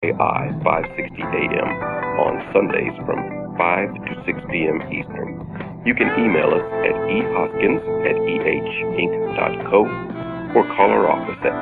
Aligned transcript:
AI 0.00 0.48
560 0.64 1.20
AM 1.20 1.68
on 2.24 2.40
Sundays 2.56 2.96
from 3.04 3.20
5 3.60 4.00
to 4.08 4.12
6 4.24 4.32
p.m. 4.48 4.80
Eastern. 4.88 5.44
You 5.84 5.92
can 5.92 6.08
email 6.16 6.56
us 6.56 6.64
at 6.88 6.96
ehoskins 7.04 7.84
at 8.08 8.16
ehinc.co 8.16 9.80
or 10.56 10.64
call 10.72 10.88
our 10.88 11.04
office 11.04 11.36
at 11.44 11.52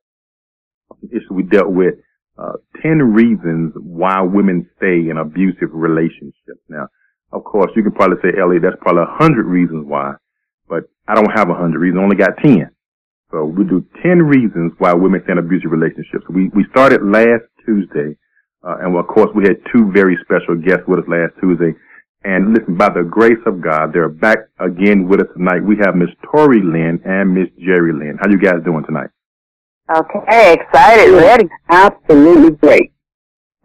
issue 1.12 1.34
we 1.34 1.43
dealt 1.43 1.71
with 1.71 1.95
uh, 2.38 2.54
10 2.82 3.00
reasons 3.14 3.73
why 3.76 4.22
women 4.22 4.70
stay 4.77 5.09
in 5.09 5.18
abusive 5.18 5.70
relationships. 5.73 6.62
Now, 6.70 6.88
of 7.32 7.44
course, 7.44 7.72
you 7.76 7.84
can 7.84 7.91
probably 7.91 8.18
say, 8.22 8.38
Ellie, 8.40 8.60
that's 8.60 8.77
probably 8.82 9.04
a 9.04 9.18
hundred 9.18 9.46
reasons 9.46 9.85
why, 9.85 10.13
but 10.70 10.84
I 11.07 11.16
don't 11.16 11.32
have 11.35 11.49
a 11.49 11.55
hundred 11.55 11.79
reasons. 11.79 11.99
I 11.99 12.04
only 12.04 12.16
got 12.16 12.38
10. 12.44 12.70
So 13.32 13.44
we 13.44 13.66
do 13.66 13.85
10 14.04 14.21
reasons 14.24 14.71
why 14.77 14.94
women 14.94 15.21
stay 15.24 15.34
in 15.34 15.40
abusive 15.40 15.71
relationships. 15.71 16.24
We, 16.29 16.48
we 16.55 16.63
started 16.71 17.04
last 17.04 17.44
Tuesday, 17.66 18.16
uh, 18.63 18.77
and 18.82 18.96
of 18.96 19.07
course 19.07 19.29
we 19.35 19.44
had 19.44 19.60
two 19.74 19.91
very 19.91 20.18
special 20.24 20.55
guests 20.55 20.88
with 20.88 20.99
us 20.99 21.10
last 21.10 21.34
Tuesday. 21.41 21.76
And 22.24 22.54
listen, 22.54 22.77
by 22.77 22.90
the 22.90 23.04
grace 23.04 23.41
of 23.46 23.62
God, 23.62 23.91
they're 23.94 24.10
back 24.10 24.38
again 24.60 25.07
with 25.07 25.22
us 25.22 25.27
tonight. 25.35 25.63
We 25.63 25.77
have 25.84 25.96
Miss 25.96 26.10
Tori 26.32 26.62
Lynn 26.63 27.01
and 27.04 27.34
Miss 27.34 27.49
Jerry 27.60 27.94
Lynn. 27.94 28.18
How 28.20 28.29
you 28.29 28.40
guys 28.40 28.63
doing 28.63 28.84
tonight? 28.85 29.10
Okay, 29.90 30.54
excited, 30.54 31.13
ready. 31.13 31.48
Absolutely 31.70 32.52
great. 32.52 32.91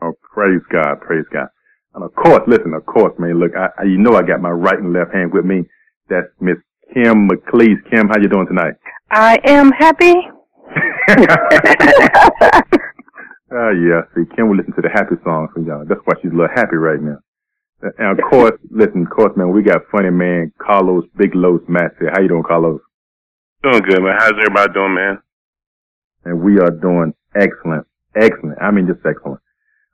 Oh, 0.01 0.13
praise 0.35 0.61
God, 0.71 1.01
praise 1.01 1.25
God. 1.33 1.49
And 1.95 2.05
of 2.05 2.15
course, 2.15 2.43
listen, 2.47 2.75
of 2.75 2.87
course, 2.87 3.13
man, 3.19 3.41
look, 3.41 3.53
I, 3.57 3.69
I, 3.79 3.85
you 3.85 3.99
know 3.99 4.15
I 4.17 4.23
got 4.23 4.41
my 4.41 4.51
right 4.51 4.79
and 4.79 4.93
left 4.93 5.13
hand 5.13 5.33
with 5.33 5.45
me. 5.45 5.65
That's 6.09 6.29
Miss 6.41 6.57
Kim 6.95 7.29
McLeese. 7.29 7.83
Kim, 7.91 8.09
how 8.09 8.21
you 8.21 8.29
doing 8.29 8.47
tonight? 8.47 8.75
I 9.11 9.39
am 9.45 9.73
happy. 9.73 10.15
Oh, 11.09 11.25
uh, 13.53 13.71
yeah. 13.71 14.03
See, 14.15 14.25
Kim 14.35 14.49
will 14.49 14.57
listen 14.57 14.75
to 14.75 14.83
the 14.83 14.91
happy 14.95 15.17
songs 15.25 15.51
from 15.53 15.67
y'all. 15.67 15.85
That's 15.87 16.01
why 16.05 16.15
she's 16.23 16.33
a 16.33 16.35
little 16.35 16.55
happy 16.55 16.77
right 16.77 17.01
now. 17.01 17.19
And 17.99 18.19
of 18.19 18.25
course, 18.31 18.59
listen, 18.71 19.03
of 19.03 19.11
course, 19.11 19.37
man, 19.37 19.51
we 19.53 19.63
got 19.63 19.83
funny 19.91 20.11
man 20.11 20.53
Carlos 20.59 21.05
Big 21.17 21.35
Los 21.35 21.61
Massey. 21.69 22.07
How 22.13 22.21
you 22.23 22.29
doing, 22.29 22.45
Carlos? 22.47 22.81
Doing 23.63 23.83
good, 23.83 24.03
man. 24.03 24.17
How's 24.19 24.33
everybody 24.39 24.73
doing, 24.73 24.95
man? 24.95 25.19
And 26.25 26.41
we 26.41 26.59
are 26.59 26.71
doing 26.71 27.15
excellent, 27.35 27.87
excellent. 28.17 28.59
I 28.61 28.71
mean, 28.71 28.87
just 28.87 29.05
excellent. 29.05 29.41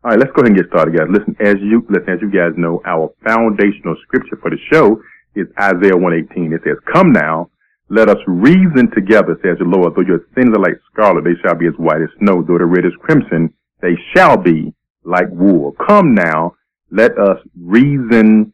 All 0.04 0.10
right, 0.10 0.18
let's 0.18 0.30
go 0.32 0.42
ahead 0.42 0.52
and 0.52 0.56
get 0.56 0.68
started, 0.68 0.96
guys. 0.96 1.08
Listen, 1.10 1.36
as 1.40 1.56
you 1.60 1.84
listen, 1.90 2.08
as 2.08 2.20
you 2.22 2.30
guys 2.30 2.52
know, 2.56 2.80
our 2.86 3.10
foundational 3.26 3.96
scripture 4.02 4.36
for 4.40 4.50
the 4.50 4.58
show 4.72 5.02
is 5.34 5.46
Isaiah 5.60 5.96
118. 5.96 6.52
It 6.52 6.62
says, 6.64 6.78
"Come 6.92 7.12
now, 7.12 7.50
let 7.88 8.08
us 8.08 8.18
reason 8.26 8.90
together," 8.94 9.38
says 9.42 9.58
the 9.58 9.64
Lord. 9.64 9.94
Though 9.94 10.02
your 10.02 10.24
sins 10.34 10.56
are 10.56 10.60
like 10.60 10.78
scarlet, 10.92 11.24
they 11.24 11.34
shall 11.42 11.56
be 11.56 11.66
as 11.66 11.74
white 11.78 12.00
as 12.00 12.10
snow. 12.18 12.42
Though 12.42 12.58
the 12.58 12.66
red 12.66 12.84
is 12.84 12.94
crimson, 13.00 13.52
they 13.80 13.96
shall 14.14 14.36
be 14.36 14.72
like 15.04 15.28
wool. 15.30 15.72
Come 15.86 16.14
now, 16.14 16.54
let 16.90 17.18
us 17.18 17.38
reason 17.60 18.52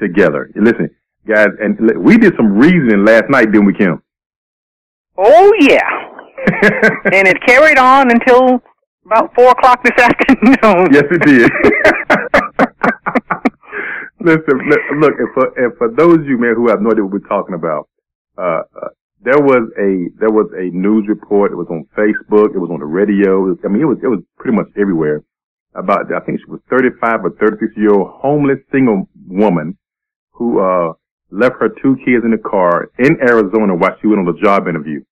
together. 0.00 0.50
Listen, 0.54 0.90
guys, 1.26 1.48
and 1.60 1.78
we 1.98 2.18
did 2.18 2.36
some 2.36 2.58
reasoning 2.58 3.04
last 3.04 3.30
night, 3.30 3.52
didn't 3.52 3.66
we, 3.66 3.74
Kim? 3.74 4.02
Oh 5.16 5.52
yeah. 5.60 6.03
and 7.12 7.28
it 7.28 7.40
carried 7.46 7.78
on 7.78 8.10
until 8.10 8.60
about 9.06 9.34
four 9.34 9.50
o'clock 9.50 9.82
this 9.84 9.92
afternoon. 9.98 10.88
Yes, 10.92 11.04
it 11.10 11.22
did. 11.22 11.50
Listen, 14.20 14.56
look, 15.00 15.14
and 15.18 15.28
for 15.34 15.52
and 15.58 15.76
for 15.76 15.90
those 15.90 16.20
of 16.20 16.26
you 16.26 16.38
man 16.38 16.54
who 16.56 16.68
have 16.68 16.80
no 16.80 16.90
idea 16.90 17.04
what 17.04 17.12
we're 17.12 17.28
talking 17.28 17.54
about, 17.54 17.88
uh, 18.38 18.62
uh, 18.74 18.88
there 19.20 19.40
was 19.40 19.68
a 19.78 20.08
there 20.18 20.30
was 20.30 20.50
a 20.56 20.70
news 20.74 21.06
report. 21.08 21.52
It 21.52 21.56
was 21.56 21.68
on 21.68 21.84
Facebook. 21.96 22.54
It 22.54 22.58
was 22.58 22.70
on 22.70 22.80
the 22.80 22.86
radio. 22.86 23.40
Was, 23.40 23.58
I 23.64 23.68
mean, 23.68 23.82
it 23.82 23.86
was 23.86 23.98
it 24.02 24.08
was 24.08 24.20
pretty 24.38 24.56
much 24.56 24.68
everywhere 24.80 25.22
about. 25.74 26.10
I 26.12 26.20
think 26.20 26.40
she 26.40 26.50
was 26.50 26.60
35 26.70 27.24
or 27.24 27.30
36 27.38 27.76
year 27.76 27.92
old 27.92 28.10
homeless 28.16 28.60
single 28.72 29.08
woman 29.28 29.76
who 30.32 30.58
uh 30.60 30.94
left 31.30 31.56
her 31.60 31.68
two 31.82 31.96
kids 32.04 32.24
in 32.24 32.30
the 32.30 32.38
car 32.38 32.90
in 32.98 33.20
Arizona 33.20 33.74
while 33.74 33.96
she 34.00 34.06
went 34.06 34.20
on 34.26 34.34
a 34.34 34.40
job 34.40 34.68
interview. 34.68 35.02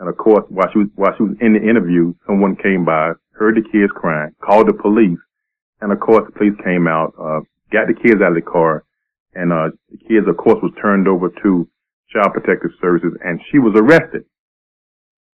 And 0.00 0.08
of 0.08 0.16
course, 0.16 0.44
while 0.48 0.66
she 0.72 0.78
was, 0.78 0.88
while 0.96 1.12
she 1.16 1.22
was 1.24 1.36
in 1.40 1.52
the 1.52 1.60
interview, 1.60 2.14
someone 2.26 2.56
came 2.56 2.84
by, 2.84 3.12
heard 3.32 3.56
the 3.56 3.62
kids 3.62 3.92
crying, 3.94 4.32
called 4.42 4.68
the 4.68 4.72
police. 4.72 5.20
And 5.80 5.92
of 5.92 6.00
course, 6.00 6.24
the 6.26 6.32
police 6.32 6.56
came 6.64 6.88
out, 6.88 7.12
uh, 7.20 7.40
got 7.70 7.86
the 7.86 7.94
kids 7.94 8.20
out 8.24 8.32
of 8.32 8.40
the 8.40 8.42
car. 8.42 8.84
And, 9.34 9.52
uh, 9.52 9.70
the 9.92 9.98
kids, 9.98 10.26
of 10.26 10.36
course, 10.36 10.58
was 10.62 10.72
turned 10.80 11.06
over 11.06 11.28
to 11.28 11.68
Child 12.12 12.32
Protective 12.32 12.72
Services 12.80 13.12
and 13.22 13.40
she 13.52 13.58
was 13.58 13.76
arrested. 13.76 14.24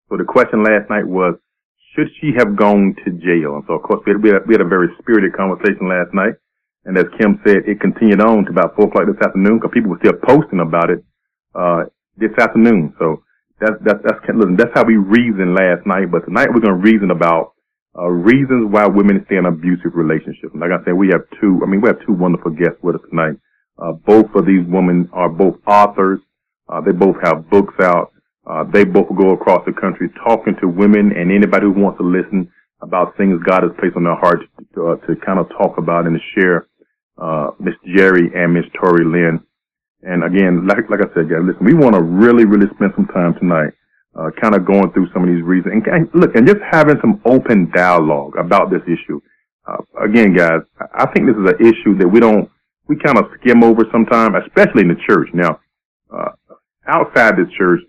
So 0.10 0.18
the 0.18 0.24
question 0.24 0.64
last 0.64 0.90
night 0.90 1.06
was, 1.06 1.36
should 1.96 2.08
she 2.20 2.32
have 2.38 2.56
gone 2.56 2.96
to 3.06 3.12
jail? 3.12 3.56
And 3.56 3.64
so, 3.68 3.74
of 3.74 3.84
course, 3.84 4.02
we 4.06 4.14
had, 4.14 4.24
we 4.24 4.30
had, 4.30 4.48
we 4.48 4.54
had 4.54 4.62
a 4.62 4.68
very 4.68 4.88
spirited 5.00 5.34
conversation 5.34 5.88
last 5.88 6.14
night. 6.14 6.34
And 6.86 6.98
as 6.98 7.06
Kim 7.20 7.40
said, 7.46 7.64
it 7.68 7.80
continued 7.80 8.22
on 8.22 8.46
to 8.46 8.52
about 8.52 8.76
four 8.76 8.88
o'clock 8.88 9.06
this 9.08 9.22
afternoon 9.22 9.60
because 9.60 9.72
people 9.74 9.92
were 9.92 10.00
still 10.04 10.18
posting 10.24 10.60
about 10.60 10.90
it, 10.90 11.04
uh, 11.54 11.84
this 12.18 12.32
afternoon. 12.40 12.94
So, 13.00 13.23
that's 13.60 13.78
that's 13.86 14.00
that's 14.04 14.20
listen, 14.34 14.56
that's 14.58 14.72
how 14.74 14.84
we 14.84 14.98
reasoned 14.98 15.56
last 15.56 15.86
night. 15.86 16.12
But 16.12 16.26
tonight 16.26 16.50
we're 16.54 16.62
to 16.62 16.74
reason 16.74 17.12
about 17.12 17.54
uh, 17.98 18.08
reasons 18.08 18.72
why 18.72 18.88
women 18.88 19.24
stay 19.26 19.38
in 19.38 19.46
abusive 19.46 19.94
relationships. 19.94 20.54
Like 20.56 20.72
I 20.72 20.84
said, 20.84 20.94
we 20.94 21.10
have 21.10 21.24
two. 21.40 21.62
I 21.64 21.70
mean, 21.70 21.82
we 21.82 21.90
have 21.90 22.02
two 22.06 22.14
wonderful 22.14 22.52
guests 22.52 22.82
with 22.82 22.96
us 22.96 23.02
tonight. 23.10 23.38
Uh, 23.78 23.94
both 23.94 24.34
of 24.36 24.46
these 24.46 24.66
women 24.68 25.10
are 25.14 25.30
both 25.30 25.56
authors. 25.68 26.20
Uh, 26.70 26.82
they 26.82 26.92
both 26.92 27.16
have 27.24 27.50
books 27.50 27.76
out. 27.82 28.12
Uh, 28.46 28.64
they 28.74 28.84
both 28.84 29.08
go 29.18 29.32
across 29.32 29.64
the 29.66 29.74
country 29.74 30.10
talking 30.26 30.56
to 30.62 30.68
women 30.68 31.12
and 31.16 31.32
anybody 31.32 31.66
who 31.66 31.72
wants 31.72 31.98
to 31.98 32.04
listen 32.06 32.52
about 32.82 33.16
things 33.16 33.42
God 33.48 33.64
has 33.64 33.72
placed 33.80 33.96
on 33.96 34.04
their 34.04 34.20
hearts 34.20 34.44
to, 34.76 34.88
uh, 34.90 34.96
to 35.08 35.16
kind 35.26 35.40
of 35.40 35.48
talk 35.50 35.78
about 35.78 36.06
and 36.06 36.20
to 36.20 36.24
share. 36.40 36.68
Uh, 37.18 37.52
Miss 37.60 37.76
Jerry 37.86 38.32
and 38.36 38.54
Miss 38.54 38.66
Tori 38.80 39.06
Lynn. 39.06 39.40
And 40.06 40.24
again, 40.24 40.68
like, 40.68 40.90
like 40.90 41.00
I 41.00 41.14
said, 41.14 41.30
guys, 41.30 41.40
listen, 41.44 41.64
we 41.64 41.74
want 41.74 41.96
to 41.96 42.02
really, 42.02 42.46
really 42.46 42.68
spend 42.76 42.92
some 42.96 43.08
time 43.08 43.34
tonight, 43.36 43.74
uh, 44.16 44.32
kind 44.42 44.54
of 44.54 44.66
going 44.66 44.92
through 44.92 45.08
some 45.14 45.24
of 45.24 45.30
these 45.30 45.44
reasons 45.44 45.74
and, 45.74 45.88
and, 45.88 46.10
look, 46.14 46.36
and 46.36 46.46
just 46.46 46.60
having 46.70 47.00
some 47.00 47.22
open 47.26 47.72
dialogue 47.74 48.36
about 48.38 48.70
this 48.70 48.82
issue. 48.84 49.22
Uh, 49.66 49.78
again, 50.04 50.34
guys, 50.36 50.60
I 50.94 51.06
think 51.08 51.26
this 51.26 51.38
is 51.38 51.50
an 51.50 51.66
issue 51.66 51.98
that 52.00 52.08
we 52.08 52.20
don't, 52.20 52.50
we 52.88 52.98
kind 52.98 53.18
of 53.18 53.32
skim 53.40 53.64
over 53.64 53.86
sometimes, 53.92 54.36
especially 54.46 54.82
in 54.82 54.90
the 54.90 55.00
church. 55.08 55.30
Now, 55.34 55.60
uh, 56.14 56.32
outside 56.86 57.38
the 57.38 57.50
church, 57.58 57.80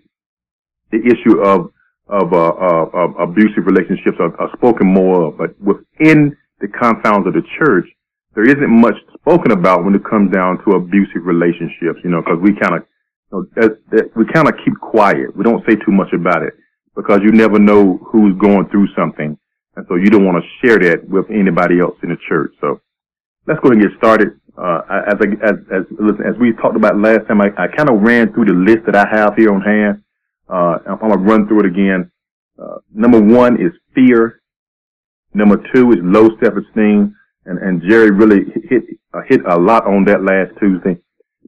the 0.91 0.99
issue 1.03 1.41
of, 1.41 1.71
of, 2.07 2.31
uh, 2.31 2.37
uh, 2.37 2.85
of 2.93 3.29
abusive 3.29 3.65
relationships 3.65 4.17
are, 4.19 4.33
are 4.39 4.49
spoken 4.55 4.87
more 4.87 5.25
of, 5.25 5.37
but 5.37 5.59
within 5.59 6.37
the 6.61 6.67
confounds 6.69 7.27
of 7.27 7.33
the 7.33 7.43
church, 7.59 7.85
there 8.35 8.45
isn't 8.45 8.69
much 8.69 8.95
spoken 9.25 9.51
about 9.51 9.83
when 9.83 9.95
it 9.95 10.05
comes 10.05 10.31
down 10.31 10.63
to 10.63 10.77
abusive 10.77 11.25
relationships, 11.25 11.97
you 12.03 12.11
know, 12.11 12.21
because 12.21 12.37
we 12.41 12.53
kind 12.53 12.75
of, 12.75 12.85
you 13.31 13.49
know, 13.57 14.09
we 14.15 14.25
kind 14.31 14.47
of 14.47 14.53
keep 14.63 14.79
quiet. 14.79 15.35
We 15.35 15.43
don't 15.43 15.65
say 15.67 15.75
too 15.75 15.91
much 15.91 16.13
about 16.13 16.43
it 16.43 16.53
because 16.95 17.21
you 17.23 17.31
never 17.31 17.57
know 17.57 17.97
who's 18.05 18.37
going 18.37 18.69
through 18.69 18.87
something. 18.95 19.35
And 19.75 19.85
so 19.89 19.95
you 19.95 20.11
don't 20.11 20.25
want 20.25 20.37
to 20.37 20.49
share 20.61 20.77
that 20.79 21.09
with 21.09 21.25
anybody 21.31 21.79
else 21.79 21.97
in 22.03 22.09
the 22.09 22.17
church. 22.29 22.53
So 22.61 22.81
let's 23.47 23.59
go 23.61 23.69
ahead 23.69 23.81
and 23.81 23.89
get 23.89 23.97
started. 23.97 24.39
Uh, 24.55 24.81
as, 25.09 25.15
as, 25.43 25.55
as, 25.73 25.83
as 26.23 26.35
we 26.39 26.53
talked 26.53 26.77
about 26.77 26.97
last 26.97 27.27
time, 27.27 27.41
I, 27.41 27.49
I 27.57 27.67
kind 27.67 27.89
of 27.89 28.01
ran 28.01 28.31
through 28.31 28.45
the 28.45 28.53
list 28.53 28.85
that 28.85 28.95
I 28.95 29.07
have 29.09 29.35
here 29.35 29.51
on 29.51 29.61
hand. 29.61 30.03
Uh, 30.47 30.77
I'm 30.87 30.99
going 30.99 31.11
to 31.11 31.17
run 31.17 31.47
through 31.47 31.61
it 31.61 31.65
again. 31.65 32.11
Uh, 32.61 32.77
number 32.93 33.19
one 33.19 33.55
is 33.55 33.73
fear. 33.95 34.41
Number 35.33 35.57
two 35.73 35.91
is 35.91 35.97
low 36.01 36.29
self-esteem 36.41 37.15
and, 37.45 37.59
and 37.59 37.81
Jerry 37.87 38.11
really 38.11 38.45
hit 38.69 38.83
uh, 39.13 39.21
hit 39.27 39.41
a 39.47 39.57
lot 39.57 39.85
on 39.87 40.05
that 40.05 40.23
last 40.23 40.57
Tuesday. 40.59 40.99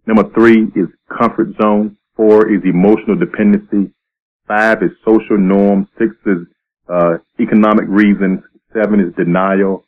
Number 0.05 0.29
three 0.33 0.63
is 0.75 0.88
comfort 1.09 1.49
zone. 1.61 1.97
Four 2.15 2.51
is 2.51 2.61
emotional 2.63 3.15
dependency. 3.15 3.94
Five 4.47 4.81
is 4.83 4.91
social 5.03 5.38
norms. 5.38 5.88
Six 5.99 6.15
is 6.25 6.47
uh, 6.88 7.17
economic 7.39 7.85
reasons. 7.88 8.39
Seven 8.73 8.99
is 8.99 9.13
denial. 9.15 9.85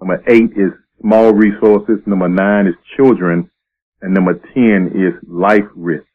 Number 0.00 0.22
eight 0.28 0.52
is 0.56 0.72
small 1.00 1.32
resources. 1.32 1.98
Number 2.06 2.28
nine 2.28 2.66
is 2.66 2.74
children. 2.96 3.50
And 4.02 4.14
number 4.14 4.34
10 4.54 4.92
is 4.94 5.12
life 5.28 5.68
risk. 5.74 6.06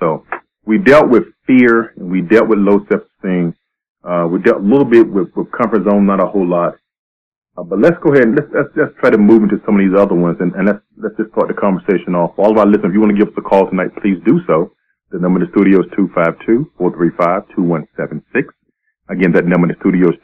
So 0.00 0.24
we 0.64 0.78
dealt 0.78 1.08
with 1.08 1.24
fear 1.46 1.92
and 1.96 2.10
we 2.10 2.22
dealt 2.22 2.48
with 2.48 2.58
low 2.58 2.84
self-esteem. 2.90 3.54
Uh, 4.02 4.26
we 4.30 4.40
dealt 4.40 4.58
a 4.58 4.64
little 4.64 4.84
bit 4.84 5.08
with, 5.08 5.28
with 5.36 5.52
comfort 5.52 5.84
zone, 5.84 6.06
not 6.06 6.20
a 6.20 6.26
whole 6.26 6.48
lot. 6.48 6.76
Uh, 7.60 7.64
but 7.64 7.78
let's 7.78 7.96
go 8.00 8.08
ahead 8.16 8.24
and 8.24 8.36
let's, 8.40 8.48
let's 8.56 8.72
just 8.72 8.96
try 9.04 9.10
to 9.10 9.18
move 9.18 9.42
into 9.44 9.60
some 9.66 9.76
of 9.76 9.84
these 9.84 9.92
other 9.92 10.14
ones 10.16 10.40
and, 10.40 10.56
and 10.56 10.64
let's, 10.64 10.80
let's 10.96 11.12
just 11.20 11.28
start 11.36 11.44
the 11.48 11.54
conversation 11.54 12.16
off. 12.16 12.32
All 12.40 12.48
of 12.52 12.56
our 12.56 12.64
listeners, 12.64 12.88
if 12.88 12.94
you 12.96 13.04
want 13.04 13.12
to 13.12 13.20
give 13.20 13.28
us 13.28 13.36
a 13.36 13.44
call 13.44 13.68
tonight, 13.68 13.92
please 14.00 14.16
do 14.24 14.40
so. 14.48 14.72
The 15.12 15.20
number 15.20 15.44
in 15.44 15.44
the 15.44 15.52
studio 15.52 15.84
is 15.84 15.92
252-435-2176. 16.80 18.48
Again, 19.12 19.32
that 19.36 19.44
number 19.44 19.68
in 19.68 19.76
the 19.76 19.80
studio 19.84 20.08
is 20.08 20.16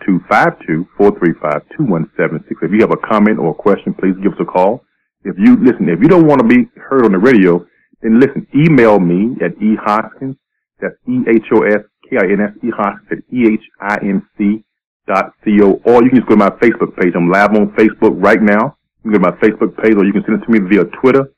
252-435-2176. 0.96 2.64
If 2.64 2.72
you 2.72 2.80
have 2.80 2.96
a 2.96 3.04
comment 3.04 3.36
or 3.36 3.50
a 3.50 3.54
question, 3.54 3.92
please 3.92 4.16
give 4.22 4.32
us 4.32 4.40
a 4.40 4.48
call. 4.48 4.80
If 5.24 5.36
you, 5.36 5.60
listen, 5.60 5.92
if 5.92 6.00
you 6.00 6.08
don't 6.08 6.26
want 6.26 6.40
to 6.40 6.48
be 6.48 6.70
heard 6.88 7.04
on 7.04 7.12
the 7.12 7.18
radio, 7.18 7.66
then 8.00 8.16
listen, 8.16 8.46
email 8.56 8.96
me 8.98 9.36
at 9.44 9.52
ehoskins, 9.60 10.40
that's 10.80 10.96
E-H-O-S-K-I-N-S, 11.04 12.52
ehoskins 12.64 13.12
at 13.12 13.18
E-H-I-N-C 13.28 14.64
C-O, 15.08 15.80
or 15.84 16.02
you 16.02 16.10
can 16.10 16.18
just 16.18 16.28
go 16.28 16.34
to 16.34 16.36
my 16.36 16.50
Facebook 16.50 16.96
page. 16.96 17.14
I'm 17.14 17.30
live 17.30 17.50
on 17.52 17.70
Facebook 17.72 18.14
right 18.22 18.42
now. 18.42 18.76
You 19.04 19.10
can 19.10 19.12
go 19.12 19.18
to 19.18 19.32
my 19.32 19.36
Facebook 19.38 19.76
page, 19.82 19.94
or 19.94 20.04
you 20.04 20.12
can 20.12 20.24
send 20.24 20.42
it 20.42 20.46
to 20.46 20.50
me 20.50 20.58
via 20.58 20.84
Twitter. 21.00 21.30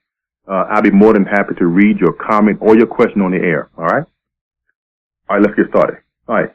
Uh, 0.48 0.64
I'll 0.70 0.82
be 0.82 0.90
more 0.90 1.12
than 1.12 1.26
happy 1.26 1.54
to 1.58 1.66
read 1.66 1.98
your 1.98 2.14
comment 2.14 2.58
or 2.62 2.76
your 2.76 2.86
question 2.86 3.20
on 3.20 3.32
the 3.32 3.38
air. 3.38 3.68
All 3.76 3.84
right? 3.84 4.04
All 5.28 5.36
right, 5.36 5.42
let's 5.42 5.54
get 5.56 5.68
started. 5.68 5.98
All 6.26 6.36
right. 6.36 6.50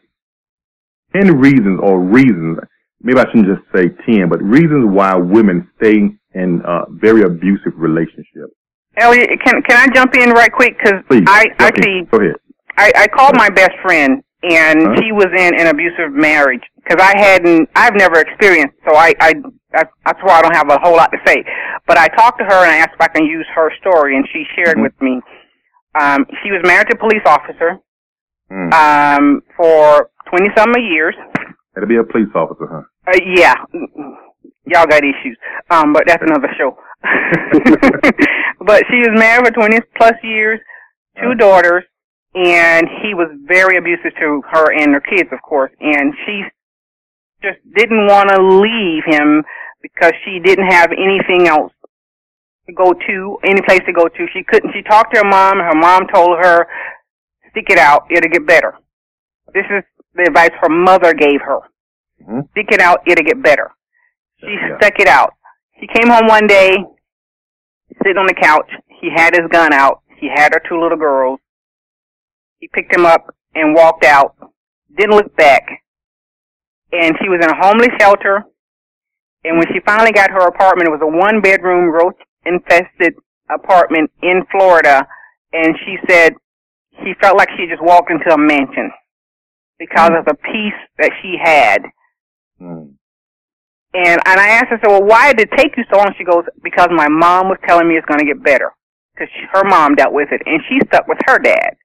10 1.15 1.38
reasons 1.38 1.80
or 1.81 2.00
reasons, 2.00 2.57
maybe 3.01 3.19
I 3.19 3.25
shouldn't 3.25 3.45
just 3.45 3.62
say 3.75 3.89
10, 4.06 4.30
but 4.30 4.42
reasons 4.42 4.89
why 4.89 5.16
women 5.16 5.69
stay 5.77 6.09
in 6.33 6.62
uh, 6.66 6.86
very 6.89 7.21
abusive 7.21 7.74
relationships. 7.75 8.54
Elliot, 8.98 9.30
can 9.44 9.62
can 9.63 9.89
I 9.89 9.94
jump 9.94 10.16
in 10.16 10.30
right 10.31 10.51
quick? 10.51 10.77
Because 10.77 11.01
I 11.09 11.45
I 11.57 11.71
see. 11.81 12.04
Go 12.12 12.18
ahead. 12.19 12.36
I, 12.77 12.92
I 12.95 13.07
called 13.07 13.36
my 13.36 13.50
best 13.50 13.71
friend, 13.81 14.24
and 14.44 14.80
Huh? 14.88 14.95
she 15.01 15.12
was 15.12 15.28
in 15.38 15.60
an 15.60 15.68
abusive 15.68 16.12
marriage. 16.12 16.62
Because 16.84 17.00
I 17.01 17.18
hadn't, 17.18 17.69
I've 17.75 17.95
never 17.95 18.19
experienced, 18.19 18.75
so 18.88 18.95
I, 18.95 19.13
I, 19.22 19.34
I, 19.74 19.84
that's 20.06 20.19
why 20.22 20.40
I 20.40 20.42
don't 20.42 20.56
have 20.56 20.69
a 20.69 20.78
whole 20.80 20.95
lot 20.98 21.12
to 21.12 21.18
say. 21.25 21.44
But 21.88 21.98
I 21.98 22.07
talked 22.10 22.40
to 22.40 22.45
her 22.45 22.60
and 22.63 22.72
I 22.72 22.78
asked 22.78 22.95
if 22.95 23.01
I 23.01 23.07
can 23.07 23.25
use 23.25 23.48
her 23.56 23.72
story, 23.80 24.16
and 24.18 24.28
she 24.34 24.44
shared 24.56 24.78
Mhm. 24.78 24.84
with 24.84 25.01
me. 25.01 25.22
Um, 26.00 26.25
she 26.44 26.51
was 26.51 26.62
married 26.66 26.88
to 26.90 26.95
a 26.95 27.00
police 27.00 27.24
officer 27.25 27.80
Mm. 28.51 28.74
um, 28.74 29.42
for 29.56 30.10
twenty 30.30 30.50
some 30.56 30.74
years. 30.78 31.16
That'll 31.74 31.88
be 31.90 31.95
a 31.98 32.04
police 32.04 32.28
officer, 32.36 32.68
huh? 32.69 32.81
Uh, 33.07 33.18
yeah, 33.25 33.56
y'all 34.66 34.86
got 34.86 35.04
issues, 35.04 35.38
um, 35.72 35.94
but 35.94 36.04
that's 36.06 36.22
another 36.22 36.50
show. 36.57 36.78
but 38.60 38.84
she 38.90 39.00
was 39.00 39.10
married 39.16 39.45
for 39.48 39.51
20 39.54 39.80
plus 39.98 40.13
years, 40.24 40.60
two 41.22 41.31
Uh. 41.31 41.36
daughters, 41.36 41.84
and 42.35 42.88
he 43.01 43.13
was 43.13 43.27
very 43.45 43.77
abusive 43.77 44.13
to 44.19 44.41
her 44.51 44.74
and 44.74 44.94
her 44.94 45.01
kids, 45.01 45.30
of 45.31 45.41
course. 45.41 45.71
And 45.80 46.13
she 46.25 46.44
just 47.41 47.59
didn't 47.75 48.07
want 48.07 48.30
to 48.30 48.41
leave 48.41 49.03
him 49.06 49.44
because 49.81 50.13
she 50.25 50.39
didn't 50.39 50.71
have 50.71 50.91
anything 50.91 51.47
else 51.47 51.71
to 52.68 52.74
go 52.74 52.94
to, 52.94 53.38
any 53.45 53.62
place 53.62 53.81
to 53.85 53.94
go 53.94 54.07
to. 54.07 54.27
She 54.33 54.44
couldn't. 54.44 54.71
She 54.74 54.81
talked 54.83 55.13
to 55.13 55.21
her 55.21 55.30
mom, 55.30 55.59
and 55.59 55.68
her 55.68 55.75
mom 55.80 56.07
told 56.07 56.38
her, 56.39 56.68
"Stick 57.51 57.65
it 57.69 57.77
out; 57.77 58.06
it'll 58.09 58.31
get 58.31 58.45
better." 58.45 58.75
This 59.53 59.65
is 59.69 59.83
the 60.15 60.24
advice 60.24 60.51
her 60.62 60.69
mother 60.69 61.13
gave 61.13 61.41
her. 61.41 61.59
Mhm. 62.24 62.50
Stick 62.51 62.71
it 62.71 62.80
out; 62.80 63.03
it'll 63.06 63.25
get 63.25 63.41
better. 63.41 63.71
She 64.39 64.53
Yeah. 64.53 64.77
stuck 64.77 65.00
it 65.00 65.07
out. 65.07 65.33
He 65.74 65.88
came 65.88 66.09
home 66.09 66.27
one 66.27 66.47
day, 66.47 66.77
sitting 68.01 68.18
on 68.18 68.25
the 68.27 68.33
couch. 68.33 68.71
He 68.88 69.09
had 69.09 69.35
his 69.35 69.47
gun 69.50 69.74
out. 69.74 70.00
He 70.15 70.30
had 70.30 70.53
her 70.53 70.62
two 70.62 70.80
little 70.80 70.97
girls. 70.97 71.41
He 72.63 72.69
picked 72.69 72.95
him 72.95 73.06
up 73.06 73.36
and 73.56 73.75
walked 73.75 74.06
out. 74.06 74.38
Didn't 74.98 75.18
look 75.18 75.36
back. 75.36 75.68
And 76.94 77.13
she 77.21 77.27
was 77.27 77.44
in 77.44 77.50
a 77.50 77.62
homeless 77.62 77.89
shelter. 78.00 78.42
And 79.44 79.57
when 79.57 79.68
she 79.68 79.81
finally 79.86 80.13
got 80.13 80.31
her 80.31 80.48
apartment, 80.48 80.88
it 80.88 80.92
was 80.92 81.01
a 81.04 81.06
one 81.06 81.42
bedroom 81.42 81.92
roach 81.92 82.15
infested 82.45 83.15
apartment 83.54 84.12
in 84.21 84.45
Florida. 84.50 85.06
And 85.51 85.75
she 85.83 85.98
said 86.07 86.36
she 87.04 87.13
felt 87.19 87.38
like 87.38 87.50
she 87.57 87.68
just 87.68 87.83
walked 87.83 88.10
into 88.10 88.33
a 88.33 88.38
mansion 88.38 88.94
because 89.77 90.12
of 90.18 90.24
the 90.24 90.36
peace 90.36 90.80
that 91.00 91.12
she 91.21 91.36
had. 91.44 91.83
Mm. 92.62 92.94
And 93.94 94.19
and 94.25 94.39
I 94.39 94.48
asked 94.51 94.69
her, 94.69 94.80
so 94.81 94.89
well, 94.89 95.04
why 95.04 95.33
did 95.33 95.50
it 95.51 95.57
take 95.57 95.75
you 95.75 95.83
so 95.92 95.98
long? 95.98 96.13
She 96.18 96.24
goes, 96.24 96.45
because 96.63 96.88
my 96.95 97.09
mom 97.09 97.50
was 97.50 97.57
telling 97.68 97.89
me 97.89 97.95
it's 97.95 98.07
going 98.07 98.21
to 98.21 98.25
get 98.25 98.42
better, 98.42 98.71
because 99.13 99.27
her 99.51 99.66
mom 99.66 99.95
dealt 99.95 100.13
with 100.13 100.30
it, 100.31 100.42
and 100.45 100.62
she 100.69 100.80
stuck 100.88 101.09
with 101.09 101.18
her 101.27 101.39
dad. 101.39 101.75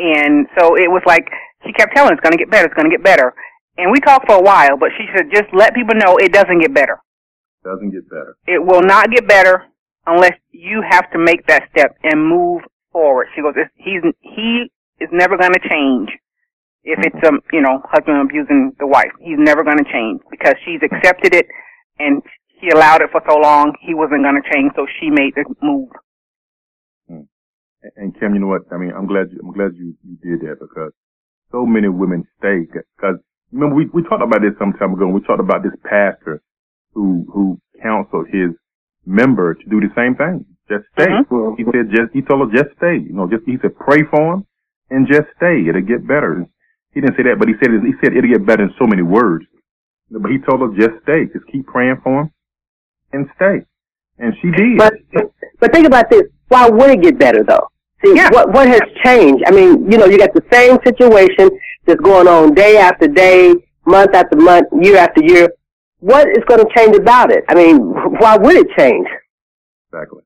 And 0.00 0.46
so 0.58 0.76
it 0.76 0.88
was 0.88 1.02
like 1.04 1.28
she 1.66 1.72
kept 1.72 1.94
telling, 1.94 2.12
it's 2.12 2.22
going 2.22 2.32
to 2.32 2.38
get 2.38 2.50
better, 2.50 2.66
it's 2.66 2.74
going 2.74 2.88
to 2.88 2.96
get 2.96 3.04
better. 3.04 3.34
And 3.76 3.92
we 3.92 4.00
talked 4.00 4.26
for 4.26 4.36
a 4.36 4.42
while, 4.42 4.76
but 4.78 4.90
she 4.96 5.04
said, 5.14 5.26
just 5.32 5.52
let 5.52 5.74
people 5.74 5.94
know 5.94 6.16
it 6.16 6.32
doesn't 6.32 6.60
get 6.60 6.72
better. 6.72 6.98
Doesn't 7.62 7.90
get 7.90 8.08
better. 8.08 8.36
It 8.46 8.64
will 8.64 8.82
not 8.82 9.10
get 9.10 9.28
better 9.28 9.64
unless 10.06 10.32
you 10.50 10.82
have 10.88 11.10
to 11.12 11.18
make 11.18 11.46
that 11.46 11.68
step 11.70 11.96
and 12.02 12.26
move 12.26 12.62
forward. 12.92 13.28
She 13.34 13.42
goes, 13.42 13.54
he's 13.76 14.02
he 14.20 14.72
is 15.00 15.08
never 15.12 15.36
going 15.36 15.52
to 15.52 15.68
change 15.68 16.08
if 16.82 16.98
it's 17.04 17.28
um 17.28 17.40
you 17.52 17.60
know 17.60 17.82
husband 17.84 18.16
abusing 18.18 18.72
the 18.78 18.86
wife. 18.86 19.12
He's 19.20 19.38
never 19.38 19.62
going 19.62 19.78
to 19.78 19.92
change 19.92 20.20
because 20.30 20.54
she's 20.64 20.80
accepted 20.82 21.34
it 21.34 21.46
and 21.98 22.22
he 22.60 22.70
allowed 22.70 23.02
it 23.02 23.10
for 23.10 23.22
so 23.28 23.36
long. 23.36 23.74
He 23.80 23.94
wasn't 23.94 24.22
going 24.22 24.40
to 24.40 24.50
change, 24.52 24.72
so 24.76 24.86
she 25.00 25.10
made 25.10 25.34
the 25.34 25.44
move. 25.62 25.88
And- 27.96 28.14
Kim, 28.18 28.34
you 28.34 28.40
know 28.40 28.46
what? 28.48 28.62
I 28.72 28.76
mean, 28.76 28.92
I'm 28.96 29.06
glad 29.06 29.30
you, 29.32 29.40
I'm 29.42 29.52
glad 29.52 29.74
you, 29.76 29.94
you 30.04 30.16
did 30.22 30.46
that 30.48 30.60
because 30.60 30.92
so 31.50 31.64
many 31.66 31.88
women 31.88 32.24
stay. 32.38 32.66
Because 32.96 33.16
remember, 33.52 33.74
we 33.76 33.86
we 33.92 34.02
talked 34.02 34.22
about 34.22 34.42
this 34.42 34.52
some 34.58 34.72
time 34.74 34.92
ago. 34.94 35.04
and 35.06 35.14
We 35.14 35.20
talked 35.22 35.40
about 35.40 35.62
this 35.62 35.72
pastor 35.84 36.42
who 36.94 37.26
who 37.32 37.58
counseled 37.82 38.28
his 38.28 38.50
member 39.06 39.54
to 39.54 39.64
do 39.70 39.80
the 39.80 39.88
same 39.96 40.14
thing. 40.14 40.44
Just 40.68 40.84
stay. 40.92 41.06
Mhm. 41.10 41.56
He 41.58 41.64
said 41.64 41.90
just 41.90 42.12
he 42.12 42.22
told 42.22 42.50
her 42.52 42.56
just 42.62 42.76
stay. 42.76 42.96
You 42.98 43.12
know, 43.14 43.26
just 43.28 43.44
he 43.46 43.56
said 43.62 43.76
pray 43.76 44.02
for 44.10 44.34
him 44.34 44.44
and 44.90 45.06
just 45.08 45.28
stay. 45.36 45.64
It'll 45.66 45.80
get 45.80 46.06
better. 46.06 46.46
He 46.92 47.00
didn't 47.00 47.16
say 47.16 47.22
that, 47.24 47.38
but 47.38 47.48
he 47.48 47.54
said 47.62 47.72
it, 47.72 47.82
he 47.82 47.94
said 48.02 48.12
it'll 48.16 48.30
get 48.30 48.44
better 48.44 48.64
in 48.64 48.74
so 48.78 48.86
many 48.86 49.02
words. 49.02 49.46
But 50.10 50.30
he 50.30 50.38
told 50.38 50.60
her 50.60 50.68
just 50.78 51.02
stay. 51.02 51.26
Just 51.32 51.46
keep 51.46 51.66
praying 51.66 52.00
for 52.02 52.22
him 52.22 52.30
and 53.12 53.30
stay. 53.36 53.64
And 54.18 54.34
she 54.42 54.50
did. 54.50 54.76
But 54.78 54.94
but 55.58 55.72
think 55.72 55.86
about 55.86 56.10
this. 56.10 56.24
Why 56.48 56.68
would 56.68 56.90
it 56.90 57.00
get 57.02 57.18
better 57.18 57.42
though? 57.42 57.68
See, 58.04 58.14
Yeah. 58.16 58.30
what 58.32 58.52
what 58.52 58.66
has 58.68 58.80
changed? 59.04 59.44
I 59.46 59.50
mean, 59.50 59.90
you 59.90 59.98
know, 59.98 60.06
you 60.06 60.18
got 60.18 60.32
the 60.34 60.44
same 60.52 60.78
situation 60.84 61.50
that's 61.86 62.00
going 62.00 62.28
on 62.28 62.54
day 62.54 62.78
after 62.78 63.06
day, 63.08 63.54
month 63.86 64.14
after 64.14 64.36
month, 64.36 64.68
year 64.80 64.96
after 64.96 65.22
year. 65.22 65.48
What 66.00 66.28
is 66.28 66.42
going 66.48 66.60
to 66.60 66.68
change 66.76 66.96
about 66.96 67.30
it? 67.30 67.44
I 67.48 67.54
mean, 67.54 67.76
why 68.20 68.36
would 68.36 68.56
it 68.56 68.68
change? 68.78 69.06
Exactly. 69.92 70.22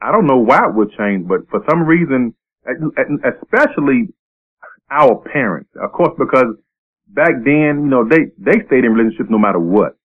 I 0.00 0.12
don't 0.12 0.26
know 0.26 0.38
why 0.38 0.66
it 0.68 0.74
would 0.74 0.92
change, 0.96 1.26
but 1.28 1.48
for 1.50 1.62
some 1.68 1.84
reason, 1.84 2.34
especially 3.24 4.08
our 4.90 5.16
parents, 5.16 5.70
of 5.80 5.92
course, 5.92 6.12
because 6.18 6.54
back 7.08 7.32
then, 7.44 7.82
you 7.82 7.88
know, 7.90 8.08
they, 8.08 8.26
they 8.38 8.64
stayed 8.66 8.84
in 8.84 8.92
relationships 8.92 9.30
no 9.30 9.38
matter 9.38 9.58
what. 9.58 9.96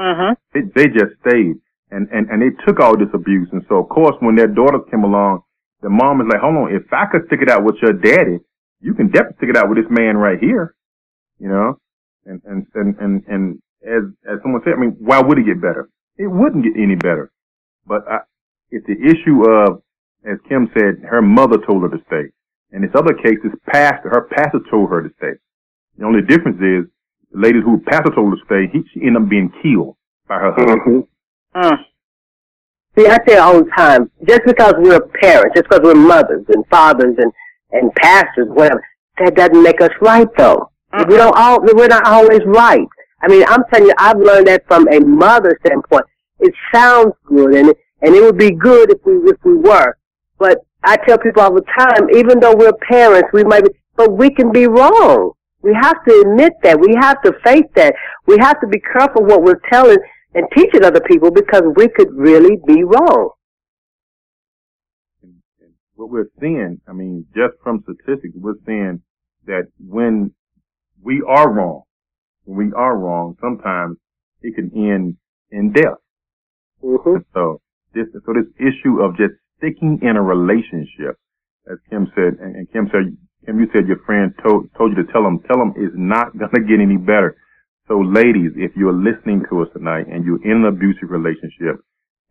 Mhm. 0.00 0.36
They, 0.54 0.60
they 0.74 0.86
just 0.88 1.12
stayed 1.26 1.56
and, 1.90 2.08
and, 2.10 2.28
and 2.30 2.40
they 2.42 2.50
took 2.66 2.80
all 2.80 2.96
this 2.96 3.12
abuse. 3.12 3.48
And 3.52 3.62
so, 3.68 3.76
of 3.76 3.88
course, 3.88 4.16
when 4.20 4.36
their 4.36 4.46
daughters 4.46 4.82
came 4.90 5.04
along, 5.04 5.42
the 5.82 5.90
mom 5.90 6.20
is 6.20 6.28
like, 6.30 6.40
hold 6.40 6.56
on, 6.56 6.74
if 6.74 6.90
I 6.92 7.06
could 7.10 7.26
stick 7.26 7.40
it 7.42 7.50
out 7.50 7.64
with 7.64 7.76
your 7.82 7.92
daddy, 7.92 8.38
you 8.80 8.94
can 8.94 9.08
definitely 9.08 9.36
stick 9.38 9.50
it 9.50 9.56
out 9.56 9.68
with 9.68 9.78
this 9.78 9.90
man 9.90 10.16
right 10.16 10.38
here, 10.40 10.74
you 11.38 11.48
know? 11.48 11.78
And, 12.24 12.40
and, 12.44 12.66
and, 12.74 12.96
and, 12.98 13.24
and 13.26 13.62
as, 13.82 14.04
as 14.26 14.38
someone 14.42 14.62
said, 14.64 14.74
I 14.74 14.80
mean, 14.80 14.96
why 14.98 15.20
would 15.20 15.38
it 15.38 15.46
get 15.46 15.60
better? 15.60 15.88
It 16.16 16.28
wouldn't 16.28 16.64
get 16.64 16.80
any 16.80 16.94
better. 16.94 17.30
But 17.86 18.06
I, 18.08 18.18
it's 18.70 18.86
the 18.86 18.94
issue 18.94 19.42
of, 19.50 19.82
as 20.24 20.38
Kim 20.48 20.70
said, 20.72 21.02
her 21.08 21.20
mother 21.20 21.58
told 21.66 21.82
her 21.82 21.88
to 21.88 22.02
stay. 22.06 22.30
In 22.72 22.82
this 22.82 22.92
other 22.94 23.12
case, 23.14 23.38
this 23.42 23.52
pastor, 23.66 24.08
her 24.10 24.28
pastor 24.30 24.60
told 24.70 24.90
her 24.90 25.02
to 25.02 25.10
stay. 25.18 25.32
The 25.98 26.06
only 26.06 26.22
difference 26.22 26.56
is 26.56 26.90
the 27.32 27.38
lady 27.38 27.60
who 27.60 27.80
pastor 27.80 28.14
told 28.14 28.32
her 28.32 28.36
to 28.36 28.44
stay, 28.46 28.72
he, 28.72 28.84
she 28.94 29.04
ended 29.04 29.22
up 29.22 29.28
being 29.28 29.52
killed 29.62 29.96
by 30.28 30.36
her 30.36 30.52
husband. 30.52 31.06
Mm. 31.56 31.76
See, 32.96 33.06
I 33.06 33.18
say 33.26 33.36
all 33.36 33.64
the 33.64 33.70
time, 33.76 34.10
just 34.26 34.42
because 34.44 34.74
we're 34.78 35.00
parents, 35.00 35.54
just 35.54 35.68
because 35.68 35.80
we're 35.82 35.94
mothers 35.94 36.44
and 36.48 36.64
fathers 36.66 37.16
and 37.18 37.32
and 37.70 37.94
pastors, 37.94 38.48
whatever, 38.48 38.82
that 39.18 39.34
doesn't 39.34 39.62
make 39.62 39.80
us 39.80 39.90
right 40.02 40.28
though. 40.36 40.70
Mm-mm. 40.92 41.08
We 41.08 41.16
don't 41.16 41.36
all 41.36 41.60
we're 41.62 41.86
not 41.86 42.06
always 42.06 42.40
right. 42.44 42.86
I 43.22 43.28
mean, 43.28 43.44
I'm 43.48 43.62
telling 43.72 43.88
you, 43.88 43.94
I've 43.98 44.18
learned 44.18 44.48
that 44.48 44.66
from 44.66 44.88
a 44.88 45.00
mother 45.00 45.58
standpoint. 45.64 46.04
It 46.40 46.52
sounds 46.74 47.14
good, 47.24 47.54
and 47.54 47.74
and 48.02 48.14
it 48.14 48.22
would 48.22 48.36
be 48.36 48.50
good 48.50 48.90
if 48.90 48.98
we 49.06 49.14
if 49.30 49.38
we 49.42 49.54
were. 49.54 49.96
But 50.38 50.58
I 50.84 50.96
tell 50.96 51.16
people 51.16 51.42
all 51.42 51.54
the 51.54 51.64
time, 51.78 52.10
even 52.14 52.40
though 52.40 52.54
we're 52.54 52.72
parents, 52.90 53.30
we 53.32 53.44
might 53.44 53.64
be, 53.64 53.70
but 53.96 54.12
we 54.12 54.28
can 54.28 54.52
be 54.52 54.66
wrong. 54.66 55.32
We 55.62 55.72
have 55.80 56.04
to 56.04 56.20
admit 56.26 56.54
that. 56.64 56.78
We 56.78 56.94
have 57.00 57.22
to 57.22 57.32
face 57.44 57.70
that. 57.76 57.94
We 58.26 58.36
have 58.40 58.60
to 58.60 58.66
be 58.66 58.80
careful 58.80 59.24
what 59.24 59.42
we're 59.42 59.60
telling 59.72 59.98
and 60.34 60.46
teaching 60.56 60.84
other 60.84 61.00
people 61.00 61.30
because 61.30 61.62
we 61.76 61.88
could 61.88 62.08
really 62.12 62.56
be 62.66 62.84
wrong. 62.84 63.30
And, 65.22 65.34
and 65.60 65.72
what 65.94 66.10
we're 66.10 66.30
seeing, 66.40 66.80
I 66.88 66.92
mean, 66.92 67.26
just 67.34 67.54
from 67.62 67.84
statistics, 67.84 68.34
we're 68.36 68.54
seeing 68.66 69.02
that 69.46 69.68
when 69.78 70.32
we 71.02 71.22
are 71.26 71.52
wrong, 71.52 71.82
when 72.44 72.68
we 72.68 72.72
are 72.74 72.96
wrong, 72.96 73.36
sometimes 73.40 73.96
it 74.40 74.54
can 74.54 74.70
end 74.74 75.16
in 75.50 75.72
death. 75.72 75.98
Mm-hmm. 76.82 77.16
So 77.34 77.60
this, 77.94 78.06
so 78.12 78.32
this 78.32 78.50
issue 78.58 79.02
of 79.02 79.16
just 79.16 79.34
sticking 79.58 80.00
in 80.02 80.16
a 80.16 80.22
relationship, 80.22 81.18
as 81.70 81.78
Kim 81.90 82.10
said, 82.14 82.38
and, 82.40 82.56
and 82.56 82.72
Kim 82.72 82.88
said, 82.90 83.16
Kim, 83.46 83.58
you 83.58 83.66
said 83.72 83.86
your 83.86 83.98
friend 84.06 84.32
told 84.42 84.70
told 84.76 84.96
you 84.96 85.04
to 85.04 85.12
tell 85.12 85.22
them, 85.22 85.40
tell 85.46 85.58
them 85.58 85.74
it's 85.76 85.94
not 85.96 86.36
gonna 86.38 86.66
get 86.66 86.80
any 86.80 86.96
better. 86.96 87.36
So 87.88 87.98
ladies, 87.98 88.52
if 88.56 88.72
you're 88.76 88.92
listening 88.92 89.42
to 89.50 89.62
us 89.62 89.68
tonight 89.72 90.06
and 90.06 90.24
you're 90.24 90.42
in 90.44 90.64
an 90.64 90.66
abusive 90.66 91.10
relationship 91.10 91.82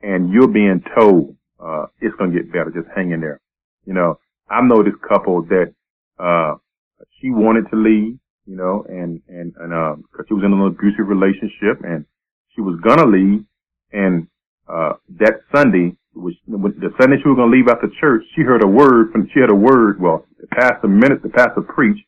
and 0.01 0.31
you're 0.31 0.47
being 0.47 0.81
told, 0.97 1.35
uh, 1.59 1.87
it's 1.99 2.15
going 2.15 2.31
to 2.31 2.37
get 2.37 2.51
better, 2.51 2.71
just 2.71 2.87
hang 2.95 3.11
in 3.11 3.19
there. 3.19 3.39
You 3.85 3.93
know, 3.93 4.19
I 4.49 4.61
know 4.61 4.81
this 4.81 4.93
couple 5.07 5.41
that, 5.43 5.73
uh, 6.17 6.55
she 7.19 7.29
wanted 7.29 7.69
to 7.69 7.75
leave, 7.75 8.17
you 8.45 8.55
know, 8.55 8.85
and, 8.87 9.21
and, 9.27 9.53
and, 9.59 9.73
uh, 9.73 9.95
cause 10.15 10.25
she 10.27 10.33
was 10.33 10.43
in 10.45 10.53
an 10.53 10.61
abusive 10.61 11.07
relationship 11.07 11.83
and 11.83 12.05
she 12.55 12.61
was 12.61 12.79
gonna 12.81 13.05
leave 13.05 13.43
and, 13.91 14.27
uh, 14.67 14.93
that 15.19 15.41
Sunday, 15.53 15.95
which, 16.13 16.35
the 16.47 16.93
Sunday 16.99 17.17
she 17.21 17.27
was 17.27 17.35
gonna 17.35 17.51
leave 17.51 17.67
after 17.67 17.89
church, 17.99 18.23
she 18.35 18.41
heard 18.41 18.63
a 18.63 18.67
word 18.67 19.11
from, 19.11 19.27
she 19.33 19.41
had 19.41 19.51
a 19.51 19.55
word, 19.55 19.99
well, 19.99 20.25
the 20.39 20.47
pastor 20.47 20.87
minute 20.87 21.21
the 21.21 21.29
pastor 21.29 21.61
preached 21.61 22.05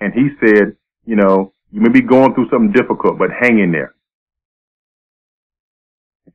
and 0.00 0.12
he 0.12 0.28
said, 0.40 0.76
you 1.06 1.16
know, 1.16 1.52
you 1.70 1.80
may 1.80 1.90
be 1.90 2.00
going 2.00 2.34
through 2.34 2.48
something 2.50 2.72
difficult, 2.72 3.18
but 3.18 3.30
hang 3.30 3.58
in 3.58 3.72
there. 3.72 3.94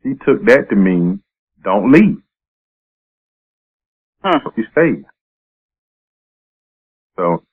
She 0.04 0.13
took 0.25 0.46
that 0.46 0.70
to 0.70 0.75
mean 0.75 1.22
don't 1.63 1.92
leave. 1.92 2.18
Huh. 4.24 4.40
So 4.44 4.52
she 4.56 4.63
stayed. 4.72 5.06
So, 7.18 7.44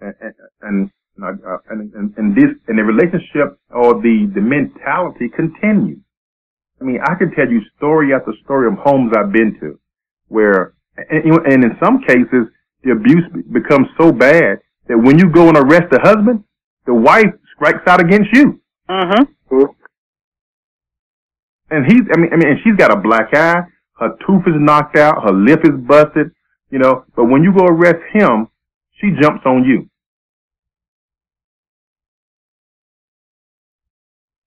and, 0.00 0.14
and, 0.62 0.90
uh, 1.22 1.56
and, 1.68 1.92
and, 1.94 2.14
and 2.16 2.36
this, 2.36 2.50
and 2.68 2.78
the 2.78 2.84
relationship 2.84 3.58
or 3.70 3.94
the, 4.00 4.30
the 4.34 4.40
mentality 4.40 5.28
continues. 5.28 5.98
I 6.80 6.84
mean, 6.84 7.00
I 7.06 7.14
can 7.14 7.30
tell 7.32 7.48
you 7.48 7.60
story 7.76 8.14
after 8.14 8.32
story 8.44 8.66
of 8.66 8.74
homes 8.78 9.12
I've 9.16 9.32
been 9.32 9.58
to 9.60 9.78
where, 10.28 10.74
and, 10.96 11.36
and 11.46 11.64
in 11.64 11.76
some 11.82 12.00
cases, 12.02 12.48
the 12.82 12.92
abuse 12.92 13.24
becomes 13.52 13.88
so 14.00 14.12
bad 14.12 14.60
that 14.88 14.96
when 14.96 15.18
you 15.18 15.30
go 15.30 15.48
and 15.48 15.58
arrest 15.58 15.90
the 15.90 16.00
husband, 16.02 16.42
the 16.86 16.94
wife 16.94 17.32
strikes 17.54 17.86
out 17.86 18.00
against 18.00 18.32
you. 18.32 18.60
Mm-hmm. 18.88 19.64
And 21.70 21.86
he's, 21.86 22.02
I 22.12 22.18
mean, 22.18 22.32
I 22.32 22.36
mean, 22.36 22.48
and 22.48 22.58
she's 22.64 22.76
got 22.76 22.92
a 22.92 22.96
black 22.96 23.32
eye. 23.32 23.62
Her 23.98 24.16
tooth 24.26 24.42
is 24.46 24.54
knocked 24.56 24.96
out. 24.96 25.22
Her 25.22 25.32
lip 25.32 25.60
is 25.64 25.78
busted. 25.86 26.32
You 26.70 26.78
know, 26.78 27.04
but 27.16 27.24
when 27.24 27.42
you 27.42 27.52
go 27.52 27.64
arrest 27.66 27.98
him, 28.12 28.48
she 29.00 29.10
jumps 29.20 29.42
on 29.44 29.64
you. 29.64 29.88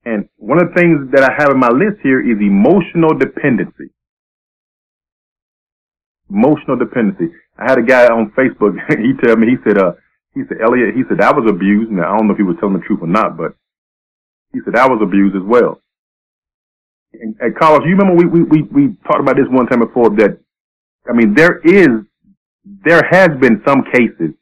And 0.05 0.27
one 0.37 0.61
of 0.61 0.69
the 0.69 0.75
things 0.75 1.11
that 1.13 1.23
I 1.23 1.31
have 1.37 1.51
in 1.51 1.59
my 1.59 1.69
list 1.69 2.01
here 2.03 2.19
is 2.19 2.37
emotional 2.41 3.17
dependency. 3.17 3.91
Emotional 6.29 6.77
dependency. 6.77 7.33
I 7.57 7.69
had 7.69 7.77
a 7.77 7.83
guy 7.83 8.07
on 8.07 8.33
Facebook. 8.37 8.75
he 8.89 9.13
told 9.23 9.39
me, 9.39 9.47
he 9.47 9.55
said, 9.63 9.77
uh, 9.77 9.93
he 10.33 10.41
said, 10.47 10.57
Elliot, 10.61 10.95
he 10.95 11.03
said, 11.07 11.21
I 11.21 11.31
was 11.31 11.49
abused. 11.49 11.91
Now, 11.91 12.13
I 12.13 12.17
don't 12.17 12.27
know 12.27 12.33
if 12.33 12.37
he 12.37 12.43
was 12.43 12.57
telling 12.59 12.77
the 12.77 12.85
truth 12.85 12.99
or 13.01 13.07
not, 13.07 13.37
but 13.37 13.55
he 14.51 14.59
said, 14.65 14.75
I 14.75 14.87
was 14.87 14.99
abused 15.01 15.35
as 15.35 15.43
well. 15.45 15.79
And, 17.13 17.35
and 17.39 17.55
Carlos, 17.55 17.85
you 17.85 17.95
remember 17.95 18.15
we, 18.15 18.25
we, 18.25 18.43
we, 18.43 18.61
we 18.63 18.97
talked 19.05 19.19
about 19.19 19.35
this 19.35 19.45
one 19.49 19.67
time 19.67 19.79
before 19.79 20.09
that, 20.17 20.39
I 21.07 21.13
mean, 21.13 21.33
there 21.33 21.59
is, 21.59 22.05
there 22.83 23.03
has 23.11 23.29
been 23.39 23.61
some 23.67 23.83
cases 23.93 24.33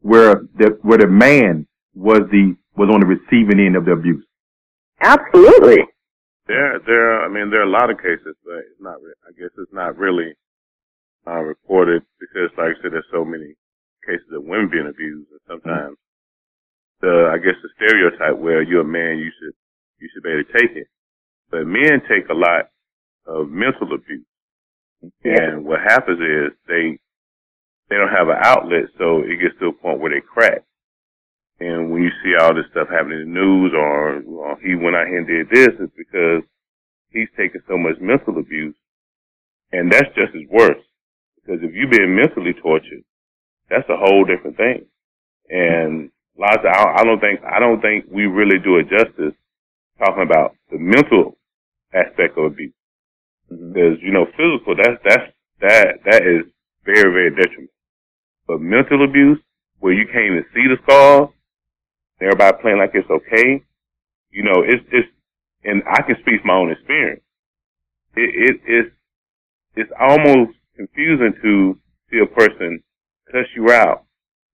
where 0.00 0.42
the, 0.56 0.78
where 0.82 0.98
the 0.98 1.06
man 1.06 1.66
was 1.94 2.20
the, 2.30 2.56
was 2.76 2.90
on 2.92 3.00
the 3.00 3.06
receiving 3.06 3.64
end 3.64 3.76
of 3.76 3.84
the 3.84 3.92
abuse. 3.92 4.24
Absolutely. 5.00 5.84
There, 6.46 6.78
there. 6.86 7.24
I 7.24 7.28
mean, 7.28 7.50
there 7.50 7.60
are 7.60 7.68
a 7.68 7.70
lot 7.70 7.90
of 7.90 7.98
cases, 7.98 8.34
but 8.44 8.58
it's 8.58 8.80
not. 8.80 8.96
I 9.26 9.32
guess 9.38 9.50
it's 9.58 9.72
not 9.72 9.98
really 9.98 10.34
uh, 11.26 11.40
reported 11.40 12.02
because, 12.20 12.50
like 12.56 12.76
I 12.78 12.82
said, 12.82 12.92
there's 12.92 13.04
so 13.12 13.24
many 13.24 13.54
cases 14.06 14.30
of 14.32 14.44
women 14.46 14.70
being 14.70 14.88
abused, 14.88 15.28
and 15.34 15.60
mm-hmm. 15.60 15.66
sometimes 15.66 15.96
the, 17.02 17.30
I 17.34 17.38
guess, 17.38 17.58
the 17.60 17.74
stereotype 17.76 18.38
where 18.38 18.62
you're 18.62 18.86
a 18.86 18.88
man, 18.88 19.18
you 19.18 19.30
should, 19.36 19.54
you 19.98 20.08
should 20.14 20.22
be 20.22 20.30
able 20.30 20.44
to 20.44 20.52
take 20.56 20.76
it. 20.76 20.88
But 21.50 21.66
men 21.66 22.02
take 22.08 22.28
a 22.30 22.34
lot 22.34 22.70
of 23.26 23.50
mental 23.50 23.92
abuse, 23.92 24.26
and 25.24 25.64
what 25.64 25.80
happens 25.80 26.20
is 26.20 26.56
they, 26.66 26.98
they 27.90 27.96
don't 27.96 28.14
have 28.14 28.28
an 28.28 28.40
outlet, 28.42 28.88
so 28.98 29.20
it 29.22 29.42
gets 29.42 29.58
to 29.60 29.68
a 29.68 29.72
point 29.72 30.00
where 30.00 30.10
they 30.10 30.24
crack. 30.24 30.62
And 31.58 31.90
when 31.90 32.02
you 32.02 32.10
see 32.22 32.34
all 32.36 32.54
this 32.54 32.68
stuff 32.70 32.88
happening 32.88 33.22
in 33.22 33.32
the 33.32 33.40
news 33.40 33.72
or 33.72 34.20
well, 34.26 34.56
he 34.60 34.74
went 34.74 34.96
out 34.96 35.08
here 35.08 35.18
and 35.18 35.26
did 35.26 35.48
this, 35.48 35.72
it's 35.80 35.92
because 35.96 36.42
he's 37.10 37.32
taking 37.36 37.62
so 37.66 37.78
much 37.78 37.96
mental 38.00 38.38
abuse. 38.38 38.76
And 39.72 39.90
that's 39.90 40.12
just 40.14 40.36
as 40.36 40.44
worse. 40.50 40.84
Because 41.40 41.62
if 41.62 41.72
you're 41.72 41.88
being 41.88 42.14
mentally 42.14 42.52
tortured, 42.60 43.02
that's 43.68 43.88
a 43.88 43.96
whole 43.96 44.24
different 44.24 44.56
thing. 44.56 44.86
And 45.48 46.10
lots 46.38 46.58
of, 46.58 46.66
I 46.66 47.04
don't 47.04 47.20
think, 47.20 47.40
I 47.44 47.58
don't 47.58 47.80
think 47.80 48.06
we 48.10 48.26
really 48.26 48.58
do 48.58 48.78
it 48.78 48.88
justice 48.88 49.34
talking 49.98 50.22
about 50.22 50.54
the 50.70 50.78
mental 50.78 51.36
aspect 51.94 52.36
of 52.38 52.44
abuse. 52.44 52.74
Mm-hmm. 53.52 53.72
Because, 53.72 53.98
you 54.02 54.12
know, 54.12 54.26
physical, 54.36 54.76
that's, 54.76 55.00
that's, 55.04 55.32
that, 55.60 55.86
that 56.04 56.22
is 56.22 56.50
very, 56.84 57.12
very 57.12 57.30
detrimental. 57.30 57.74
But 58.46 58.60
mental 58.60 59.04
abuse, 59.04 59.38
where 59.80 59.92
you 59.92 60.06
can't 60.06 60.24
even 60.26 60.44
see 60.54 60.66
the 60.68 60.76
scars, 60.84 61.28
everybody 62.20 62.56
playing 62.62 62.78
like 62.78 62.92
it's 62.94 63.10
okay, 63.10 63.62
you 64.30 64.42
know, 64.42 64.62
it's, 64.64 64.84
it's, 64.92 65.08
and 65.64 65.82
I 65.90 66.02
can 66.02 66.16
speak 66.20 66.40
from 66.40 66.48
my 66.48 66.54
own 66.54 66.70
experience. 66.70 67.22
It, 68.14 68.30
it, 68.50 68.60
it's, 68.66 68.94
it's 69.74 69.90
almost 69.98 70.56
confusing 70.76 71.34
to 71.42 71.78
see 72.10 72.18
a 72.18 72.26
person 72.26 72.82
cuss 73.30 73.46
you 73.54 73.70
out 73.70 74.04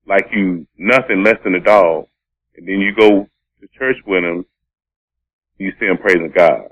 like 0.05 0.27
you 0.31 0.67
nothing 0.77 1.23
less 1.23 1.37
than 1.43 1.55
a 1.55 1.59
dog, 1.59 2.07
and 2.55 2.67
then 2.67 2.79
you 2.79 2.93
go 2.95 3.27
to 3.61 3.67
church 3.77 3.97
with 4.05 4.23
them, 4.23 4.45
you 5.57 5.71
see 5.79 5.87
them 5.87 5.97
praising 5.97 6.31
God. 6.35 6.69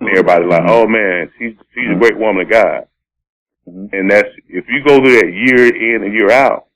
And 0.00 0.08
mm-hmm. 0.08 0.18
everybody's 0.18 0.50
like, 0.50 0.62
mm-hmm. 0.62 0.70
oh 0.70 0.86
man, 0.86 1.30
she's, 1.38 1.54
she's 1.74 1.84
a 1.84 1.90
mm-hmm. 1.90 2.00
great 2.00 2.18
woman 2.18 2.42
of 2.42 2.50
God. 2.50 2.86
And 3.66 4.10
that's, 4.10 4.28
if 4.48 4.64
you 4.68 4.82
go 4.84 4.98
through 4.98 5.20
that 5.20 5.32
year 5.32 5.94
in 5.94 6.02
and 6.02 6.12
year 6.12 6.30
out, 6.30 6.66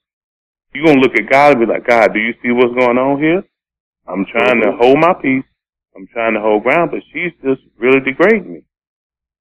you're 0.73 0.85
going 0.85 1.01
to 1.01 1.03
look 1.03 1.19
at 1.19 1.31
God 1.31 1.57
and 1.57 1.67
be 1.67 1.73
like, 1.73 1.87
God, 1.87 2.13
do 2.15 2.21
you 2.21 2.33
see 2.43 2.53
what's 2.53 2.75
going 2.75 2.99
on 2.99 3.19
here? 3.19 3.43
I'm 4.07 4.25
trying 4.27 4.63
to 4.63 4.73
hold 4.79 4.99
my 5.01 5.15
peace. 5.15 5.45
I'm 5.97 6.07
trying 6.13 6.35
to 6.35 6.41
hold 6.41 6.63
ground, 6.63 6.91
but 6.93 7.01
she's 7.13 7.33
just 7.43 7.63
really 7.79 8.01
degrading 8.01 8.53
me. 8.53 8.63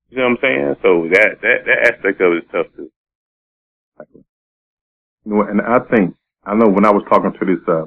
You 0.09 0.17
know 0.17 0.24
what 0.24 0.31
I'm 0.31 0.38
saying? 0.41 0.75
So 0.81 1.07
that, 1.12 1.41
that, 1.41 1.57
that 1.65 1.93
aspect 1.93 2.21
of 2.21 2.33
it 2.33 2.38
is 2.38 2.50
tough 2.51 2.67
too. 2.75 2.89
You 5.25 5.36
know, 5.36 5.41
and 5.44 5.62
I 5.62 5.79
think 5.91 6.15
I 6.46 6.55
know 6.55 6.70
when 6.70 6.86
I 6.86 6.91
was 6.91 7.03
talking 7.10 7.34
to 7.34 7.46
this 7.46 7.63
uh 7.67 7.86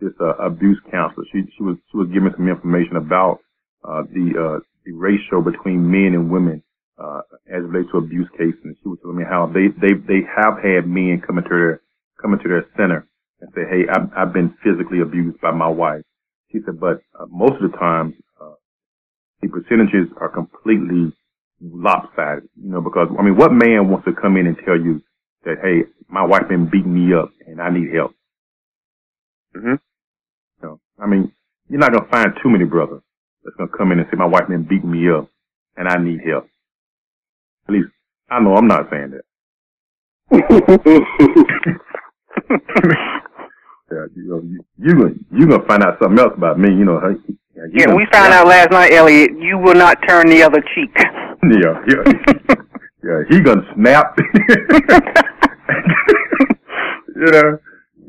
this 0.00 0.12
uh, 0.20 0.36
abuse 0.44 0.80
counselor, 0.90 1.24
she 1.32 1.42
she 1.56 1.62
was 1.62 1.76
she 1.90 1.98
was 1.98 2.08
giving 2.12 2.32
some 2.36 2.48
information 2.48 2.96
about 2.96 3.40
uh 3.84 4.02
the 4.12 4.26
uh 4.36 4.60
the 4.86 4.92
ratio 4.92 5.42
between 5.42 5.90
men 5.90 6.14
and 6.14 6.30
women 6.30 6.62
uh 6.98 7.22
as 7.48 7.62
relates 7.64 7.90
to 7.92 7.98
abuse 7.98 8.28
cases. 8.38 8.60
And 8.64 8.76
she 8.82 8.88
was 8.88 8.98
telling 9.02 9.18
me 9.18 9.24
how 9.28 9.46
they 9.46 9.68
they 9.80 9.94
they 9.94 10.22
have 10.26 10.58
had 10.62 10.88
men 10.88 11.22
come 11.26 11.38
into 11.38 11.50
their 11.50 11.82
come 12.20 12.34
into 12.34 12.48
their 12.48 12.66
center 12.76 13.08
and 13.40 13.50
say, 13.54 13.62
"Hey, 13.70 13.84
I've 13.90 14.10
I've 14.16 14.32
been 14.34 14.54
physically 14.64 15.00
abused 15.00 15.40
by 15.40 15.52
my 15.52 15.68
wife." 15.68 16.02
She 16.52 16.60
said, 16.64 16.80
but 16.80 17.02
uh, 17.18 17.26
most 17.30 17.62
of 17.62 17.70
the 17.70 17.76
time, 17.78 18.14
uh, 18.40 18.54
the 19.42 19.48
percentages 19.48 20.08
are 20.20 20.28
completely 20.30 21.12
lopsided. 21.60 22.48
You 22.62 22.70
know, 22.72 22.80
because 22.82 23.08
I 23.18 23.22
mean, 23.22 23.36
what 23.36 23.52
man 23.52 23.90
wants 23.90 24.06
to 24.06 24.14
come 24.14 24.36
in 24.36 24.46
and 24.46 24.56
tell 24.66 24.76
you 24.76 25.02
that, 25.46 25.56
hey, 25.62 25.88
my 26.08 26.24
wife 26.24 26.48
been 26.48 26.68
beating 26.68 26.92
me 26.94 27.14
up 27.14 27.30
and 27.46 27.60
I 27.60 27.70
need 27.70 27.94
help? 27.94 28.12
hmm 29.54 29.74
know, 30.62 30.80
I 30.98 31.06
mean, 31.06 31.32
you're 31.68 31.80
not 31.80 31.92
gonna 31.92 32.08
find 32.10 32.32
too 32.42 32.50
many 32.50 32.64
brothers 32.64 33.02
that's 33.44 33.56
gonna 33.56 33.70
come 33.76 33.92
in 33.92 33.98
and 33.98 34.08
say 34.10 34.16
my 34.16 34.26
wife 34.26 34.48
been 34.48 34.64
beating 34.64 34.90
me 34.90 35.10
up 35.10 35.28
and 35.76 35.88
I 35.88 35.96
need 35.96 36.20
help. 36.26 36.46
At 37.68 37.74
least 37.74 37.88
I 38.30 38.40
know 38.40 38.56
I'm 38.56 38.66
not 38.66 38.88
saying 38.90 39.12
that. 39.12 39.22
yeah, 43.90 44.06
you 44.14 44.24
know, 44.28 44.42
you 44.42 44.64
you 44.78 44.94
gonna 44.94 45.14
you 45.32 45.46
gonna 45.46 45.66
find 45.66 45.84
out 45.84 45.98
something 46.02 46.18
else 46.18 46.34
about 46.36 46.58
me. 46.58 46.68
You 46.70 46.84
know, 46.84 47.00
hey, 47.00 47.34
yeah, 47.72 47.94
we 47.94 48.06
found 48.12 48.32
out 48.32 48.46
last 48.46 48.70
night, 48.70 48.92
Elliot, 48.92 49.30
you 49.38 49.58
will 49.58 49.74
not 49.74 49.98
turn 50.08 50.28
the 50.28 50.42
other 50.42 50.62
cheek. 50.74 50.94
Yeah, 51.42 51.84
yeah, 51.86 52.02
yeah. 53.04 53.22
He 53.28 53.40
gonna 53.40 53.62
snap. 53.76 54.18
you 57.16 57.30
know, 57.32 57.58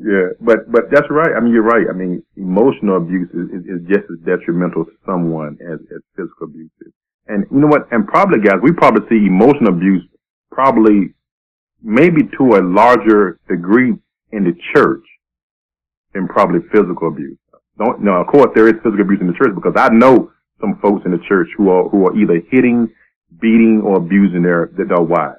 Yeah, 0.00 0.28
but 0.40 0.70
but 0.70 0.90
that's 0.90 1.10
right. 1.10 1.34
I 1.36 1.40
mean, 1.40 1.52
you're 1.52 1.62
right. 1.62 1.86
I 1.90 1.92
mean, 1.92 2.22
emotional 2.36 2.96
abuse 2.98 3.28
is, 3.30 3.50
is, 3.50 3.64
is 3.66 3.80
just 3.88 4.06
as 4.10 4.18
detrimental 4.24 4.84
to 4.84 4.92
someone 5.04 5.58
as, 5.60 5.80
as 5.90 6.02
physical 6.14 6.46
abuse 6.46 6.70
is. 6.86 6.92
And 7.26 7.44
you 7.50 7.58
know 7.58 7.66
what? 7.66 7.90
And 7.90 8.06
probably, 8.06 8.40
guys, 8.40 8.60
we 8.62 8.72
probably 8.72 9.02
see 9.08 9.26
emotional 9.26 9.74
abuse 9.74 10.04
probably 10.50 11.14
maybe 11.82 12.22
to 12.38 12.56
a 12.56 12.62
larger 12.62 13.38
degree 13.48 13.94
in 14.32 14.44
the 14.44 14.54
church 14.74 15.04
than 16.14 16.28
probably 16.28 16.60
physical 16.72 17.08
abuse. 17.08 17.38
Don't 17.78 18.02
no, 18.02 18.12
of 18.12 18.26
course 18.26 18.50
there 18.54 18.68
is 18.68 18.74
physical 18.82 19.02
abuse 19.02 19.20
in 19.20 19.28
the 19.28 19.34
church 19.34 19.54
because 19.54 19.74
I 19.76 19.88
know 19.88 20.30
some 20.60 20.78
folks 20.82 21.02
in 21.04 21.12
the 21.12 21.22
church 21.28 21.48
who 21.56 21.70
are 21.70 21.88
who 21.88 22.06
are 22.06 22.16
either 22.16 22.42
hitting, 22.50 22.88
beating, 23.40 23.82
or 23.84 23.96
abusing 23.96 24.42
their 24.42 24.70
their 24.76 25.00
wives. 25.00 25.37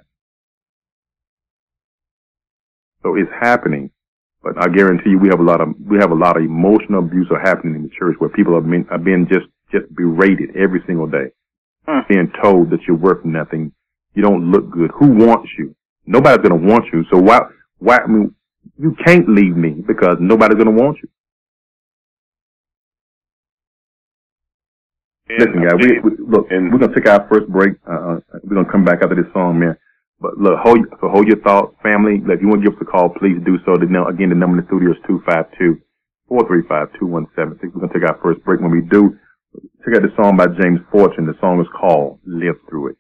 So 3.04 3.16
it's 3.16 3.32
happening. 3.40 3.92
But 4.42 4.54
I 4.58 4.68
guarantee 4.70 5.12
you, 5.12 5.20
we 5.20 5.28
have 5.30 5.40
a 5.40 5.44
lot 5.44 5.60
of 5.62 5.70
we 5.80 5.98
have 6.00 6.12
a 6.12 6.16
lot 6.16 6.38
of 6.38 6.44
emotional 6.44 7.00
abuse 7.00 7.28
are 7.32 7.40
happening 7.42 7.76
in 7.76 7.84
the 7.84 7.90
church 7.90 8.16
where 8.20 8.30
people 8.30 8.56
are 8.56 8.62
being 8.62 8.86
are 8.90 8.98
being 8.98 9.28
just 9.28 9.48
just 9.72 9.94
berated 9.94 10.56
every 10.56 10.82
single 10.88 11.08
day, 11.08 11.28
Hmm. 11.88 12.00
being 12.08 12.32
told 12.42 12.70
that 12.72 12.80
you're 12.88 12.98
worth 12.98 13.24
nothing, 13.26 13.72
you 14.16 14.22
don't 14.22 14.50
look 14.52 14.70
good. 14.72 14.92
Who 14.96 15.08
wants 15.10 15.50
you? 15.58 15.76
Nobody's 16.06 16.42
gonna 16.48 16.56
want 16.56 16.86
you. 16.94 17.04
So 17.12 17.18
why 17.18 17.42
why 17.80 17.98
I 17.98 18.08
mean 18.08 18.34
you 18.78 18.96
can't 19.06 19.28
leave 19.28 19.58
me 19.58 19.72
because 19.86 20.18
nobody's 20.22 20.58
gonna 20.58 20.72
want 20.72 20.98
you. 21.04 21.10
And 25.30 25.40
Listen, 25.40 25.62
guys, 25.62 25.74
we, 25.80 26.00
we, 26.00 26.12
look, 26.28 26.48
and 26.50 26.72
we're 26.72 26.80
gonna 26.80 26.96
take 26.96 27.08
our 27.08 27.28
first 27.30 27.48
break. 27.50 27.74
Uh, 27.88 27.92
uh, 27.94 28.20
we're 28.44 28.56
gonna 28.56 28.72
come 28.72 28.84
back 28.86 29.00
after 29.04 29.16
this 29.16 29.32
song, 29.34 29.60
man. 29.60 29.78
But 30.20 30.38
look, 30.38 30.60
hold 30.60 30.84
so 31.00 31.08
hold 31.08 31.28
your 31.28 31.40
thoughts, 31.40 31.76
family. 31.82 32.20
Look, 32.20 32.38
if 32.38 32.42
you 32.44 32.48
want 32.52 32.62
to 32.64 32.70
give 32.70 32.76
us 32.76 32.84
a 32.84 32.90
call, 32.92 33.08
please 33.10 33.40
do 33.48 33.56
so. 33.66 33.80
The, 33.80 33.88
nu- 33.88 34.08
again, 34.08 34.30
the 34.30 34.36
number 34.36 34.60
in 34.60 34.64
the 34.64 34.68
studio 34.68 34.92
is 34.92 35.00
two 35.08 35.24
five 35.26 35.48
two 35.58 35.80
four 36.28 36.44
three 36.48 36.64
five 36.68 36.92
two 37.00 37.08
one 37.08 37.28
seven 37.36 37.56
six. 37.64 37.72
We're 37.74 37.88
gonna 37.88 37.94
take 37.96 38.04
our 38.04 38.20
first 38.20 38.44
break. 38.44 38.60
When 38.60 38.72
we 38.72 38.84
do, 38.84 39.16
check 39.84 39.96
out 39.96 40.04
the 40.04 40.12
song 40.20 40.36
by 40.36 40.52
James 40.60 40.84
Fortune. 40.92 41.24
The 41.26 41.40
song 41.40 41.64
is 41.64 41.68
called 41.72 42.20
"Live 42.28 42.60
Through 42.68 42.92
It." 42.92 42.98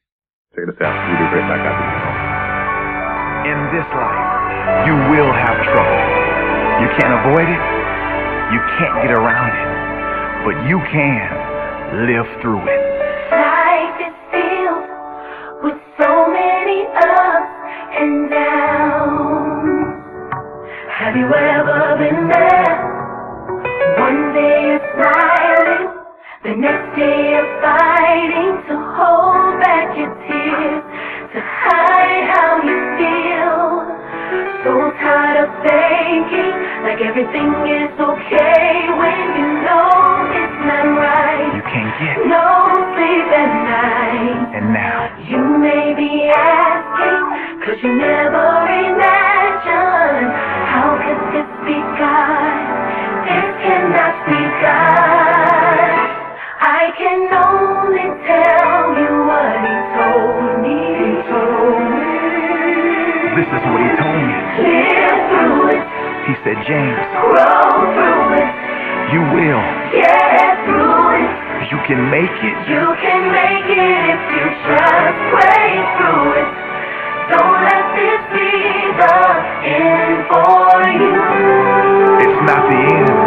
Check 0.55 0.71
this 0.71 0.79
out. 0.79 0.95
We'll 0.95 1.19
be 1.19 1.27
right 1.27 1.47
back 1.51 1.59
after 1.59 1.83
this 1.91 1.99
song. 2.07 2.17
In 3.51 3.59
this 3.75 3.87
life, 3.91 4.87
you 4.87 4.95
will 5.11 5.31
have 5.35 5.57
trouble. 5.75 5.99
You 6.79 6.87
can't 7.03 7.15
avoid 7.19 7.47
it. 7.51 7.61
You 8.55 8.59
can't 8.79 8.95
get 9.03 9.11
around 9.11 9.51
it. 9.59 9.67
But 10.47 10.55
you 10.71 10.79
can 10.87 11.27
live 12.07 12.27
through 12.39 12.63
it. 12.63 12.79
Life 13.35 13.99
is 14.07 14.15
filled 14.31 14.87
with 15.67 15.75
so 15.99 16.07
many 16.31 16.38
ups 16.38 16.38
and 17.99 18.29
downs. 18.29 20.05
Have 20.99 21.15
you 21.15 21.27
ever 21.27 21.97
been 21.99 22.29
there? 22.29 22.75
One 23.99 24.33
day 24.33 24.55
you're 24.67 24.85
smiling, 24.95 25.87
the 26.43 26.55
next 26.55 26.95
day 26.97 27.31
you're 27.35 27.51
fighting 27.61 28.51
to 28.69 28.75
hold 28.95 29.59
back 29.59 29.97
your 29.97 30.13
tears, 30.27 30.83
to 31.33 31.39
hide 31.43 32.23
how 32.31 32.63
you 32.63 32.77
feel. 32.99 33.83
So 34.63 34.71
tired 35.01 35.37
of 35.43 35.49
faking 35.63 36.53
like 36.83 37.01
everything 37.01 37.51
is 37.67 37.91
okay 37.99 38.87
when 38.99 39.19
you 39.39 39.47
know 39.67 39.91
it's 40.35 40.59
not 40.67 40.87
right. 40.99 41.51
You 41.55 41.63
can't 41.63 41.93
get. 41.99 42.15
No 42.27 42.47
sleep 42.95 43.27
at 43.35 43.51
night. 43.67 44.55
And 44.55 44.73
now, 44.73 45.15
You 45.29 45.43
may 45.59 45.95
be 45.95 46.27
asking, 46.31 47.48
cause 47.65 47.79
you 47.83 47.91
never 47.95 48.47
imagined. 48.69 50.29
How 50.71 50.95
could 51.03 51.21
this 51.35 51.49
be 51.65 51.77
God? 51.99 52.63
This 53.27 53.47
cannot 53.63 54.15
be 54.27 54.41
God. 54.63 55.89
I 56.59 56.91
can 56.97 57.19
only 57.31 58.07
tell 58.27 58.83
you 58.99 59.11
what 59.27 59.53
He 59.63 59.75
told 59.95 60.47
me. 60.63 60.79
He 60.99 61.11
told 61.29 61.79
me. 61.79 62.03
this 63.39 63.49
is 63.49 63.63
what 63.69 63.79
he 63.79 63.91
told 63.99 64.19
me. 64.19 64.37
Live 64.59 65.19
through 65.31 65.63
it, 65.71 65.83
He 66.27 66.33
said, 66.43 66.57
James, 66.67 66.99
grow 67.23 67.71
through 67.95 68.43
it, 68.43 68.49
you 69.15 69.21
will. 69.31 69.63
get 69.95 70.55
through 70.67 71.23
it. 71.23 71.31
You 71.71 71.79
can 71.87 72.01
make 72.11 72.33
it. 72.43 72.55
You 72.67 72.87
can 72.99 73.21
make 73.31 73.67
it 73.71 74.03
if 74.09 74.21
you 74.35 74.45
just 74.67 75.17
pray 75.31 75.69
through 75.95 76.43
it. 76.43 76.58
Don't 77.29 77.59
let 77.63 77.85
this 77.95 78.21
be 78.33 78.49
the 78.97 79.19
end 79.65 80.17
for 80.29 80.81
you. 80.89 81.17
It's 82.25 82.39
not 82.49 82.61
the 82.69 82.79
end. 82.79 83.17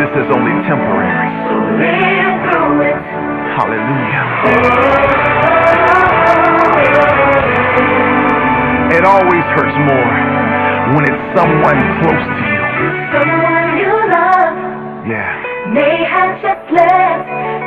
This 0.00 0.12
is 0.22 0.26
only 0.36 0.54
temporary. 0.68 1.30
So 1.48 1.54
live 1.80 2.36
through 2.52 2.82
it. 2.92 3.00
Hallelujah. 3.58 4.24
It 8.96 9.04
always 9.04 9.44
hurts 9.54 9.76
more 9.88 10.14
when 10.96 11.04
it's 11.04 11.22
someone 11.36 11.78
close 12.02 12.24
to 12.24 12.42
you. 12.48 12.62
Someone 13.14 13.66
you 13.78 13.92
love 14.12 14.54
Yeah. 15.06 15.70
may 15.72 16.04
have 16.04 16.40
just 16.42 16.64
let 16.72 17.20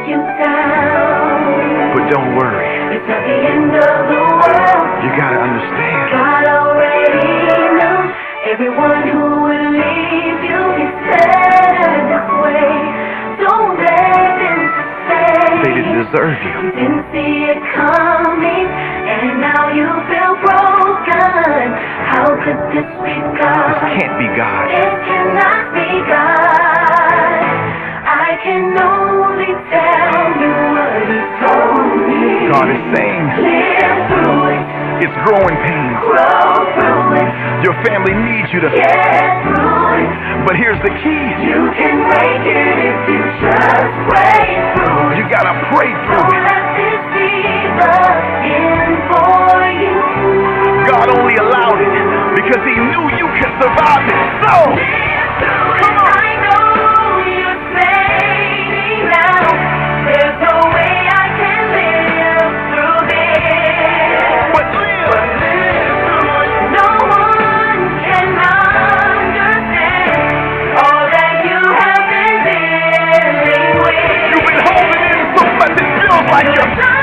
you 0.07 0.17
down. 0.41 1.93
But 1.95 2.09
don't 2.09 2.35
worry. 2.35 2.95
It's 2.95 3.07
not 3.07 3.21
the 3.23 3.37
end 3.53 3.75
of 3.75 3.95
the 4.09 4.17
world. 4.17 4.40
You 5.01 5.09
gotta 5.17 5.39
understand. 5.41 6.01
God 6.13 6.43
already 6.45 7.25
knew 7.25 7.99
everyone 8.53 9.01
who 9.09 9.23
would 9.49 9.65
leave 9.73 10.39
you 10.45 10.61
is 10.77 10.93
better 11.09 11.93
this 12.05 12.27
way. 12.45 12.69
Don't 13.41 13.73
let 13.81 14.29
them 14.37 14.59
say 15.09 15.25
They 15.65 15.73
didn't 15.73 15.97
deserve 16.05 16.37
you. 16.45 16.53
you 16.53 16.71
didn't 16.77 17.05
see 17.09 17.33
it 17.49 17.59
coming, 17.73 18.65
and 18.69 19.41
now 19.41 19.73
you 19.73 19.89
feel 20.05 20.33
broken. 20.37 21.65
How 22.13 22.29
could 22.45 22.61
this 22.69 22.89
be 23.01 23.15
God? 23.41 23.73
This 23.73 24.05
can't 24.05 24.15
be 24.21 24.29
God. 24.37 24.65
It 24.69 24.93
cannot 25.09 25.63
be 25.73 25.89
God. 26.05 27.41
I 28.05 28.37
can 28.45 28.77
only 28.77 29.53
tell 29.73 30.23
you 30.37 30.51
what 30.77 30.93
He 31.09 31.19
told 31.41 31.89
me. 32.05 32.21
God 32.51 32.67
is 32.69 32.83
saying 32.93 33.25
Live 33.41 34.10
it's 35.01 35.17
growing 35.25 35.57
pains. 35.65 35.99
Your 37.65 37.75
family 37.85 38.13
needs 38.13 38.49
you 38.53 38.61
to. 38.61 38.69
get 38.69 39.25
through 39.45 39.97
it. 39.97 40.09
But 40.45 40.55
here's 40.57 40.77
the 40.85 40.93
key. 41.01 41.25
You 41.45 41.69
can 41.73 41.95
make 42.05 42.43
it 42.45 42.77
if 42.85 42.97
you 43.09 43.21
just 43.41 43.91
pray 44.09 44.45
through 44.77 45.13
it. 45.13 45.17
You 45.17 45.23
gotta 45.29 45.55
pray 45.73 45.89
through 46.05 46.21
Don't 46.21 46.37
it. 46.37 46.43
let 46.45 46.63
this 46.77 47.01
be 47.17 47.33
the 47.81 47.93
end 48.45 48.93
for 49.09 49.57
you. 49.81 49.97
God 50.89 51.07
only 51.17 51.35
allowed 51.37 51.79
it 51.81 51.93
because 52.37 52.61
He 52.65 52.75
knew 52.77 53.03
you 53.17 53.27
could 53.41 53.53
survive 53.61 54.05
it. 54.05 54.19
So, 54.45 54.53
Come 55.81 55.97
on. 55.97 56.00
Like 76.43 76.55
you're 76.55 77.00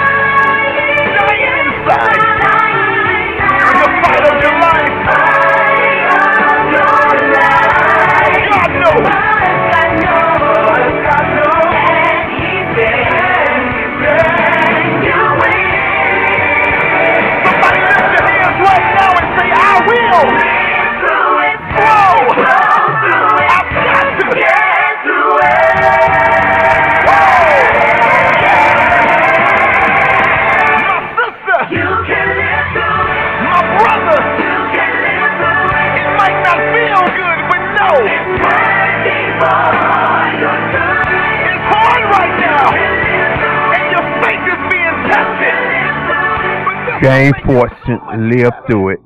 James 47.19 47.35
Fortune, 47.45 48.31
live 48.31 48.53
through 48.71 48.91
it. 48.91 49.01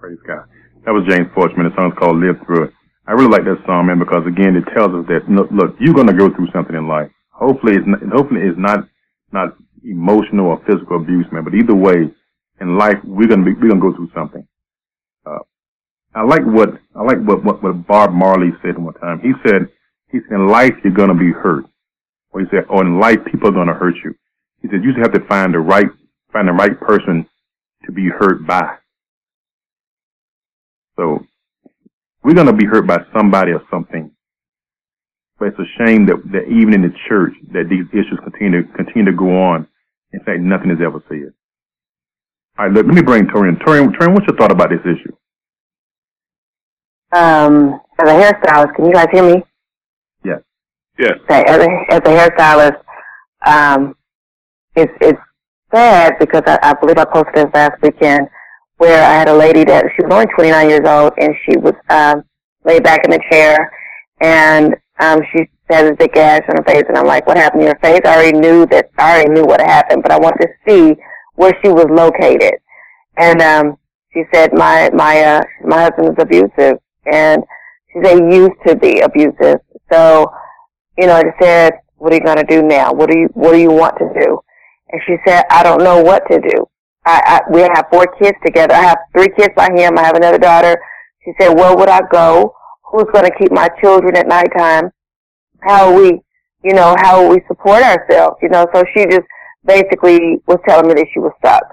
Praise 0.00 0.16
God. 0.26 0.48
That 0.86 0.92
was 0.96 1.04
James 1.06 1.28
Fortune. 1.34 1.60
The 1.60 1.76
song's 1.76 1.92
called 1.98 2.16
Live 2.16 2.40
Through 2.46 2.64
It. 2.64 2.72
I 3.06 3.12
really 3.12 3.28
like 3.28 3.44
that 3.44 3.60
song, 3.66 3.84
man, 3.84 3.98
because 3.98 4.24
again, 4.24 4.56
it 4.56 4.64
tells 4.72 4.88
us 4.96 5.04
that 5.12 5.28
look, 5.28 5.52
look 5.52 5.76
you're 5.78 5.92
going 5.92 6.06
to 6.06 6.16
go 6.16 6.32
through 6.32 6.48
something 6.56 6.74
in 6.74 6.88
life. 6.88 7.12
Hopefully, 7.36 7.76
it's 7.76 7.84
not, 7.84 8.00
hopefully 8.08 8.40
it's 8.48 8.56
not 8.56 8.88
not 9.30 9.52
emotional 9.84 10.56
or 10.56 10.64
physical 10.64 10.96
abuse, 10.96 11.26
man. 11.32 11.44
But 11.44 11.52
either 11.52 11.74
way, 11.74 12.08
in 12.58 12.78
life, 12.78 12.96
we're 13.04 13.28
gonna 13.28 13.44
be 13.44 13.52
we're 13.52 13.68
gonna 13.68 13.84
go 13.84 13.92
through 13.92 14.08
something. 14.16 14.48
Uh, 15.26 15.44
I 16.14 16.24
like 16.24 16.48
what 16.48 16.80
I 16.96 17.04
like 17.04 17.20
what, 17.28 17.44
what 17.44 17.62
what 17.62 17.86
Bob 17.86 18.16
Marley 18.16 18.56
said 18.64 18.80
one 18.80 18.94
time. 19.04 19.20
He 19.20 19.36
said 19.44 19.68
he 20.08 20.24
said 20.24 20.40
in 20.40 20.48
life 20.48 20.72
you're 20.82 20.96
gonna 20.96 21.12
be 21.12 21.28
hurt, 21.28 21.68
or 22.32 22.40
he 22.40 22.46
said, 22.48 22.64
or 22.70 22.80
in 22.80 22.98
life 22.98 23.20
people 23.30 23.52
are 23.52 23.52
gonna 23.52 23.76
hurt 23.76 24.00
you. 24.02 24.16
He 24.62 24.68
said 24.68 24.80
you 24.80 24.96
just 24.96 25.04
have 25.04 25.12
to 25.12 25.28
find 25.28 25.52
the 25.52 25.60
right 25.60 25.92
find 26.34 26.48
the 26.48 26.52
right 26.52 26.78
person 26.78 27.26
to 27.86 27.92
be 27.92 28.08
hurt 28.08 28.46
by. 28.46 28.76
So 30.96 31.24
we're 32.22 32.34
going 32.34 32.48
to 32.48 32.52
be 32.52 32.66
hurt 32.66 32.86
by 32.86 32.98
somebody 33.16 33.52
or 33.52 33.62
something. 33.70 34.10
But 35.38 35.48
it's 35.48 35.58
a 35.58 35.84
shame 35.84 36.06
that, 36.06 36.16
that 36.32 36.44
even 36.48 36.74
in 36.74 36.82
the 36.82 36.92
church 37.08 37.32
that 37.52 37.68
these 37.70 37.86
issues 37.92 38.18
continue 38.22 38.62
to 38.62 38.72
continue 38.74 39.10
to 39.10 39.16
go 39.16 39.30
on. 39.42 39.66
In 40.12 40.20
fact, 40.20 40.40
nothing 40.40 40.70
is 40.70 40.78
ever 40.84 41.02
said. 41.08 41.32
All 42.58 42.66
right, 42.66 42.72
look, 42.72 42.86
let 42.86 42.94
me 42.94 43.02
bring 43.02 43.26
Torian. 43.26 43.58
Torian, 43.62 43.88
Torian, 43.96 44.14
what's 44.14 44.26
your 44.28 44.36
thought 44.36 44.52
about 44.52 44.70
this 44.70 44.80
issue? 44.82 45.12
Um, 47.12 47.80
as 47.98 48.08
a 48.08 48.12
hairstylist, 48.12 48.76
can 48.76 48.86
you 48.86 48.92
guys 48.92 49.08
hear 49.12 49.24
me? 49.24 49.42
Yes. 50.24 50.40
Yes. 50.98 51.14
Okay, 51.24 51.44
as 51.48 51.58
a, 51.58 51.68
as 51.90 51.98
a 51.98 52.30
hairstylist, 52.30 52.80
um, 53.44 53.96
it's 54.76 54.92
it's 55.00 55.18
sad 55.74 56.14
because 56.18 56.42
I, 56.46 56.58
I 56.62 56.74
believe 56.74 56.98
I 56.98 57.04
posted 57.04 57.34
this 57.34 57.54
last 57.54 57.80
weekend 57.82 58.28
where 58.78 59.02
I 59.02 59.14
had 59.14 59.28
a 59.28 59.36
lady 59.36 59.64
that 59.64 59.84
she 59.94 60.04
was 60.04 60.12
only 60.12 60.26
29 60.34 60.68
years 60.68 60.86
old 60.86 61.12
and 61.18 61.34
she 61.44 61.56
was 61.56 61.74
um, 61.90 62.22
laid 62.64 62.82
back 62.82 63.04
in 63.04 63.10
the 63.10 63.20
chair 63.30 63.70
and 64.20 64.74
um, 65.00 65.20
she 65.32 65.44
has 65.70 65.90
a 65.90 65.94
big 65.94 66.12
gash 66.12 66.42
on 66.48 66.56
her 66.56 66.64
face 66.64 66.84
and 66.88 66.96
I'm 66.96 67.06
like, 67.06 67.26
what 67.26 67.36
happened 67.36 67.62
to 67.62 67.66
your 67.66 67.78
face? 67.82 68.00
I 68.04 68.14
already 68.14 68.38
knew 68.38 68.66
that, 68.66 68.90
I 68.98 69.14
already 69.14 69.30
knew 69.32 69.44
what 69.44 69.60
happened, 69.60 70.02
but 70.02 70.12
I 70.12 70.18
wanted 70.18 70.46
to 70.46 70.48
see 70.66 70.96
where 71.34 71.52
she 71.62 71.70
was 71.70 71.86
located. 71.90 72.54
And 73.16 73.40
um, 73.42 73.76
she 74.12 74.22
said, 74.32 74.52
my 74.52 74.90
my 74.92 75.20
uh, 75.20 75.40
my 75.64 75.82
husband 75.82 76.08
is 76.08 76.14
abusive, 76.18 76.78
and 77.10 77.44
she 77.92 78.00
said 78.02 78.18
he 78.18 78.36
used 78.36 78.58
to 78.66 78.76
be 78.76 79.00
abusive. 79.00 79.60
So, 79.92 80.32
you 80.98 81.06
know, 81.06 81.14
I 81.14 81.22
just 81.22 81.36
said, 81.40 81.74
what 81.96 82.12
are 82.12 82.16
you 82.16 82.22
going 82.22 82.38
to 82.38 82.44
do 82.44 82.62
now? 82.62 82.92
What 82.92 83.10
do 83.10 83.18
you 83.18 83.28
What 83.34 83.52
do 83.52 83.58
you 83.58 83.70
want 83.70 83.98
to 83.98 84.08
do? 84.20 84.40
And 84.94 85.02
she 85.08 85.16
said, 85.26 85.42
I 85.50 85.64
don't 85.64 85.82
know 85.82 86.00
what 86.00 86.22
to 86.30 86.38
do. 86.38 86.68
I, 87.04 87.20
I 87.26 87.52
we 87.52 87.62
have 87.62 87.86
four 87.90 88.06
kids 88.22 88.38
together. 88.46 88.74
I 88.74 88.82
have 88.82 88.98
three 89.12 89.28
kids 89.36 89.52
by 89.56 89.68
him. 89.74 89.98
I 89.98 90.04
have 90.04 90.14
another 90.14 90.38
daughter. 90.38 90.80
She 91.24 91.32
said, 91.40 91.52
where 91.52 91.76
would 91.76 91.88
I 91.88 92.02
go? 92.12 92.54
Who's 92.92 93.10
going 93.12 93.24
to 93.24 93.36
keep 93.36 93.50
my 93.50 93.68
children 93.82 94.16
at 94.16 94.28
nighttime? 94.28 94.90
How 95.62 95.88
are 95.88 96.00
we, 96.00 96.20
you 96.62 96.74
know, 96.74 96.94
how 97.00 97.22
will 97.22 97.30
we 97.30 97.42
support 97.48 97.82
ourselves? 97.82 98.36
You 98.40 98.50
know, 98.50 98.68
so 98.72 98.84
she 98.94 99.04
just 99.06 99.26
basically 99.64 100.38
was 100.46 100.60
telling 100.68 100.86
me 100.86 100.94
that 100.94 101.08
she 101.12 101.18
was 101.18 101.32
stuck. 101.38 101.64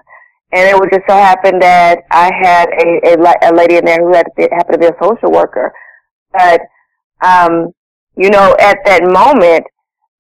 And 0.52 0.68
it 0.68 0.76
would 0.76 0.90
just 0.92 1.06
so 1.08 1.14
happen 1.14 1.60
that 1.60 2.00
I 2.10 2.32
had 2.42 2.70
a, 2.70 3.14
a, 3.14 3.52
a 3.52 3.56
lady 3.56 3.76
in 3.76 3.86
there 3.86 4.00
who 4.00 4.16
had 4.16 4.24
to 4.24 4.32
be, 4.36 4.48
happened 4.52 4.82
to 4.82 4.90
be 4.90 4.96
a 4.96 4.98
social 5.00 5.32
worker. 5.32 5.72
But, 6.34 6.62
um, 7.22 7.72
you 8.18 8.32
know, 8.32 8.56
at 8.60 8.80
that 8.86 9.04
moment, 9.04 9.68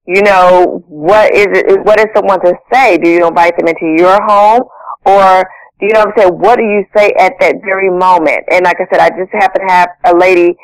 you 0.05 0.21
know, 0.21 0.83
what 0.87 1.33
is 1.33 1.47
it, 1.51 1.85
what 1.85 1.99
is 1.99 2.07
someone 2.15 2.41
to 2.41 2.53
say? 2.73 2.97
Do 2.97 3.09
you 3.09 3.27
invite 3.27 3.57
them 3.57 3.67
into 3.67 3.95
your 3.97 4.21
home? 4.23 4.63
Or, 5.05 5.43
do 5.79 5.87
you 5.87 5.93
know 5.93 6.01
what 6.01 6.09
I'm 6.09 6.13
saying? 6.17 6.33
What 6.33 6.57
do 6.57 6.63
you 6.63 6.85
say 6.95 7.11
at 7.19 7.33
that 7.39 7.55
very 7.63 7.89
moment? 7.89 8.43
And 8.51 8.65
like 8.65 8.77
I 8.79 8.85
said, 8.91 8.99
I 8.99 9.09
just 9.09 9.31
happened 9.33 9.67
to 9.67 9.73
have 9.73 9.89
a 10.05 10.15
lady 10.15 10.55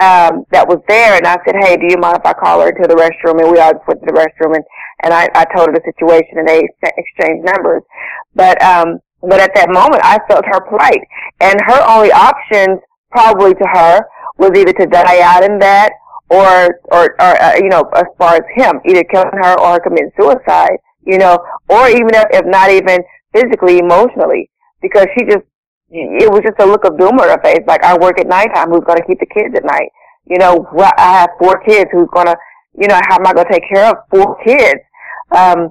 um, 0.00 0.44
that 0.50 0.66
was 0.66 0.82
there, 0.88 1.14
and 1.14 1.26
I 1.26 1.38
said, 1.46 1.54
"Hey, 1.62 1.76
do 1.76 1.86
you 1.86 1.96
mind 1.96 2.18
if 2.18 2.26
I 2.26 2.32
call 2.32 2.60
her 2.60 2.68
into 2.68 2.88
the 2.88 2.98
restroom?" 2.98 3.38
And 3.38 3.52
we 3.52 3.60
all 3.60 3.72
just 3.72 3.86
went 3.86 4.00
to 4.00 4.06
the 4.06 4.18
restroom, 4.18 4.56
and 4.56 4.64
and 5.04 5.14
I, 5.14 5.28
I 5.34 5.44
told 5.54 5.68
her 5.68 5.74
the 5.74 5.86
situation, 5.86 6.38
and 6.38 6.48
they 6.48 6.66
exchanged 6.82 7.46
numbers. 7.46 7.82
But 8.34 8.60
um, 8.62 8.98
but 9.22 9.38
at 9.38 9.54
that 9.54 9.70
moment, 9.70 10.02
I 10.02 10.18
felt 10.26 10.44
her 10.46 10.60
plight, 10.66 11.00
and 11.40 11.60
her 11.66 11.80
only 11.88 12.10
options, 12.10 12.80
probably 13.12 13.54
to 13.54 13.66
her, 13.72 14.02
was 14.36 14.50
either 14.58 14.72
to 14.72 14.86
die 14.86 15.20
out 15.22 15.44
in 15.44 15.58
that, 15.60 15.92
or 16.30 16.80
or 16.84 17.14
or 17.20 17.42
uh, 17.42 17.54
you 17.56 17.68
know, 17.68 17.82
as 17.94 18.04
far 18.18 18.34
as 18.34 18.42
him, 18.54 18.80
either 18.88 19.04
killing 19.04 19.30
her 19.32 19.58
or 19.60 19.80
committing 19.80 20.10
suicide, 20.18 20.78
you 21.06 21.18
know, 21.18 21.38
or 21.68 21.88
even 21.88 22.10
if, 22.14 22.26
if 22.32 22.46
not 22.46 22.70
even 22.70 22.98
physically, 23.32 23.78
emotionally, 23.78 24.50
because 24.80 25.06
she 25.16 25.24
just 25.24 25.44
it 25.90 26.30
was 26.30 26.42
just 26.42 26.58
a 26.60 26.66
look 26.66 26.84
of 26.84 26.98
doom 26.98 27.18
on 27.20 27.28
her 27.28 27.40
face. 27.42 27.62
Like 27.66 27.82
I 27.84 27.96
work 27.96 28.18
at 28.18 28.26
nighttime. 28.26 28.70
Who's 28.70 28.84
going 28.84 28.98
to 28.98 29.06
keep 29.06 29.20
the 29.20 29.26
kids 29.26 29.54
at 29.56 29.64
night? 29.64 29.90
You 30.26 30.38
know, 30.38 30.66
I 30.98 31.20
have 31.20 31.30
four 31.38 31.60
kids. 31.60 31.90
Who's 31.92 32.08
going 32.12 32.26
to, 32.26 32.36
you 32.78 32.88
know, 32.88 32.98
how 33.08 33.16
am 33.16 33.26
I 33.26 33.32
going 33.32 33.46
to 33.46 33.52
take 33.52 33.68
care 33.68 33.90
of 33.90 33.96
four 34.10 34.36
kids? 34.44 34.80
Um, 35.30 35.70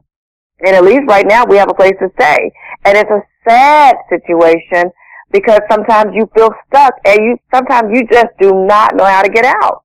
and 0.65 0.75
at 0.75 0.83
least 0.83 1.03
right 1.07 1.25
now 1.27 1.45
we 1.45 1.57
have 1.57 1.69
a 1.69 1.73
place 1.73 1.95
to 1.99 2.09
stay. 2.19 2.51
And 2.85 2.97
it's 2.97 3.09
a 3.09 3.21
sad 3.47 3.95
situation 4.09 4.91
because 5.31 5.59
sometimes 5.69 6.11
you 6.13 6.29
feel 6.35 6.49
stuck 6.67 6.93
and 7.05 7.17
you, 7.17 7.37
sometimes 7.53 7.89
you 7.93 8.07
just 8.07 8.29
do 8.39 8.65
not 8.65 8.95
know 8.95 9.05
how 9.05 9.23
to 9.23 9.29
get 9.29 9.45
out. 9.45 9.82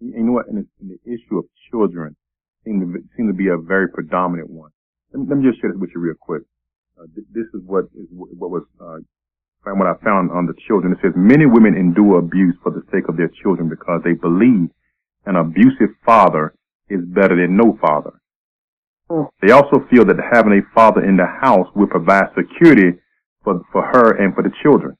You 0.00 0.24
know 0.24 0.32
what? 0.32 0.48
And 0.48 0.66
the, 0.80 0.98
issue 1.04 1.38
of 1.38 1.44
children 1.70 2.16
seems 2.64 2.82
to, 2.82 3.00
seem 3.16 3.28
to 3.28 3.32
be 3.32 3.48
a 3.48 3.56
very 3.56 3.88
predominant 3.88 4.50
one. 4.50 4.70
Let 5.12 5.20
me, 5.20 5.26
let 5.28 5.38
me 5.38 5.48
just 5.48 5.60
share 5.60 5.70
this 5.70 5.80
with 5.80 5.90
you 5.94 6.00
real 6.00 6.14
quick. 6.20 6.42
Uh, 6.98 7.06
th- 7.14 7.26
this 7.32 7.46
is 7.54 7.60
what 7.64 7.84
is 7.96 8.06
what 8.10 8.50
was 8.50 8.64
uh, 8.80 8.98
what 9.64 9.86
I 9.86 9.94
found 10.04 10.30
on 10.30 10.46
the 10.46 10.54
children. 10.66 10.92
It 10.92 10.98
says 11.02 11.12
many 11.16 11.46
women 11.46 11.76
endure 11.76 12.18
abuse 12.18 12.54
for 12.62 12.70
the 12.70 12.82
sake 12.92 13.08
of 13.08 13.16
their 13.16 13.30
children 13.42 13.68
because 13.68 14.02
they 14.04 14.12
believe 14.12 14.68
an 15.24 15.36
abusive 15.36 15.90
father 16.04 16.54
is 16.88 17.00
better 17.04 17.36
than 17.36 17.56
no 17.56 17.76
father. 17.80 18.20
Mm. 19.10 19.28
They 19.42 19.52
also 19.52 19.84
feel 19.90 20.04
that 20.04 20.16
having 20.32 20.52
a 20.52 20.74
father 20.74 21.04
in 21.04 21.16
the 21.16 21.26
house 21.26 21.68
will 21.74 21.88
provide 21.88 22.28
security 22.36 22.98
for 23.44 23.60
for 23.72 23.82
her 23.82 24.12
and 24.22 24.34
for 24.34 24.42
the 24.42 24.52
children. 24.62 24.96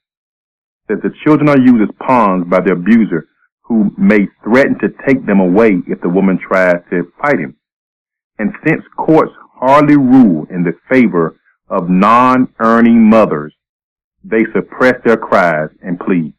That 0.89 1.01
the 1.01 1.11
children 1.23 1.49
are 1.49 1.59
used 1.59 1.81
as 1.81 1.95
pawns 1.99 2.45
by 2.49 2.61
the 2.61 2.73
abuser 2.73 3.27
who 3.67 3.91
may 3.97 4.27
threaten 4.43 4.77
to 4.79 4.87
take 5.05 5.25
them 5.25 5.39
away 5.39 5.79
if 5.87 5.99
the 6.01 6.09
woman 6.09 6.39
tries 6.39 6.77
to 6.89 7.11
fight 7.21 7.39
him. 7.39 7.55
And 8.39 8.53
since 8.65 8.81
courts 8.95 9.33
hardly 9.59 9.97
rule 9.97 10.47
in 10.49 10.63
the 10.63 10.73
favor 10.89 11.37
of 11.69 11.89
non-earning 11.89 13.03
mothers, 13.09 13.53
they 14.23 14.45
suppress 14.53 14.95
their 15.03 15.17
cries 15.17 15.69
and 15.81 15.99
pleas. 15.99 16.33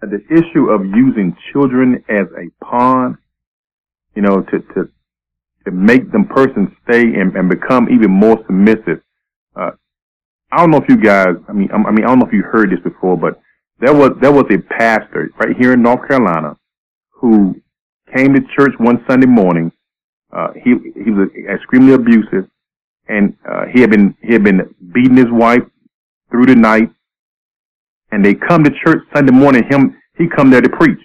The 0.00 0.22
issue 0.30 0.70
of 0.70 0.86
using 0.86 1.36
children 1.52 2.02
as 2.08 2.26
a 2.36 2.64
pawn, 2.64 3.18
you 4.14 4.22
know, 4.22 4.42
to, 4.42 4.58
to, 4.74 4.88
to 5.64 5.70
make 5.70 6.12
them 6.12 6.26
person 6.26 6.74
stay 6.84 7.02
and, 7.02 7.36
and 7.36 7.50
become 7.50 7.88
even 7.90 8.10
more 8.10 8.38
submissive. 8.46 9.02
I 10.50 10.58
don't 10.58 10.70
know 10.70 10.78
if 10.78 10.88
you 10.88 10.96
guys, 10.96 11.34
I 11.48 11.52
mean, 11.52 11.70
I 11.72 11.90
mean, 11.90 12.04
I 12.04 12.08
don't 12.08 12.20
know 12.20 12.26
if 12.26 12.32
you 12.32 12.42
heard 12.42 12.70
this 12.70 12.80
before, 12.80 13.16
but 13.16 13.40
there 13.80 13.94
was, 13.94 14.12
there 14.20 14.32
was 14.32 14.46
a 14.50 14.58
pastor 14.58 15.30
right 15.38 15.56
here 15.56 15.74
in 15.74 15.82
North 15.82 16.08
Carolina 16.08 16.56
who 17.10 17.54
came 18.16 18.34
to 18.34 18.40
church 18.56 18.72
one 18.78 19.04
Sunday 19.08 19.26
morning 19.26 19.72
uh, 20.32 20.48
he 20.62 20.74
he 20.94 21.10
was 21.10 21.28
extremely 21.48 21.94
abusive, 21.94 22.48
and 23.08 23.34
uh, 23.50 23.64
he 23.72 23.80
had 23.80 23.90
been 23.90 24.14
he 24.22 24.32
had 24.32 24.44
been 24.44 24.74
beating 24.92 25.16
his 25.16 25.30
wife 25.30 25.62
through 26.30 26.46
the 26.46 26.54
night. 26.54 26.90
And 28.10 28.24
they 28.24 28.34
come 28.34 28.64
to 28.64 28.70
church 28.70 29.02
Sunday 29.14 29.32
morning. 29.32 29.64
Him 29.68 29.96
he 30.16 30.28
come 30.28 30.50
there 30.50 30.60
to 30.60 30.68
preach. 30.68 31.00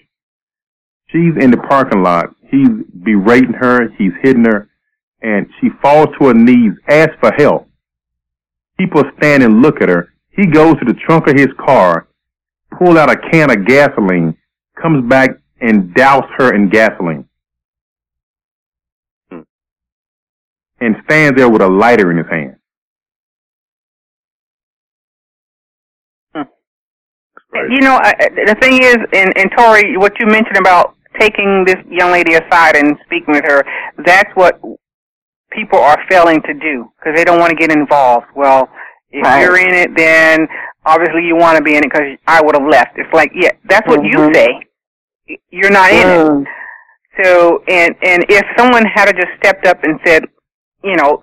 She's 1.09 1.33
in 1.41 1.51
the 1.51 1.57
parking 1.57 2.01
lot. 2.01 2.33
He's 2.49 2.69
berating 3.03 3.53
her. 3.53 3.89
He's 3.97 4.13
hitting 4.21 4.45
her, 4.45 4.69
and 5.21 5.47
she 5.59 5.69
falls 5.81 6.07
to 6.19 6.27
her 6.27 6.33
knees, 6.33 6.73
asks 6.87 7.15
for 7.19 7.31
help. 7.37 7.67
People 8.83 9.03
stand 9.17 9.43
and 9.43 9.61
look 9.61 9.81
at 9.81 9.87
her. 9.87 10.13
He 10.31 10.45
goes 10.45 10.75
to 10.79 10.85
the 10.85 10.93
trunk 10.93 11.27
of 11.27 11.37
his 11.37 11.47
car, 11.57 12.09
pulls 12.77 12.97
out 12.97 13.09
a 13.09 13.15
can 13.31 13.49
of 13.49 13.65
gasoline, 13.65 14.35
comes 14.81 15.07
back 15.09 15.29
and 15.61 15.93
douse 15.93 16.27
her 16.37 16.53
in 16.53 16.67
gasoline. 16.67 17.29
and 20.83 20.97
stands 21.05 21.37
there 21.37 21.49
with 21.49 21.61
a 21.61 21.67
lighter 21.67 22.11
in 22.11 22.17
his 22.17 22.27
hand. 22.29 22.55
Hmm. 26.35 27.71
You 27.71 27.79
know, 27.79 27.97
the 28.01 28.57
thing 28.59 28.83
is, 28.83 28.97
and, 29.13 29.31
and 29.37 29.49
Tori, 29.57 29.97
what 29.97 30.19
you 30.19 30.25
mentioned 30.25 30.57
about 30.57 30.95
taking 31.17 31.63
this 31.65 31.77
young 31.89 32.11
lady 32.11 32.33
aside 32.33 32.75
and 32.75 32.97
speaking 33.05 33.33
with 33.33 33.45
her, 33.45 33.63
that's 34.05 34.29
what 34.35 34.59
people 35.53 35.79
are 35.79 35.97
failing 36.09 36.41
to 36.43 36.53
do 36.53 36.91
because 36.97 37.15
they 37.15 37.23
don't 37.23 37.39
want 37.39 37.51
to 37.51 37.55
get 37.55 37.71
involved. 37.71 38.27
Well, 38.35 38.69
if 39.11 39.23
right. 39.23 39.41
you're 39.41 39.57
in 39.57 39.73
it, 39.73 39.95
then 39.95 40.47
obviously 40.85 41.25
you 41.25 41.35
want 41.35 41.57
to 41.57 41.63
be 41.63 41.75
in 41.75 41.83
it 41.83 41.91
because 41.91 42.17
I 42.27 42.41
would 42.41 42.55
have 42.55 42.67
left. 42.67 42.97
It's 42.97 43.13
like, 43.13 43.31
yeah, 43.35 43.51
that's 43.65 43.87
what 43.87 43.99
mm-hmm. 43.99 44.27
you 44.27 44.33
say. 44.33 45.39
You're 45.49 45.71
not 45.71 45.91
in 45.91 46.07
it. 46.07 46.27
Mm. 46.27 46.45
So, 47.23 47.63
and 47.67 47.95
and 48.03 48.25
if 48.27 48.43
someone 48.57 48.85
had 48.85 49.13
just 49.15 49.29
stepped 49.37 49.67
up 49.67 49.83
and 49.83 49.99
said, 50.05 50.25
you 50.83 50.95
know, 50.95 51.21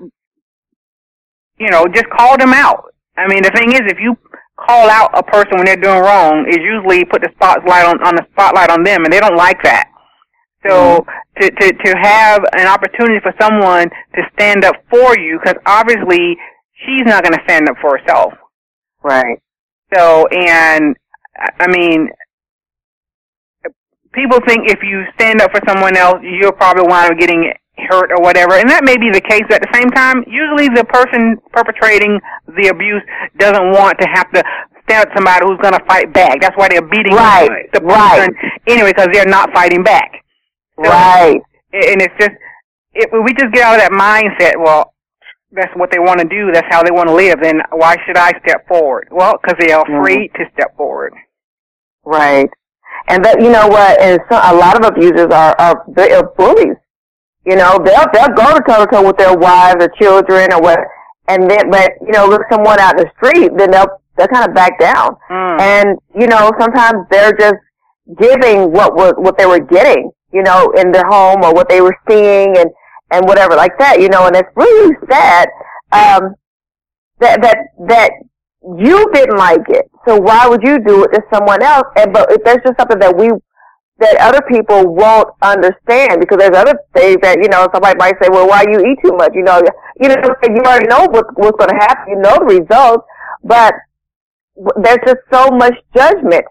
you 1.58 1.68
know, 1.68 1.86
just 1.92 2.08
call 2.10 2.38
them 2.38 2.52
out. 2.54 2.94
I 3.16 3.26
mean, 3.26 3.42
the 3.42 3.50
thing 3.50 3.72
is, 3.72 3.82
if 3.84 3.98
you 4.00 4.16
call 4.56 4.88
out 4.88 5.10
a 5.14 5.22
person 5.22 5.56
when 5.56 5.66
they're 5.66 5.76
doing 5.76 6.00
wrong, 6.00 6.46
is 6.48 6.58
usually 6.58 7.04
put 7.04 7.22
the 7.22 7.30
spotlight 7.34 7.84
on 7.84 8.02
on 8.02 8.14
the 8.14 8.24
spotlight 8.32 8.70
on 8.70 8.84
them, 8.84 9.04
and 9.04 9.12
they 9.12 9.20
don't 9.20 9.36
like 9.36 9.62
that. 9.64 9.90
So 10.66 11.04
Mm-hmm. 11.06 11.42
to 11.42 11.50
to 11.50 11.72
to 11.72 11.98
have 11.98 12.44
an 12.56 12.66
opportunity 12.66 13.18
for 13.22 13.32
someone 13.40 13.88
to 14.14 14.22
stand 14.34 14.64
up 14.64 14.76
for 14.90 15.18
you, 15.18 15.38
because 15.42 15.56
obviously 15.66 16.36
she's 16.84 17.04
not 17.06 17.22
going 17.24 17.32
to 17.34 17.42
stand 17.44 17.68
up 17.68 17.76
for 17.80 17.96
herself. 17.98 18.34
Right. 19.02 19.38
So, 19.94 20.26
and 20.28 20.94
I 21.58 21.66
mean, 21.68 22.08
people 24.12 24.38
think 24.46 24.68
if 24.70 24.80
you 24.82 25.04
stand 25.14 25.40
up 25.40 25.50
for 25.50 25.60
someone 25.68 25.96
else, 25.96 26.18
you'll 26.22 26.52
probably 26.52 26.84
wind 26.86 27.12
up 27.12 27.18
getting 27.18 27.52
hurt 27.88 28.12
or 28.12 28.20
whatever, 28.20 28.54
and 28.54 28.68
that 28.68 28.84
may 28.84 28.96
be 28.98 29.10
the 29.10 29.20
case. 29.22 29.42
But 29.48 29.62
at 29.62 29.68
the 29.72 29.74
same 29.78 29.88
time, 29.90 30.22
usually 30.26 30.68
the 30.68 30.84
person 30.84 31.38
perpetrating 31.52 32.20
the 32.46 32.68
abuse 32.68 33.02
doesn't 33.38 33.70
want 33.72 33.98
to 34.00 34.06
have 34.12 34.30
to 34.32 34.42
stand 34.84 35.06
up 35.06 35.08
to 35.08 35.14
somebody 35.16 35.46
who's 35.46 35.58
going 35.62 35.74
to 35.74 35.84
fight 35.88 36.12
back. 36.12 36.40
That's 36.40 36.56
why 36.56 36.68
they're 36.68 36.82
beating 36.86 37.14
Right, 37.14 37.48
the 37.72 37.80
right. 37.80 38.28
person 38.30 38.52
anyway, 38.68 38.92
because 38.92 39.08
they're 39.12 39.24
not 39.24 39.52
fighting 39.54 39.82
back. 39.82 40.19
Right. 40.88 41.40
and 41.72 42.02
it's 42.02 42.14
just 42.18 42.32
if 42.92 43.10
we 43.12 43.32
just 43.34 43.52
get 43.52 43.62
out 43.62 43.74
of 43.76 43.80
that 43.82 43.92
mindset, 43.92 44.54
well, 44.62 44.94
that's 45.52 45.72
what 45.76 45.90
they 45.92 45.98
want 45.98 46.18
to 46.20 46.26
do. 46.26 46.50
That's 46.52 46.66
how 46.70 46.82
they 46.82 46.90
want 46.90 47.08
to 47.08 47.14
live. 47.14 47.38
Then 47.42 47.60
why 47.70 47.96
should 48.06 48.16
I 48.16 48.30
step 48.44 48.66
forward? 48.66 49.08
Well, 49.10 49.38
because 49.40 49.56
they 49.60 49.72
are 49.72 49.84
Mhm. 49.84 49.98
afraid 50.00 50.34
to 50.34 50.44
step 50.54 50.76
forward. 50.76 51.12
Right. 52.04 52.48
And 53.08 53.24
that 53.24 53.40
you 53.40 53.50
know 53.50 53.66
what, 53.68 54.00
and 54.00 54.20
so 54.30 54.36
a 54.42 54.54
lot 54.54 54.76
of 54.78 54.84
abusers 54.86 55.30
are 55.32 55.54
are, 55.58 55.84
they 55.88 56.12
are 56.12 56.24
bullies. 56.36 56.76
You 57.44 57.56
know, 57.56 57.78
they'll 57.84 58.06
they'll 58.12 58.34
go 58.34 58.54
to 58.56 58.62
toe 58.66 58.84
to 58.84 58.90
toe 58.90 59.02
with 59.06 59.16
their 59.16 59.34
wives 59.36 59.84
or 59.84 59.88
children 60.00 60.52
or 60.52 60.60
what 60.60 60.78
and 61.28 61.48
then 61.48 61.70
but, 61.70 61.92
you 62.04 62.10
know, 62.12 62.26
look 62.26 62.42
someone 62.50 62.78
out 62.80 62.98
in 62.98 63.04
the 63.06 63.10
street, 63.16 63.50
then 63.56 63.70
they'll 63.70 63.86
they'll 64.16 64.28
kind 64.28 64.48
of 64.48 64.54
back 64.54 64.78
down. 64.80 65.16
Mm. 65.30 65.60
And, 65.60 65.98
you 66.18 66.26
know, 66.26 66.50
sometimes 66.58 67.06
they're 67.10 67.32
just 67.32 67.54
giving 68.18 68.72
what 68.72 68.94
was 68.94 69.14
what 69.16 69.38
they 69.38 69.46
were 69.46 69.60
getting, 69.60 70.10
you 70.32 70.42
know, 70.42 70.72
in 70.76 70.92
their 70.92 71.06
home 71.06 71.42
or 71.44 71.52
what 71.52 71.68
they 71.68 71.80
were 71.80 71.96
seeing 72.08 72.56
and 72.56 72.70
and 73.10 73.26
whatever 73.26 73.56
like 73.56 73.76
that, 73.78 74.00
you 74.00 74.08
know, 74.08 74.26
and 74.26 74.36
it's 74.36 74.48
really 74.54 74.94
sad 75.10 75.48
um 75.92 76.34
that 77.18 77.40
that 77.42 77.58
that 77.88 78.12
you 78.78 79.10
didn't 79.12 79.36
like 79.36 79.68
it. 79.68 79.90
So 80.06 80.16
why 80.18 80.46
would 80.46 80.62
you 80.62 80.78
do 80.84 81.04
it 81.04 81.08
to 81.14 81.22
someone 81.32 81.62
else? 81.62 81.86
And 81.96 82.12
but 82.12 82.30
if 82.30 82.44
there's 82.44 82.62
just 82.64 82.78
something 82.78 82.98
that 82.98 83.16
we 83.16 83.30
that 84.00 84.16
other 84.16 84.40
people 84.48 84.94
won't 84.94 85.28
understand 85.42 86.20
because 86.20 86.38
there's 86.38 86.56
other 86.56 86.74
things 86.94 87.18
that 87.22 87.38
you 87.40 87.48
know 87.48 87.68
somebody 87.72 87.96
might 87.98 88.16
say, 88.20 88.28
well, 88.30 88.48
why 88.48 88.64
you 88.66 88.80
eat 88.80 88.98
too 89.04 89.14
much? 89.16 89.32
You 89.34 89.42
know, 89.44 89.60
you 90.00 90.08
know, 90.08 90.16
you 90.16 90.60
already 90.64 90.88
know 90.88 91.06
what, 91.10 91.26
what's 91.36 91.58
going 91.58 91.70
to 91.70 91.76
happen. 91.76 92.04
You 92.08 92.20
know 92.20 92.36
the 92.40 92.60
results, 92.60 93.04
but 93.44 93.74
there's 94.82 95.04
just 95.06 95.20
so 95.32 95.50
much 95.50 95.74
judgment, 95.94 96.44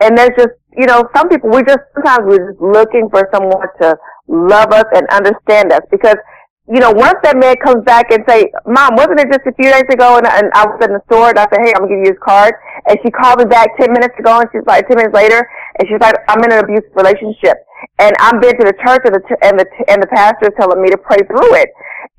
and 0.00 0.16
there's 0.16 0.36
just 0.36 0.56
you 0.76 0.86
know 0.86 1.08
some 1.14 1.28
people 1.28 1.50
we 1.50 1.62
just 1.62 1.80
sometimes 1.94 2.24
we're 2.24 2.52
just 2.52 2.60
looking 2.60 3.08
for 3.10 3.28
someone 3.32 3.66
to 3.80 3.96
love 4.28 4.72
us 4.72 4.84
and 4.94 5.06
understand 5.08 5.72
us 5.72 5.82
because 5.90 6.16
you 6.64 6.80
know, 6.80 6.92
once 6.92 7.20
that 7.22 7.36
man 7.36 7.60
comes 7.60 7.84
back 7.84 8.08
and 8.08 8.24
say, 8.26 8.48
Mom, 8.64 8.96
wasn't 8.96 9.20
it 9.20 9.28
just 9.28 9.44
a 9.44 9.52
few 9.52 9.68
days 9.68 9.84
ago 9.92 10.16
and, 10.16 10.24
and 10.24 10.48
I 10.56 10.64
was 10.64 10.80
in 10.80 10.96
the 10.96 11.02
store 11.12 11.28
and 11.28 11.36
I 11.36 11.44
said, 11.52 11.60
Hey, 11.60 11.76
I'm 11.76 11.84
gonna 11.84 11.92
give 11.92 12.08
you 12.08 12.16
his 12.16 12.22
card 12.24 12.56
and 12.88 12.96
she 13.04 13.12
called 13.12 13.36
me 13.36 13.44
back 13.44 13.76
ten 13.76 13.92
minutes 13.92 14.16
ago 14.16 14.40
and 14.40 14.48
she's 14.48 14.64
like 14.64 14.88
ten 14.88 14.96
minutes 14.96 15.12
later 15.12 15.44
and 15.76 15.84
she's 15.84 16.00
like, 16.00 16.16
I'm 16.24 16.40
in 16.40 16.56
an 16.56 16.64
abusive 16.64 16.96
relationship 16.96 17.60
and 18.00 18.16
I'm 18.16 18.40
been 18.40 18.56
to 18.56 18.64
the 18.64 18.76
church 18.80 19.04
and 19.04 19.12
the 19.12 19.22
and 19.44 19.60
the 19.60 19.66
and 19.92 20.00
the 20.00 20.08
pastor 20.08 20.48
is 20.48 20.56
telling 20.56 20.80
me 20.80 20.88
to 20.88 20.96
pray 20.96 21.20
through 21.28 21.52
it. 21.60 21.68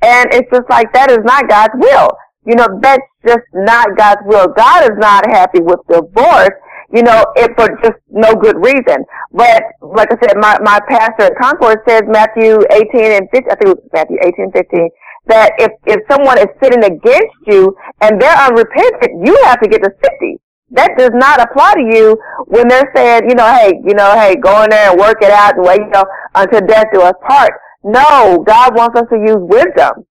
And 0.05 0.29
it's 0.29 0.49
just 0.53 0.69
like 0.69 0.93
that 0.93 1.09
is 1.09 1.25
not 1.25 1.49
God's 1.49 1.73
will. 1.81 2.13
You 2.45 2.53
know, 2.53 2.69
that's 2.81 3.01
just 3.25 3.49
not 3.53 3.97
God's 3.97 4.21
will. 4.29 4.53
God 4.53 4.85
is 4.85 4.97
not 5.01 5.25
happy 5.25 5.57
with 5.57 5.81
divorce, 5.89 6.53
you 6.93 7.03
know, 7.03 7.25
it 7.35 7.51
for 7.57 7.69
just 7.83 7.97
no 8.09 8.33
good 8.35 8.57
reason. 8.57 9.05
But 9.31 9.63
like 9.81 10.11
I 10.11 10.17
said, 10.21 10.37
my, 10.37 10.57
my 10.61 10.79
pastor 10.87 11.33
at 11.33 11.37
Concord 11.41 11.79
says 11.87 12.03
Matthew 12.07 12.59
18 12.71 13.23
and 13.23 13.29
15, 13.31 13.51
I 13.51 13.55
think 13.55 13.61
it 13.61 13.67
was 13.67 13.89
Matthew 13.93 14.17
18 14.21 14.51
15, 14.51 14.89
that 15.27 15.51
if, 15.57 15.71
if 15.85 16.01
someone 16.09 16.37
is 16.37 16.47
sitting 16.61 16.83
against 16.83 17.35
you 17.47 17.75
and 18.01 18.21
they're 18.21 18.37
unrepentant, 18.37 19.25
you 19.25 19.35
have 19.45 19.59
to 19.61 19.67
get 19.67 19.83
to 19.83 19.89
50. 19.89 20.37
That 20.71 20.97
does 20.97 21.11
not 21.13 21.41
apply 21.41 21.75
to 21.75 21.85
you 21.95 22.17
when 22.47 22.67
they're 22.67 22.91
saying, 22.95 23.29
you 23.29 23.35
know, 23.35 23.47
hey, 23.53 23.73
you 23.85 23.93
know, 23.93 24.13
hey, 24.13 24.35
go 24.35 24.63
in 24.63 24.69
there 24.69 24.91
and 24.91 24.99
work 24.99 25.21
it 25.21 25.31
out 25.31 25.55
and 25.55 25.65
wait, 25.65 25.79
you 25.79 25.89
know, 25.89 26.05
until 26.33 26.61
death 26.65 26.87
do 26.93 27.01
us 27.01 27.13
part. 27.25 27.51
No, 27.83 28.43
God 28.45 28.75
wants 28.75 28.99
us 28.99 29.05
to 29.09 29.17
use 29.17 29.37
wisdom. 29.39 30.05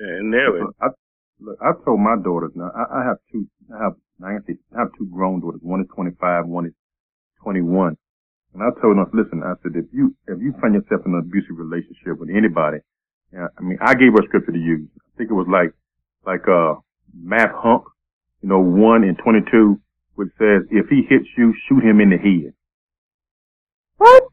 Yeah, 0.00 0.20
nearly. 0.22 0.60
Look, 0.60 0.76
I, 0.80 0.86
look, 1.40 1.58
I 1.60 1.72
told 1.84 2.00
my 2.00 2.16
daughters 2.22 2.52
now. 2.54 2.70
I, 2.74 3.00
I 3.00 3.04
have 3.04 3.16
two. 3.32 3.46
I 3.74 3.82
have. 3.82 3.94
I 4.22 4.32
can 4.32 4.44
say 4.46 4.56
I 4.74 4.80
have 4.80 4.92
two 4.98 5.06
grown 5.06 5.40
daughters. 5.40 5.60
One 5.62 5.80
is 5.80 5.88
25. 5.94 6.46
One 6.46 6.66
is 6.66 6.72
21. 7.42 7.96
And 8.54 8.62
I 8.62 8.70
told 8.80 8.96
them, 8.96 9.06
listen. 9.12 9.42
I 9.42 9.54
said, 9.62 9.72
if 9.74 9.86
you 9.92 10.14
if 10.26 10.40
you 10.40 10.54
find 10.60 10.74
yourself 10.74 11.02
in 11.06 11.12
an 11.12 11.20
abusive 11.20 11.56
relationship 11.56 12.18
with 12.18 12.30
anybody, 12.30 12.78
yeah, 13.32 13.48
I 13.58 13.62
mean, 13.62 13.78
I 13.80 13.94
gave 13.94 14.12
her 14.12 14.20
a 14.22 14.26
scripture 14.26 14.52
to 14.52 14.58
use. 14.58 14.88
I 14.96 15.18
think 15.18 15.30
it 15.30 15.34
was 15.34 15.48
like 15.48 15.72
like 16.24 16.48
uh 16.48 16.74
Matt 17.14 17.52
Hunk, 17.54 17.84
you 18.42 18.48
know, 18.48 18.60
one 18.60 19.04
and 19.04 19.16
22, 19.18 19.80
which 20.14 20.28
says, 20.38 20.62
if 20.70 20.88
he 20.88 21.02
hits 21.08 21.26
you, 21.36 21.54
shoot 21.68 21.82
him 21.82 22.00
in 22.00 22.10
the 22.10 22.18
head. 22.18 22.52
What? 23.96 24.24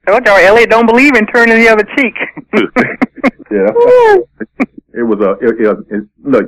Told 0.07 0.25
y'all, 0.25 0.37
Elliot 0.37 0.69
don't 0.69 0.85
believe 0.85 1.15
in 1.15 1.25
turning 1.27 1.57
the 1.59 1.69
other 1.69 1.83
cheek. 1.95 2.15
Yeah. 3.51 3.69
it 4.93 5.03
was 5.03 5.19
a, 5.21 5.31
it, 5.45 5.61
it, 5.61 5.77
it, 5.95 6.03
look, 6.23 6.45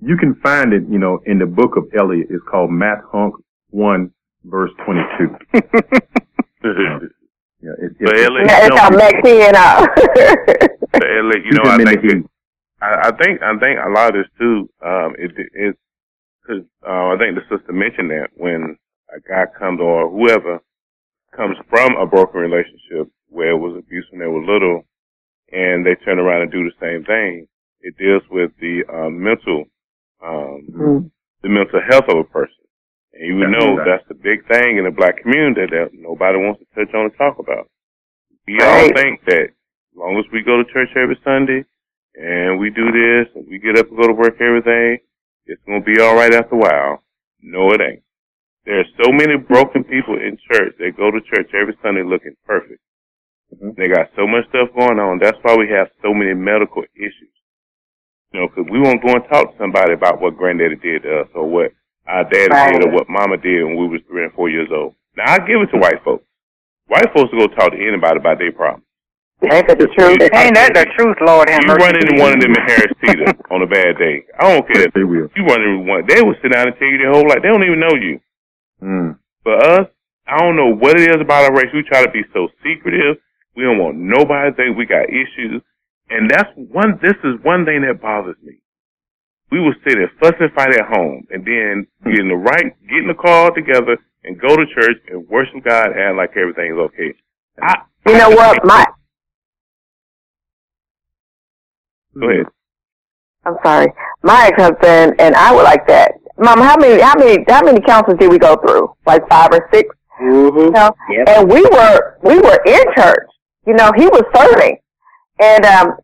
you 0.00 0.16
can 0.16 0.36
find 0.36 0.72
it, 0.72 0.84
you 0.88 0.98
know, 0.98 1.18
in 1.26 1.38
the 1.40 1.46
book 1.46 1.76
of 1.76 1.84
Elliot. 1.98 2.28
It's 2.30 2.44
called 2.48 2.70
Matt 2.70 2.98
Hunk 3.10 3.34
1 3.70 4.10
verse 4.44 4.70
22. 4.86 5.36
Yeah, 7.60 7.72
it, 7.78 7.92
it, 7.92 8.04
But 8.04 8.18
Elliot, 8.18 8.46
Yeah, 8.46 8.58
you 8.60 8.66
it's 8.66 8.70
know, 8.70 8.76
how 8.76 8.90
Maxine 8.90 9.56
out. 9.56 9.88
but 10.92 11.02
Elliot, 11.02 11.44
you 11.44 11.52
know, 11.52 11.62
I 11.64 11.76
think 11.78 12.02
the 12.02 12.08
head. 12.08 12.24
I, 12.82 13.08
I 13.08 13.10
think 13.16 13.42
I 13.42 13.58
think 13.58 13.78
a 13.84 13.88
lot 13.90 14.14
of 14.14 14.22
this 14.22 14.30
too. 14.38 14.68
Um, 14.84 15.14
it, 15.18 15.32
it 15.36 15.48
is 15.70 15.74
because 16.42 16.64
uh, 16.86 17.14
I 17.14 17.16
think 17.18 17.36
the 17.36 17.42
sister 17.48 17.72
mentioned 17.72 18.10
that 18.10 18.28
when 18.36 18.76
a 19.16 19.20
guy 19.26 19.44
comes 19.58 19.80
or 19.80 20.10
whoever 20.10 20.60
comes 21.36 21.56
from 21.68 21.96
a 21.96 22.06
broken 22.06 22.40
relationship 22.40 23.10
where 23.28 23.50
it 23.50 23.58
was 23.58 23.76
abuse 23.76 24.06
when 24.10 24.20
they 24.20 24.26
were 24.26 24.44
little, 24.44 24.84
and 25.52 25.84
they 25.84 25.94
turn 26.04 26.18
around 26.18 26.42
and 26.42 26.52
do 26.52 26.64
the 26.64 26.76
same 26.80 27.04
thing, 27.04 27.46
it 27.80 27.96
deals 27.98 28.22
with 28.30 28.50
the 28.60 28.82
um, 28.92 29.22
mental 29.22 29.64
um, 30.22 30.64
Mm. 30.72 31.10
the 31.42 31.48
mental 31.50 31.80
health 31.90 32.08
of 32.08 32.16
a 32.16 32.24
person. 32.24 32.64
And 33.12 33.26
you 33.26 33.36
would 33.36 33.50
know 33.50 33.76
right. 33.76 33.84
that's 33.86 34.08
the 34.08 34.14
big 34.14 34.46
thing 34.48 34.78
in 34.78 34.84
the 34.84 34.90
black 34.90 35.20
community 35.20 35.66
that 35.70 35.90
nobody 35.92 36.38
wants 36.38 36.60
to 36.60 36.66
touch 36.74 36.94
on 36.94 37.06
and 37.06 37.16
talk 37.18 37.38
about. 37.38 37.68
We 38.46 38.58
all 38.60 38.88
Right. 38.88 38.96
think 38.96 39.24
that 39.26 39.42
as 39.50 39.94
long 39.96 40.16
as 40.18 40.24
we 40.32 40.42
go 40.42 40.56
to 40.62 40.72
church 40.72 40.88
every 40.96 41.18
Sunday 41.22 41.64
and 42.14 42.58
we 42.58 42.70
do 42.70 42.90
this 42.90 43.28
and 43.34 43.46
we 43.48 43.58
get 43.58 43.76
up 43.78 43.88
and 43.88 43.98
go 43.98 44.06
to 44.06 44.14
work 44.14 44.40
every 44.40 44.62
day, 44.62 45.02
it's 45.46 45.62
going 45.66 45.84
to 45.84 45.86
be 45.94 46.00
all 46.00 46.16
right 46.16 46.32
after 46.32 46.54
a 46.54 46.58
while. 46.58 47.02
No, 47.42 47.70
it 47.72 47.80
ain't. 47.82 48.02
There 48.66 48.80
are 48.80 48.84
so 49.04 49.12
many 49.12 49.36
broken 49.36 49.84
people 49.84 50.16
in 50.16 50.38
church 50.50 50.74
that 50.78 50.96
go 50.96 51.10
to 51.10 51.20
church 51.20 51.50
every 51.54 51.76
Sunday 51.82 52.02
looking 52.02 52.34
perfect. 52.46 52.80
Mhm. 53.54 53.76
They 53.76 53.88
got 53.88 54.10
so 54.16 54.26
much 54.26 54.48
stuff 54.48 54.70
going 54.74 54.98
on. 54.98 55.18
That's 55.18 55.38
why 55.42 55.54
we 55.56 55.68
have 55.68 55.90
so 56.02 56.14
many 56.14 56.34
medical 56.34 56.84
issues. 56.96 57.30
You 58.32 58.40
know, 58.40 58.48
because 58.48 58.66
we 58.70 58.80
won't 58.80 59.02
go 59.02 59.12
and 59.14 59.24
talk 59.28 59.52
to 59.52 59.58
somebody 59.58 59.92
about 59.92 60.20
what 60.20 60.36
granddaddy 60.36 60.76
did 60.76 61.02
to 61.04 61.20
us 61.20 61.28
or 61.34 61.46
what 61.48 61.72
our 62.06 62.24
daddy 62.24 62.48
Right. 62.50 62.72
did 62.72 62.84
or 62.86 62.90
what 62.90 63.08
mama 63.08 63.36
did 63.36 63.62
when 63.64 63.76
we 63.76 63.86
was 63.86 64.00
three 64.08 64.24
and 64.24 64.32
four 64.32 64.48
years 64.48 64.70
old. 64.72 64.94
Now, 65.16 65.24
I 65.34 65.38
give 65.38 65.60
it 65.60 65.70
to 65.70 65.78
white 65.78 66.02
folks. 66.02 66.24
White 66.88 67.12
folks 67.12 67.32
will 67.32 67.46
go 67.46 67.54
talk 67.54 67.72
to 67.72 67.78
anybody 67.78 68.16
about 68.18 68.38
their 68.38 68.50
problems. 68.52 68.84
Ain't 69.44 69.68
that 69.68 69.78
the 69.78 69.86
truth? 69.88 70.18
Ain't 70.22 70.54
that 70.56 70.72
the 70.74 70.86
truth, 70.96 71.16
Lord 71.20 71.48
have 71.50 71.60
You 71.62 71.68
mercy? 71.68 71.84
run 71.84 71.94
into 71.96 72.14
one 72.22 72.32
of 72.32 72.40
them 72.40 72.52
in 72.56 72.62
Harris 72.64 72.92
Teeter 73.04 73.32
on 73.50 73.62
a 73.62 73.66
bad 73.66 73.98
day. 73.98 74.24
I 74.40 74.52
don't 74.52 74.66
care. 74.66 74.82
If 74.88 74.92
they 74.94 75.04
will. 75.04 75.28
You 75.36 75.44
run 75.44 75.60
into 75.62 75.84
one. 75.84 76.06
They 76.06 76.22
will 76.22 76.34
sit 76.40 76.52
down 76.52 76.66
and 76.68 76.76
tell 76.78 76.88
you 76.88 76.98
their 76.98 77.12
whole 77.12 77.28
life. 77.28 77.42
They 77.42 77.48
don't 77.48 77.62
even 77.62 77.78
know 77.80 77.92
you. 77.94 78.20
Mm. 78.84 79.18
For 79.42 79.56
us, 79.56 79.88
I 80.26 80.38
don't 80.38 80.56
know 80.56 80.74
what 80.74 81.00
it 81.00 81.10
is 81.10 81.20
about 81.20 81.44
our 81.44 81.54
race. 81.54 81.72
We 81.72 81.82
try 81.82 82.04
to 82.04 82.10
be 82.10 82.22
so 82.32 82.48
secretive. 82.62 83.16
We 83.56 83.62
don't 83.62 83.78
want 83.78 83.96
nobody 83.96 84.50
to 84.50 84.56
think 84.56 84.76
we 84.76 84.86
got 84.86 85.08
issues. 85.08 85.62
And 86.10 86.30
that's 86.30 86.50
one, 86.56 86.98
this 87.02 87.16
is 87.24 87.40
one 87.42 87.64
thing 87.64 87.82
that 87.82 88.00
bothers 88.02 88.36
me. 88.42 88.60
We 89.50 89.60
will 89.60 89.74
sit 89.86 89.96
and 89.96 90.10
fuss 90.20 90.34
and 90.40 90.52
fight 90.52 90.74
at 90.74 90.86
home 90.86 91.26
and 91.30 91.44
then 91.44 91.86
get 92.04 92.20
in 92.20 92.28
the 92.28 92.36
right, 92.36 92.74
get 92.88 92.98
in 92.98 93.08
the 93.08 93.14
car 93.14 93.50
together 93.52 93.96
and 94.24 94.40
go 94.40 94.56
to 94.56 94.64
church 94.74 94.98
and 95.08 95.28
worship 95.28 95.64
God 95.64 95.92
and 95.92 96.00
act 96.00 96.16
like 96.16 96.36
everything 96.36 96.72
is 96.72 96.78
okay. 96.78 97.14
I, 97.62 97.82
You 98.06 98.18
know 98.18 98.30
what? 98.30 98.64
My 98.64 98.84
Go 102.18 102.30
ahead. 102.30 102.46
I'm 103.44 103.56
sorry. 103.64 103.92
My 104.22 104.46
ex-husband 104.46 105.16
and 105.18 105.34
I 105.34 105.54
were 105.54 105.62
like 105.62 105.86
that. 105.88 106.12
Mom, 106.36 106.58
how 106.58 106.76
many, 106.76 107.00
how 107.00 107.14
many, 107.16 107.44
how 107.48 107.62
many 107.62 107.80
counselors 107.80 108.18
did 108.18 108.30
we 108.30 108.38
go 108.38 108.56
through? 108.56 108.94
Like 109.06 109.28
five 109.28 109.50
or 109.52 109.68
six? 109.72 109.88
Mm-hmm. 110.20 110.58
You 110.58 110.70
know? 110.70 110.94
Yep. 111.10 111.28
And 111.28 111.50
we 111.50 111.62
were, 111.62 112.18
we 112.22 112.38
were 112.38 112.60
in 112.66 112.82
church. 112.96 113.28
You 113.66 113.74
know, 113.74 113.92
he 113.96 114.06
was 114.06 114.24
serving. 114.34 114.78
And, 115.40 115.64
um, 115.64 115.96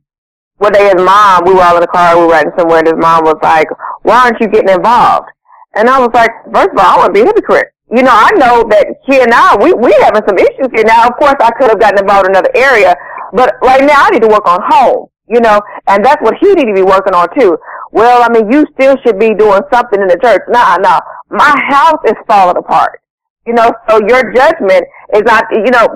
one 0.61 0.73
day 0.73 0.93
his 0.93 1.03
mom, 1.03 1.45
we 1.47 1.55
were 1.55 1.63
all 1.63 1.77
in 1.77 1.81
the 1.81 1.89
car, 1.89 2.19
we 2.19 2.27
were 2.27 2.33
riding 2.33 2.53
somewhere, 2.59 2.81
and 2.81 2.87
his 2.87 3.01
mom 3.01 3.25
was 3.25 3.41
like, 3.43 3.67
why 4.03 4.29
aren't 4.29 4.39
you 4.41 4.47
getting 4.47 4.69
involved? 4.69 5.27
And 5.75 5.89
I 5.89 5.99
was 5.99 6.11
like, 6.13 6.31
first 6.53 6.77
of 6.77 6.79
all, 6.79 6.85
I 6.85 6.97
want 6.99 7.15
to 7.15 7.17
be 7.17 7.25
a 7.25 7.25
hypocrite. 7.25 7.73
You 7.91 8.03
know, 8.03 8.13
I 8.13 8.31
know 8.37 8.69
that 8.69 8.87
he 9.07 9.21
and 9.23 9.33
I, 9.33 9.57
we, 9.57 9.73
we 9.73 9.91
having 10.05 10.21
some 10.29 10.37
issues 10.37 10.69
here. 10.75 10.85
Now, 10.85 11.09
of 11.09 11.17
course, 11.17 11.35
I 11.41 11.51
could 11.57 11.71
have 11.71 11.81
gotten 11.81 11.99
involved 11.99 12.29
in 12.29 12.37
another 12.37 12.53
area, 12.55 12.95
but 13.33 13.57
right 13.63 13.81
now 13.81 14.05
I 14.05 14.11
need 14.11 14.23
to 14.23 14.29
work 14.29 14.47
on 14.47 14.61
home, 14.69 15.09
you 15.29 15.41
know, 15.41 15.63
and 15.89 16.05
that's 16.05 16.21
what 16.21 16.37
he 16.39 16.53
need 16.53 16.67
to 16.67 16.75
be 16.75 16.85
working 16.85 17.15
on 17.15 17.27
too. 17.39 17.57
Well, 17.93 18.23
I 18.23 18.29
mean, 18.29 18.51
you 18.51 18.67
still 18.75 18.97
should 19.05 19.19
be 19.19 19.35
doing 19.35 19.61
something 19.73 20.01
in 20.01 20.09
the 20.09 20.19
church. 20.23 20.43
Nah, 20.49 20.77
nah, 20.77 21.01
my 21.29 21.55
house 21.69 21.99
is 22.07 22.15
falling 22.27 22.57
apart. 22.57 23.01
You 23.47 23.55
know, 23.55 23.73
so 23.89 24.01
your 24.07 24.33
judgment 24.33 24.85
is 25.15 25.23
not, 25.25 25.45
you 25.51 25.71
know, 25.71 25.89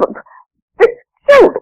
shoot, 1.30 1.52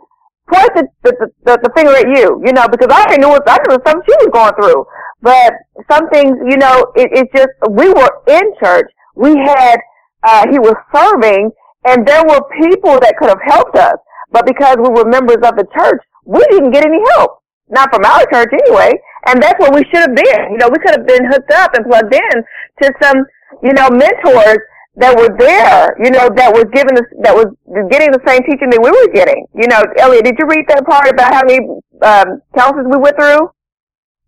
point 0.48 0.72
the, 0.74 0.88
the, 1.02 1.12
the, 1.44 1.58
the 1.62 1.70
finger 1.76 1.94
at 1.94 2.08
you, 2.08 2.40
you 2.44 2.52
know, 2.52 2.66
because 2.68 2.88
I 2.90 3.16
knew 3.16 3.28
what, 3.28 3.42
I 3.46 3.58
knew 3.68 3.78
something 3.84 4.02
she 4.06 4.16
was 4.24 4.30
going 4.32 4.54
through. 4.56 4.86
But 5.20 5.52
some 5.90 6.08
things, 6.10 6.36
you 6.48 6.56
know, 6.56 6.92
it, 6.96 7.10
it's 7.12 7.32
just, 7.34 7.52
we 7.70 7.88
were 7.92 8.10
in 8.28 8.42
church. 8.62 8.90
We 9.14 9.36
had, 9.36 9.78
uh, 10.24 10.46
he 10.50 10.58
was 10.58 10.74
serving 10.94 11.50
and 11.84 12.06
there 12.06 12.24
were 12.24 12.40
people 12.62 12.98
that 13.00 13.14
could 13.18 13.28
have 13.28 13.42
helped 13.44 13.76
us. 13.76 13.96
But 14.30 14.46
because 14.46 14.76
we 14.78 14.88
were 14.88 15.04
members 15.04 15.42
of 15.44 15.56
the 15.56 15.66
church, 15.76 16.02
we 16.24 16.40
didn't 16.50 16.70
get 16.70 16.86
any 16.86 16.98
help. 17.14 17.42
Not 17.68 17.92
from 17.92 18.04
our 18.04 18.24
church 18.32 18.50
anyway. 18.52 18.92
And 19.26 19.42
that's 19.42 19.58
where 19.58 19.70
we 19.70 19.84
should 19.90 20.02
have 20.02 20.16
been. 20.16 20.52
You 20.52 20.58
know, 20.58 20.68
we 20.68 20.78
could 20.78 20.98
have 20.98 21.06
been 21.06 21.24
hooked 21.30 21.52
up 21.52 21.74
and 21.74 21.86
plugged 21.86 22.14
in 22.14 22.36
to 22.82 22.92
some, 23.00 23.24
you 23.62 23.72
know, 23.72 23.88
mentors 23.90 24.58
that 24.96 25.16
were 25.16 25.32
there, 25.38 25.96
you 26.02 26.10
know, 26.10 26.28
that 26.36 26.52
was 26.52 26.66
giving 26.74 26.98
us, 26.98 27.08
that 27.24 27.32
was 27.32 27.48
getting 27.88 28.12
the 28.12 28.20
same 28.26 28.44
teaching 28.44 28.68
that 28.68 28.82
we 28.82 28.90
were 28.92 29.08
getting. 29.14 29.46
You 29.54 29.68
know, 29.68 29.80
Elliot, 29.96 30.24
did 30.24 30.36
you 30.36 30.44
read 30.44 30.66
that 30.68 30.84
part 30.84 31.08
about 31.08 31.32
how 31.32 31.42
many 31.46 31.64
um, 32.04 32.42
counselors 32.52 32.90
we 32.90 32.98
went 32.98 33.16
through? 33.16 33.48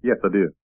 Yes, 0.00 0.16
I 0.24 0.28
did. 0.32 0.56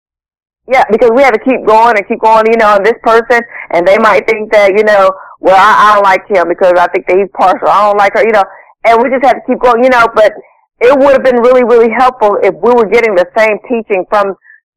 Yeah, 0.70 0.84
because 0.88 1.10
we 1.12 1.20
had 1.20 1.34
to 1.34 1.42
keep 1.42 1.66
going 1.66 1.98
and 1.98 2.06
keep 2.06 2.20
going, 2.20 2.46
you 2.46 2.56
know, 2.56 2.78
and 2.78 2.86
this 2.86 2.96
person, 3.02 3.42
and 3.74 3.84
they 3.84 3.98
might 3.98 4.24
think 4.30 4.52
that, 4.52 4.72
you 4.72 4.84
know, 4.84 5.10
well, 5.40 5.58
I, 5.58 5.90
I 5.90 5.94
don't 5.98 6.06
like 6.06 6.24
him 6.30 6.48
because 6.48 6.78
I 6.78 6.86
think 6.88 7.08
that 7.08 7.18
he's 7.18 7.32
partial. 7.34 7.68
I 7.68 7.90
don't 7.90 7.98
like 7.98 8.14
her, 8.14 8.22
you 8.22 8.32
know, 8.32 8.44
and 8.84 9.02
we 9.02 9.10
just 9.10 9.24
had 9.24 9.40
to 9.40 9.44
keep 9.44 9.58
going, 9.60 9.82
you 9.82 9.90
know, 9.90 10.06
but 10.14 10.32
it 10.80 10.98
would 10.98 11.12
have 11.12 11.24
been 11.24 11.40
really, 11.40 11.64
really 11.64 11.92
helpful 11.92 12.38
if 12.42 12.54
we 12.54 12.72
were 12.72 12.88
getting 12.88 13.14
the 13.14 13.28
same 13.36 13.60
teaching 13.68 14.04
from 14.08 14.34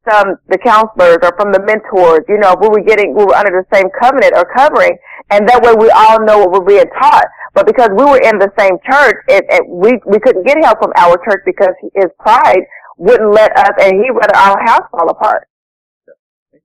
some, 0.08 0.36
the 0.48 0.58
counselors 0.58 1.18
or 1.24 1.32
from 1.40 1.50
the 1.50 1.64
mentors, 1.64 2.28
you 2.28 2.36
know, 2.36 2.52
if 2.52 2.60
we 2.60 2.68
were 2.68 2.84
getting, 2.84 3.16
we 3.16 3.24
were 3.24 3.34
under 3.34 3.64
the 3.64 3.68
same 3.72 3.88
covenant 3.96 4.36
or 4.36 4.44
covering, 4.52 4.96
and 5.30 5.48
that 5.48 5.64
way 5.64 5.72
we 5.72 5.88
all 5.90 6.20
know 6.20 6.44
what 6.44 6.52
we're 6.52 6.76
being 6.76 6.90
taught. 7.00 7.24
But 7.54 7.66
because 7.66 7.88
we 7.96 8.04
were 8.04 8.20
in 8.20 8.36
the 8.36 8.52
same 8.58 8.76
church, 8.84 9.16
it, 9.28 9.44
it, 9.48 9.62
we, 9.64 9.96
we 10.04 10.20
couldn't 10.20 10.44
get 10.44 10.60
help 10.62 10.82
from 10.82 10.92
our 10.96 11.16
church 11.24 11.40
because 11.46 11.72
his 11.94 12.12
pride 12.20 12.68
wouldn't 12.98 13.32
let 13.32 13.56
us, 13.56 13.72
and 13.80 13.96
he 13.96 14.10
let 14.12 14.34
our 14.36 14.60
house 14.60 14.84
fall 14.90 15.08
apart. 15.08 15.48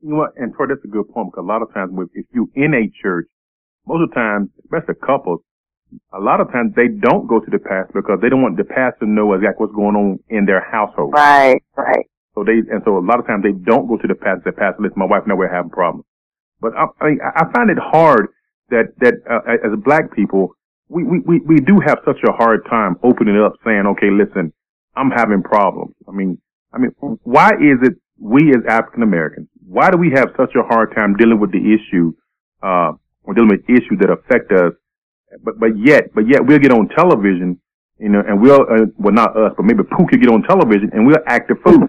You 0.03 0.15
know? 0.15 0.27
And 0.35 0.53
Troy, 0.53 0.67
that's 0.67 0.83
a 0.83 0.91
good 0.91 1.07
point 1.13 1.31
because 1.31 1.43
a 1.43 1.47
lot 1.47 1.61
of 1.61 1.73
times 1.73 1.95
if 2.13 2.25
you're 2.33 2.51
in 2.55 2.73
a 2.73 2.91
church, 3.01 3.27
most 3.87 4.03
of 4.03 4.09
the 4.09 4.15
time, 4.15 4.51
especially 4.65 4.99
couples, 4.99 5.39
a 6.13 6.19
lot 6.19 6.41
of 6.41 6.51
times 6.51 6.73
they 6.75 6.87
don't 6.87 7.27
go 7.27 7.39
to 7.39 7.49
the 7.49 7.59
pastor 7.59 8.01
because 8.01 8.19
they 8.21 8.29
don't 8.29 8.41
want 8.41 8.57
the 8.57 8.63
pastor 8.63 9.05
to 9.05 9.09
know 9.09 9.33
exactly 9.33 9.65
what's 9.65 9.75
going 9.75 9.95
on 9.95 10.19
in 10.29 10.45
their 10.45 10.61
household. 10.71 11.13
Right, 11.13 11.61
right. 11.75 12.05
So 12.35 12.43
they, 12.43 12.61
and 12.71 12.81
so 12.85 12.97
a 12.97 13.03
lot 13.03 13.19
of 13.19 13.27
times 13.27 13.43
they 13.43 13.51
don't 13.51 13.87
go 13.87 13.97
to 13.97 14.07
the 14.07 14.15
pastor, 14.15 14.43
The 14.45 14.51
pastor, 14.51 14.83
listen, 14.83 14.97
my 14.97 15.05
wife 15.05 15.23
and 15.23 15.31
I 15.31 15.35
we're 15.35 15.53
having 15.53 15.71
problems. 15.71 16.05
But 16.61 16.73
I, 16.75 16.85
I 17.01 17.05
mean, 17.09 17.19
I 17.23 17.43
find 17.53 17.69
it 17.69 17.77
hard 17.79 18.29
that, 18.69 18.93
that, 18.99 19.15
uh, 19.29 19.41
as 19.65 19.73
black 19.83 20.13
people, 20.13 20.55
we, 20.89 21.03
we, 21.03 21.19
we, 21.19 21.39
we 21.39 21.55
do 21.57 21.79
have 21.85 21.99
such 22.05 22.19
a 22.27 22.31
hard 22.31 22.65
time 22.69 22.95
opening 23.03 23.39
up 23.39 23.53
saying, 23.65 23.83
okay, 23.87 24.09
listen, 24.09 24.53
I'm 24.95 25.11
having 25.11 25.41
problems. 25.41 25.95
I 26.07 26.11
mean, 26.11 26.39
I 26.73 26.77
mean, 26.77 26.91
why 27.23 27.49
is 27.49 27.79
it 27.81 27.95
we 28.19 28.49
as 28.51 28.63
African 28.67 29.03
Americans, 29.03 29.47
why 29.65 29.89
do 29.89 29.97
we 29.97 30.11
have 30.15 30.29
such 30.37 30.53
a 30.55 30.63
hard 30.63 30.93
time 30.95 31.15
dealing 31.15 31.39
with 31.39 31.51
the 31.51 31.59
issue, 31.59 32.13
uh, 32.61 32.91
or 33.23 33.33
dealing 33.33 33.49
with 33.49 33.63
issues 33.69 33.97
that 34.01 34.09
affect 34.09 34.51
us? 34.51 34.73
But, 35.43 35.59
but 35.59 35.77
yet, 35.77 36.13
but 36.13 36.27
yet 36.27 36.45
we'll 36.45 36.59
get 36.59 36.71
on 36.71 36.89
television, 36.89 37.59
you 37.99 38.09
know, 38.09 38.21
and 38.25 38.41
we'll, 38.41 38.61
uh, 38.61 38.85
well, 38.97 39.13
not 39.13 39.37
us, 39.37 39.53
but 39.55 39.63
maybe 39.65 39.83
Pooh 39.83 40.07
could 40.07 40.21
get 40.21 40.31
on 40.31 40.41
television 40.43 40.89
and 40.93 41.05
we'll 41.05 41.21
act 41.27 41.49
the 41.49 41.55
fool. 41.63 41.87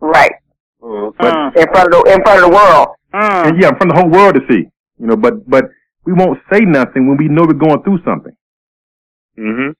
Right. 0.00 0.32
But, 0.80 1.56
In 1.56 1.66
front 1.72 1.94
of 1.94 2.04
the, 2.04 2.12
in 2.14 2.22
front 2.22 2.44
of 2.44 2.50
the 2.50 2.54
world. 2.54 2.88
and 3.12 3.60
yeah, 3.60 3.72
from 3.78 3.88
the 3.88 3.94
whole 3.94 4.08
world 4.08 4.34
to 4.36 4.40
see, 4.48 4.68
you 4.98 5.06
know, 5.06 5.16
but, 5.16 5.48
but 5.48 5.70
we 6.04 6.12
won't 6.12 6.38
say 6.52 6.60
nothing 6.60 7.08
when 7.08 7.16
we 7.16 7.28
know 7.28 7.44
we're 7.46 7.54
going 7.54 7.82
through 7.82 8.00
something. 8.04 8.34
Mm-hmm. 9.38 9.70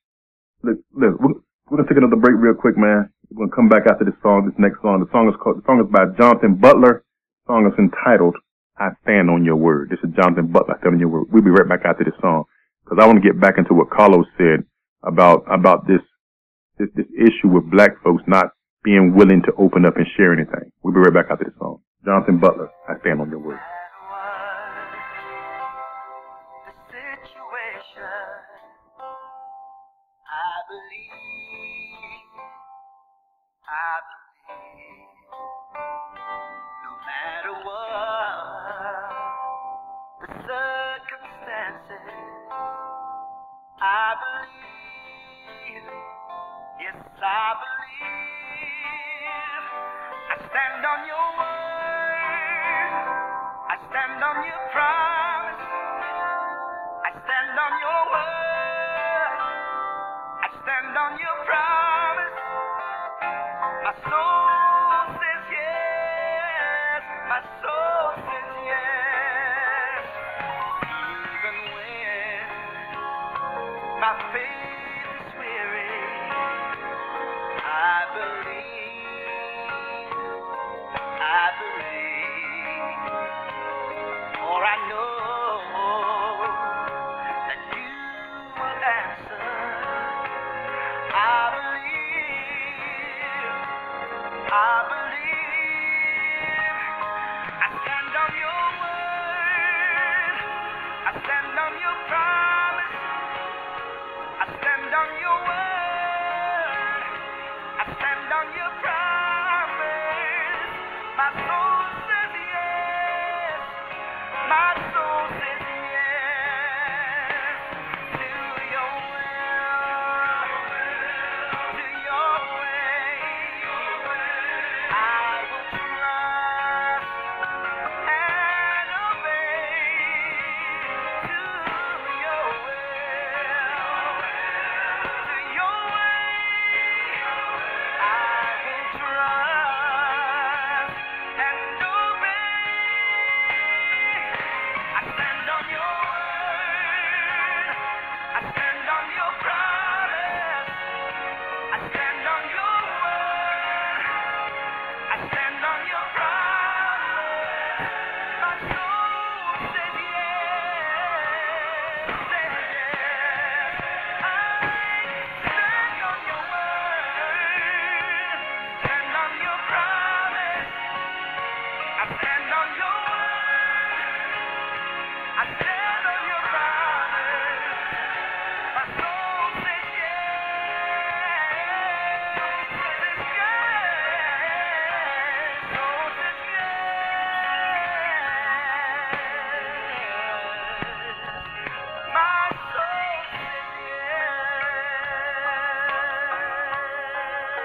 Look, 0.68 0.78
look, 0.92 1.20
we're, 1.20 1.34
we're 1.68 1.76
gonna 1.78 1.88
take 1.88 1.98
another 1.98 2.16
break 2.16 2.36
real 2.36 2.54
quick, 2.54 2.76
man. 2.76 3.10
We're 3.30 3.46
gonna 3.46 3.56
come 3.56 3.68
back 3.68 3.84
after 3.88 4.04
this 4.04 4.14
song, 4.22 4.46
this 4.46 4.58
next 4.58 4.82
song. 4.82 5.00
The 5.00 5.10
song 5.12 5.28
is 5.28 5.34
called, 5.40 5.58
the 5.58 5.66
song 5.66 5.80
is 5.80 5.90
by 5.90 6.06
Jonathan 6.18 6.56
Butler. 6.56 7.04
The 7.46 7.52
song 7.52 7.66
is 7.66 7.78
entitled, 7.78 8.36
I 8.78 8.90
Stand 9.02 9.30
on 9.30 9.44
Your 9.44 9.56
Word. 9.56 9.90
This 9.90 10.00
is 10.02 10.14
Jonathan 10.16 10.48
Butler, 10.48 10.76
I 10.76 10.80
Stand 10.80 10.94
on 10.94 11.00
Your 11.00 11.08
Word. 11.08 11.26
We'll 11.30 11.42
be 11.42 11.50
right 11.50 11.68
back 11.68 11.84
after 11.84 12.04
this 12.04 12.14
song. 12.20 12.44
Cause 12.90 12.98
I 13.00 13.06
want 13.06 13.22
to 13.22 13.28
get 13.28 13.40
back 13.40 13.54
into 13.56 13.72
what 13.72 13.88
Carlos 13.88 14.26
said 14.36 14.66
about, 15.04 15.44
about 15.46 15.86
this, 15.86 16.02
this, 16.76 16.88
this 16.96 17.06
issue 17.16 17.46
with 17.46 17.70
black 17.70 17.90
folks 18.02 18.24
not 18.26 18.46
being 18.82 19.14
willing 19.14 19.42
to 19.42 19.52
open 19.56 19.86
up 19.86 19.96
and 19.96 20.06
share 20.16 20.32
anything. 20.32 20.72
We'll 20.82 20.92
be 20.92 20.98
right 20.98 21.14
back 21.14 21.30
after 21.30 21.44
this 21.44 21.54
song. 21.56 21.82
Jonathan 22.04 22.40
Butler, 22.40 22.68
I 22.88 22.98
Stand 22.98 23.20
on 23.20 23.30
Your 23.30 23.38
Word. 23.38 23.60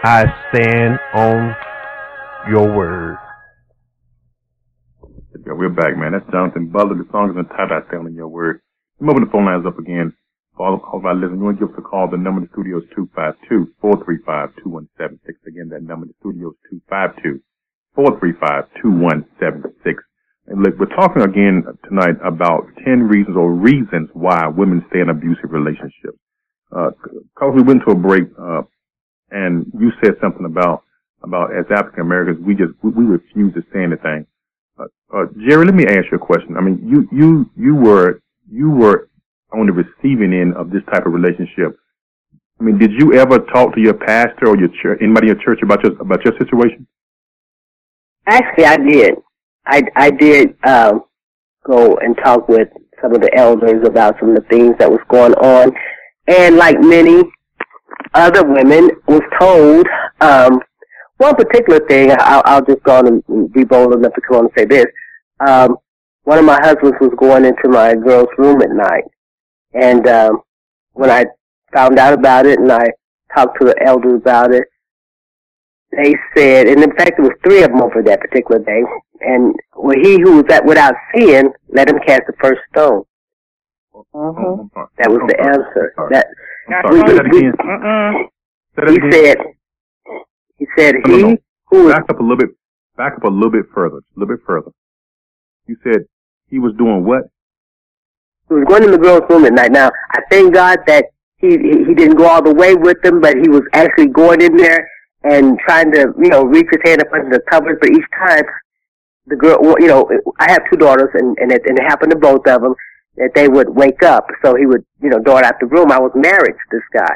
I 0.06 0.30
stand 0.54 1.00
on 1.16 1.56
your 2.48 2.78
word. 2.78 3.18
Yeah, 5.34 5.58
we're 5.58 5.74
back, 5.74 5.98
man. 5.98 6.12
That's 6.12 6.30
Jonathan 6.30 6.70
Butler. 6.70 6.94
The 6.94 7.10
song 7.12 7.32
is 7.32 7.38
entitled 7.38 7.72
I 7.72 7.82
Stand 7.88 8.06
on 8.06 8.14
Your 8.14 8.28
Word. 8.28 8.62
I'm 9.02 9.10
open 9.10 9.24
the 9.26 9.32
phone 9.32 9.46
lines 9.46 9.66
up 9.66 9.80
again. 9.80 10.14
For 10.56 10.68
all, 10.68 10.80
all 10.94 11.00
of 11.00 11.08
our 11.08 11.16
listeners, 11.16 11.40
you 11.42 11.46
want 11.46 11.58
to 11.58 11.66
give 11.66 11.74
us 11.74 11.80
a 11.80 11.82
call. 11.82 12.08
The 12.08 12.18
number 12.22 12.42
in 12.42 12.46
the 12.46 12.52
studio 12.54 12.78
is 12.78 12.86
252-435-2176. 13.82 15.48
Again, 15.50 15.70
that 15.74 15.82
number 15.82 16.06
in 16.06 16.14
the 16.14 16.18
studio 16.22 16.54
is 16.54 16.58
252-435-2176. 17.98 20.06
And 20.46 20.62
look, 20.62 20.78
we're 20.78 20.94
talking 20.94 21.24
again 21.24 21.66
tonight 21.90 22.22
about 22.24 22.70
10 22.86 23.10
reasons 23.10 23.36
or 23.36 23.52
reasons 23.52 24.12
why 24.14 24.46
women 24.54 24.86
stay 24.94 25.02
in 25.02 25.10
abusive 25.10 25.50
relationships. 25.50 26.22
Uh, 26.72 26.92
cause 27.34 27.56
we 27.56 27.64
went 27.64 27.82
to 27.88 27.94
a 27.94 27.96
break, 27.96 28.30
uh, 28.38 28.62
and 29.36 29.70
you 29.78 29.92
said 30.02 30.16
something 30.22 30.46
about, 30.46 30.84
about 31.22 31.54
as 31.54 31.66
African 31.70 32.02
Americans, 32.02 32.40
we 32.46 32.56
just, 32.56 32.72
we, 32.82 32.92
we 32.92 33.04
refuse 33.04 33.54
to 33.54 33.62
say 33.74 33.84
anything. 33.84 34.26
Uh, 34.80 34.86
uh, 35.14 35.26
Jerry, 35.46 35.66
let 35.66 35.76
me 35.76 35.86
ask 35.86 36.06
you 36.12 36.18
a 36.18 36.26
question. 36.32 36.56
I 36.58 36.62
mean, 36.62 36.80
you, 36.88 37.08
you, 37.12 37.50
you 37.58 37.76
were, 37.76 38.22
you 38.50 38.70
were 38.70 39.10
on 39.52 39.66
the 39.68 39.74
receiving 39.74 40.34
end 40.34 40.56
of 40.56 40.70
this 40.70 40.84
type 40.92 41.06
of 41.06 41.14
relationship. 41.14 41.78
I 42.60 42.64
mean, 42.64 42.78
did 42.78 42.92
you 42.94 43.14
ever 43.14 43.40
talk 43.40 43.76
to 43.76 43.82
your 43.82 43.94
pastor 43.94 44.48
or 44.48 44.58
your 44.58 44.70
church, 44.82 45.00
anybody 45.02 45.30
in 45.30 45.36
your 45.36 45.44
church 45.44 45.60
about 45.62 45.84
your, 45.84 46.00
about 46.02 46.24
your 46.24 46.34
situation? 46.40 46.88
Actually, 48.28 48.66
I 48.66 48.78
did. 48.78 49.14
I, 49.68 49.82
I 49.96 50.12
did, 50.12 50.56
um, 50.66 51.04
go 51.66 51.98
and 51.98 52.16
talk 52.24 52.48
with 52.48 52.70
some 53.02 53.14
of 53.14 53.22
the 53.22 53.36
elders 53.36 53.86
about 53.86 54.16
some 54.20 54.30
of 54.30 54.36
the 54.36 54.48
things 54.50 54.76
that 54.80 54.90
was 54.90 55.02
going 55.10 55.34
on. 55.34 55.72
And 56.28 56.56
like 56.56 56.80
many 56.80 57.24
other 58.16 58.44
women, 58.44 58.90
was 59.08 59.22
told, 59.40 59.86
um, 60.22 60.60
one 61.18 61.36
particular 61.36 61.80
thing, 61.88 62.12
I'll, 62.20 62.42
I'll 62.46 62.66
just 62.66 62.84
go 62.84 62.98
on 62.98 63.08
and 63.08 63.54
be 63.54 63.64
bold 63.64 63.94
enough 63.94 64.14
to 64.14 64.22
come 64.22 64.38
on 64.38 64.46
and 64.46 64.54
say 64.58 64.66
this. 64.66 64.86
Um, 65.48 65.78
one 66.24 66.40
of 66.40 66.46
my 66.46 66.60
husbands 66.62 66.98
was 67.00 67.14
going 67.18 67.46
into 67.46 67.70
my 67.70 67.96
girl's 67.96 68.30
room 68.38 68.62
at 68.62 68.72
night. 68.72 69.04
And, 69.74 70.08
um, 70.08 70.42
when 70.94 71.10
I 71.10 71.26
found 71.74 72.00
out 72.00 72.14
about 72.14 72.46
it 72.46 72.60
and 72.60 72.72
I 72.72 72.86
talked 73.34 73.60
to 73.60 73.66
the 73.66 73.76
elders 73.86 74.22
about 74.22 74.54
it, 74.54 74.64
they 75.92 76.16
said, 76.36 76.68
and 76.68 76.84
in 76.84 76.92
fact 76.96 77.20
it 77.20 77.22
was 77.22 77.32
three 77.44 77.64
of 77.64 77.70
them 77.70 77.82
over 77.82 78.02
that 78.02 78.22
particular 78.22 78.60
day, 78.60 78.82
and 79.22 79.56
well, 79.76 79.96
he 80.02 80.20
who 80.20 80.38
was 80.38 80.46
at 80.50 80.66
without 80.66 80.94
sin, 81.14 81.52
let 81.70 81.90
him 81.90 82.00
cast 82.06 82.24
the 82.28 82.34
first 82.42 82.62
stone. 82.72 83.04
Mm-hmm. 84.14 84.80
That 84.98 85.10
was 85.10 85.22
the 85.28 85.40
answer. 85.40 85.94
That, 86.12 86.28
sorry. 86.70 87.00
Say 87.08 87.16
that 87.16 87.26
again. 87.26 87.54
Say 88.76 88.82
that 88.86 88.90
he 88.90 88.96
again. 88.98 89.12
said, 89.12 89.38
he 90.58 90.66
said, 90.78 90.96
No, 91.06 91.18
no, 91.18 91.18
he 91.18 91.24
no. 91.24 91.38
who 91.68 91.90
Back 91.90 92.06
up 92.10 92.20
a 92.20 92.24
little 92.24 92.38
bit. 92.38 92.50
Back 92.98 93.14
up 93.18 93.24
a 93.24 93.28
little 93.28 93.52
bit 93.52 93.66
further. 93.74 93.98
A 93.98 94.20
little 94.20 94.36
bit 94.36 94.46
further. 94.46 94.72
You 95.68 95.78
said 95.84 96.06
he 96.50 96.60
was 96.60 96.74
doing 96.78 97.04
what? 97.06 97.24
who 98.48 98.56
was 98.56 98.66
going 98.68 98.84
in 98.84 98.92
the 98.92 98.98
girl's 98.98 99.24
room 99.30 99.46
at 99.46 99.54
night. 99.54 99.72
Now, 99.72 99.92
I 100.12 100.20
thank 100.30 100.54
God 100.54 100.80
that 100.88 101.06
he, 101.38 101.50
he 101.58 101.84
he 101.88 101.94
didn't 101.96 102.18
go 102.18 102.28
all 102.28 102.42
the 102.42 102.54
way 102.54 102.76
with 102.76 103.02
them, 103.02 103.20
but 103.22 103.36
he 103.38 103.50
was 103.50 103.64
actually 103.74 104.08
going 104.08 104.42
in 104.42 104.56
there 104.56 104.88
and 105.24 105.58
trying 105.68 105.92
to, 105.94 106.14
you 106.22 106.30
know, 106.30 106.44
reach 106.44 106.68
his 106.72 106.82
hand 106.86 107.02
up 107.02 107.12
under 107.12 107.38
the 107.38 107.44
covers. 107.50 107.78
But 107.82 107.90
each 107.90 108.06
time, 108.18 108.44
the 109.26 109.36
girl, 109.36 109.58
you 109.80 109.88
know, 109.88 110.08
I 110.40 110.52
have 110.52 110.62
two 110.72 110.78
daughters, 110.78 111.10
and 111.16 111.38
and 111.40 111.52
it, 111.52 111.64
and 111.66 111.78
it 111.78 111.84
happened 111.84 112.12
to 112.12 112.18
both 112.18 112.46
of 112.48 112.62
them 112.62 112.76
that 113.18 113.32
they 113.36 113.48
would 113.48 113.70
wake 113.70 114.04
up. 114.04 114.28
So 114.44 114.56
he 114.56 114.66
would, 114.66 114.86
you 115.02 115.10
know, 115.10 115.20
dart 115.20 115.46
out 115.46 115.56
the 115.60 115.68
room. 115.68 115.92
I 115.92 116.00
was 116.00 116.12
married 116.16 116.54
to 116.54 116.68
this 116.72 116.84
guy. 116.94 117.16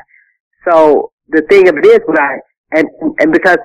So 0.67 1.11
the 1.29 1.41
thing 1.49 1.67
of 1.67 1.77
it 1.77 1.85
is, 1.85 1.99
when 2.05 2.19
I 2.19 2.37
and 2.71 2.87
and 3.19 3.31
because 3.31 3.57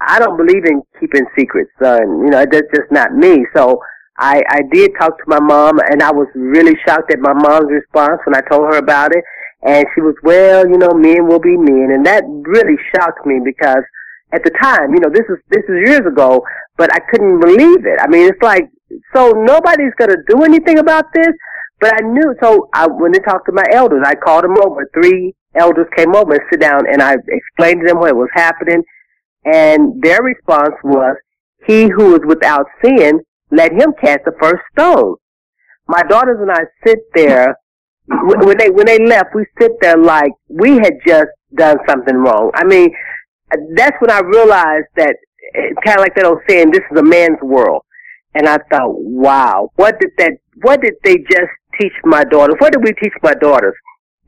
I 0.00 0.18
don't 0.18 0.36
believe 0.36 0.64
in 0.64 0.82
keeping 1.00 1.26
secrets, 1.38 1.70
son, 1.82 2.24
you 2.24 2.30
know, 2.30 2.44
that's 2.50 2.68
just 2.74 2.90
not 2.90 3.14
me. 3.14 3.46
So 3.54 3.80
I 4.18 4.42
I 4.48 4.60
did 4.72 4.92
talk 4.98 5.16
to 5.18 5.24
my 5.26 5.40
mom, 5.40 5.78
and 5.90 6.02
I 6.02 6.12
was 6.12 6.28
really 6.34 6.76
shocked 6.86 7.12
at 7.12 7.20
my 7.20 7.32
mom's 7.32 7.70
response 7.70 8.20
when 8.24 8.34
I 8.34 8.40
told 8.42 8.72
her 8.72 8.78
about 8.78 9.14
it. 9.14 9.24
And 9.62 9.84
she 9.94 10.00
was, 10.00 10.14
well, 10.22 10.68
you 10.68 10.78
know, 10.78 10.92
men 10.92 11.26
will 11.26 11.40
be 11.40 11.56
men, 11.56 11.90
and 11.92 12.04
that 12.06 12.24
really 12.26 12.76
shocked 12.94 13.26
me 13.26 13.40
because 13.44 13.82
at 14.32 14.44
the 14.44 14.50
time, 14.62 14.92
you 14.92 15.00
know, 15.00 15.10
this 15.10 15.24
is 15.28 15.38
this 15.50 15.64
is 15.64 15.88
years 15.88 16.06
ago, 16.06 16.44
but 16.76 16.92
I 16.94 17.00
couldn't 17.10 17.40
believe 17.40 17.86
it. 17.86 17.98
I 18.00 18.06
mean, 18.08 18.28
it's 18.28 18.42
like 18.42 18.68
so 19.14 19.32
nobody's 19.32 19.94
gonna 19.98 20.22
do 20.28 20.42
anything 20.44 20.78
about 20.78 21.06
this. 21.14 21.32
But 21.78 21.94
I 21.94 22.06
knew, 22.06 22.34
so 22.42 22.68
I, 22.72 22.86
when 22.86 23.12
they 23.12 23.18
talked 23.18 23.46
to 23.46 23.52
my 23.52 23.64
elders, 23.70 24.02
I 24.04 24.14
called 24.14 24.44
them 24.44 24.56
over. 24.62 24.88
Three 24.94 25.34
elders 25.54 25.86
came 25.94 26.14
over 26.14 26.32
and 26.32 26.42
sit 26.50 26.60
down, 26.60 26.86
and 26.90 27.02
I 27.02 27.16
explained 27.28 27.80
to 27.80 27.86
them 27.86 28.00
what 28.00 28.16
was 28.16 28.30
happening. 28.34 28.82
And 29.44 30.02
their 30.02 30.22
response 30.22 30.74
was, 30.82 31.16
"He 31.66 31.88
who 31.88 32.14
is 32.14 32.22
without 32.26 32.66
sin, 32.82 33.20
let 33.50 33.72
him 33.72 33.92
cast 34.00 34.24
the 34.24 34.32
first 34.40 34.62
stone." 34.72 35.16
My 35.86 36.02
daughters 36.02 36.38
and 36.40 36.50
I 36.50 36.64
sit 36.86 36.98
there 37.14 37.56
when 38.08 38.56
they 38.56 38.70
when 38.70 38.86
they 38.86 38.98
left. 38.98 39.34
We 39.34 39.44
sit 39.60 39.72
there 39.80 39.98
like 39.98 40.32
we 40.48 40.76
had 40.76 40.94
just 41.06 41.28
done 41.54 41.78
something 41.88 42.16
wrong. 42.16 42.50
I 42.54 42.64
mean, 42.64 42.90
that's 43.74 43.96
when 44.00 44.10
I 44.10 44.20
realized 44.20 44.88
that 44.96 45.16
kind 45.84 45.98
of 45.98 46.00
like 46.00 46.14
that 46.16 46.24
old 46.24 46.40
saying, 46.48 46.70
"This 46.70 46.82
is 46.90 46.98
a 46.98 47.02
man's 47.02 47.40
world." 47.42 47.82
And 48.34 48.46
I 48.46 48.58
thought, 48.70 48.92
wow, 48.92 49.70
what 49.76 49.98
did 49.98 50.10
that, 50.18 50.32
what 50.60 50.82
did 50.82 50.92
they 51.02 51.16
just 51.16 51.50
teach 51.80 51.92
my 52.04 52.24
daughters? 52.24 52.56
What 52.58 52.72
did 52.72 52.82
we 52.82 52.92
teach 52.92 53.12
my 53.22 53.34
daughters? 53.34 53.74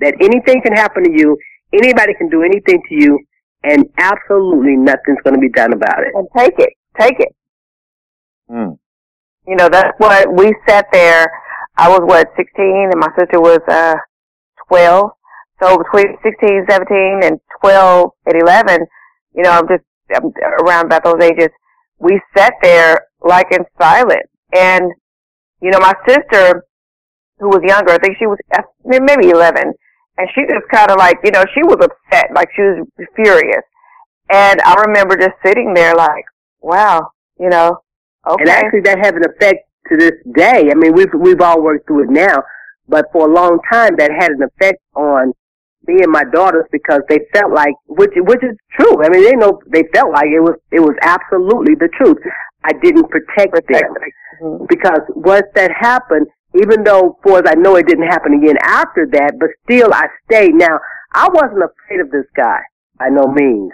That 0.01 0.15
anything 0.21 0.63
can 0.63 0.73
happen 0.73 1.05
to 1.05 1.11
you, 1.11 1.37
anybody 1.73 2.15
can 2.17 2.29
do 2.29 2.43
anything 2.43 2.81
to 2.89 2.95
you, 2.95 3.19
and 3.65 3.85
absolutely 3.99 4.77
nothing's 4.77 5.19
going 5.25 5.35
to 5.35 5.41
be 5.41 5.51
done 5.51 5.73
about 5.73 6.01
it. 6.01 6.13
And 6.15 6.29
take 6.37 6.59
it. 6.59 6.73
Take 6.99 7.21
it. 7.21 7.35
Hmm. 8.49 8.73
You 9.47 9.57
know, 9.57 9.69
that's 9.69 9.93
what 9.99 10.33
we 10.33 10.55
sat 10.69 10.87
there. 10.93 11.31
I 11.77 11.89
was 11.89 12.01
what, 12.05 12.29
16 12.37 12.91
and 12.93 13.01
my 13.01 13.09
sister 13.19 13.41
was, 13.41 13.61
uh, 13.69 13.95
12. 14.69 15.11
So 15.61 15.79
between 15.79 16.17
16, 16.23 16.67
17 16.69 17.21
and 17.25 17.41
12 17.61 18.11
and 18.27 18.43
11, 18.43 18.87
you 19.35 19.43
know, 19.43 19.51
I'm 19.51 19.69
just 19.69 19.85
I'm 20.15 20.33
around 20.65 20.87
about 20.87 21.05
those 21.05 21.23
ages. 21.23 21.49
We 21.99 22.21
sat 22.37 22.55
there 22.63 23.07
like 23.21 23.49
in 23.51 23.65
silence. 23.81 24.29
And, 24.55 24.91
you 25.61 25.71
know, 25.71 25.79
my 25.81 25.95
sister, 26.07 26.65
who 27.39 27.49
was 27.49 27.61
younger, 27.67 27.93
I 27.93 27.99
think 27.99 28.17
she 28.19 28.27
was 28.27 28.39
maybe 28.85 29.31
11, 29.31 29.73
and 30.19 30.29
she 30.35 30.43
just 30.43 30.67
kind 30.73 30.91
of 30.91 30.97
like, 30.99 31.19
you 31.25 31.31
know, 31.31 31.45
she 31.55 31.63
was 31.63 31.77
upset, 31.81 32.31
like 32.35 32.49
she 32.55 32.63
was 32.63 32.87
furious. 33.15 33.63
And 34.31 34.61
I 34.63 34.75
remember 34.87 35.17
just 35.17 35.37
sitting 35.45 35.73
there 35.75 35.95
like, 35.95 36.25
wow, 36.61 37.11
you 37.39 37.49
know, 37.49 37.79
okay. 38.29 38.43
And 38.43 38.51
actually, 38.51 38.81
that 38.83 38.99
has 38.99 39.13
an 39.13 39.25
effect 39.25 39.65
to 39.91 39.97
this 39.97 40.13
day. 40.35 40.71
I 40.71 40.75
mean, 40.75 40.93
we've 40.93 41.13
we've 41.19 41.41
all 41.41 41.63
worked 41.63 41.87
through 41.87 42.05
it 42.05 42.11
now, 42.11 42.43
but 42.89 43.07
for 43.13 43.29
a 43.29 43.33
long 43.33 43.59
time, 43.73 43.97
that 43.97 44.11
had 44.11 44.33
an 44.33 44.43
effect 44.43 44.79
on 44.95 45.33
me 45.87 46.03
and 46.03 46.13
my 46.13 46.25
daughters 46.25 46.67
because 46.71 47.01
they 47.09 47.21
felt 47.33 47.53
like, 47.55 47.73
which 47.87 48.11
which 48.17 48.43
is 48.43 48.57
true. 48.79 49.03
I 49.03 49.09
mean, 49.09 49.25
they 49.25 49.33
know 49.37 49.61
they 49.73 49.85
felt 49.95 50.13
like 50.13 50.27
it 50.27 50.41
was 50.41 50.57
it 50.73 50.81
was 50.81 50.97
absolutely 51.01 51.75
the 51.77 51.89
truth. 51.97 52.19
I 52.65 52.73
didn't 52.83 53.09
protect, 53.09 53.55
them 53.55 53.95
Mhm. 54.43 54.69
because 54.69 55.01
once 55.15 55.47
that 55.55 55.71
happened, 55.73 56.27
even 56.55 56.83
though, 56.85 57.19
for 57.23 57.39
as 57.39 57.45
I 57.47 57.55
know, 57.55 57.77
it 57.77 57.87
didn't 57.87 58.09
happen 58.09 58.35
again 58.35 58.57
after 58.63 59.07
that, 59.13 59.33
but 59.39 59.51
still, 59.65 59.93
I 59.93 60.07
stayed. 60.25 60.55
Now, 60.55 60.81
I 61.13 61.29
wasn't 61.29 61.63
afraid 61.63 62.01
of 62.01 62.11
this 62.11 62.27
guy 62.37 62.61
by 62.99 63.09
no 63.09 63.27
means. 63.27 63.73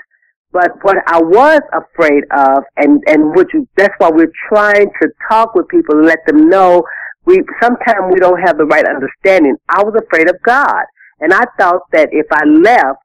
But 0.53 0.71
what 0.83 0.97
I 1.07 1.21
was 1.21 1.61
afraid 1.73 2.25
of, 2.31 2.63
and 2.77 3.03
and 3.07 3.35
which 3.35 3.51
that's 3.77 3.95
why 3.99 4.11
we're 4.11 4.33
trying 4.49 4.89
to 5.03 5.09
talk 5.29 5.55
with 5.55 5.69
people 5.69 5.99
and 5.99 6.07
let 6.07 6.25
them 6.27 6.49
know 6.49 6.85
we 7.25 7.43
sometimes 7.61 8.13
we 8.13 8.21
don't 8.21 8.41
have 8.41 8.59
the 8.59 8.65
right 8.65 8.87
understanding. 8.87 9.57
I 9.69 9.83
was 9.83 10.01
afraid 10.01 10.29
of 10.29 10.37
God, 10.45 10.85
and 11.21 11.33
I 11.33 11.45
thought 11.59 11.83
that 11.93 12.11
if 12.13 12.27
I 12.31 12.45
left, 12.45 12.99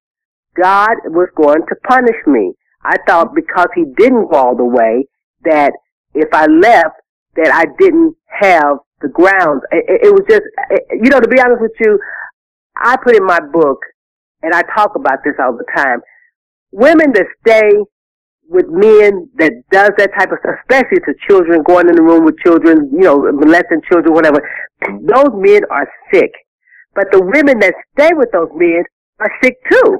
God 0.55 0.95
was 1.05 1.29
going 1.35 1.61
to 1.67 1.75
punish 1.87 2.17
me. 2.27 2.53
I 2.83 2.97
thought 3.07 3.33
because 3.33 3.69
He 3.75 3.85
didn't 3.97 4.29
go 4.29 4.37
all 4.37 4.55
the 4.55 4.63
way, 4.63 5.05
that 5.43 5.73
if 6.13 6.29
I 6.33 6.45
left, 6.45 6.97
that 7.35 7.51
I 7.51 7.65
didn't 7.79 8.15
have 8.39 8.77
the 9.01 9.09
grounds. 9.09 9.61
It, 9.71 10.07
it, 10.07 10.11
was 10.13 10.25
just, 10.29 10.43
it, 10.69 10.83
you 10.91 11.09
know, 11.09 11.19
to 11.19 11.27
be 11.27 11.41
honest 11.41 11.61
with 11.61 11.75
you, 11.79 11.99
I 12.75 12.95
put 13.03 13.15
in 13.15 13.25
my 13.25 13.39
book, 13.39 13.79
and 14.41 14.53
I 14.53 14.61
talk 14.75 14.95
about 14.95 15.19
this 15.23 15.35
all 15.39 15.57
the 15.57 15.65
time 15.75 16.01
women 16.71 17.11
that 17.13 17.25
stay 17.41 17.71
with 18.49 18.65
men 18.69 19.29
that 19.37 19.53
does 19.71 19.91
that 19.97 20.09
type 20.17 20.31
of 20.31 20.39
stuff, 20.41 20.55
especially 20.61 20.99
to 21.05 21.13
children, 21.27 21.61
going 21.63 21.87
in 21.87 21.95
the 21.95 22.01
room 22.01 22.25
with 22.25 22.37
children, 22.39 22.89
you 22.91 23.05
know, 23.05 23.19
molesting 23.31 23.81
children, 23.89 24.13
whatever, 24.13 24.41
those 24.81 25.33
men 25.33 25.61
are 25.69 25.87
sick. 26.11 26.31
But 26.95 27.11
the 27.11 27.21
women 27.21 27.59
that 27.59 27.75
stay 27.93 28.09
with 28.13 28.29
those 28.33 28.49
men 28.55 28.83
are 29.19 29.31
sick 29.43 29.55
too. 29.69 29.99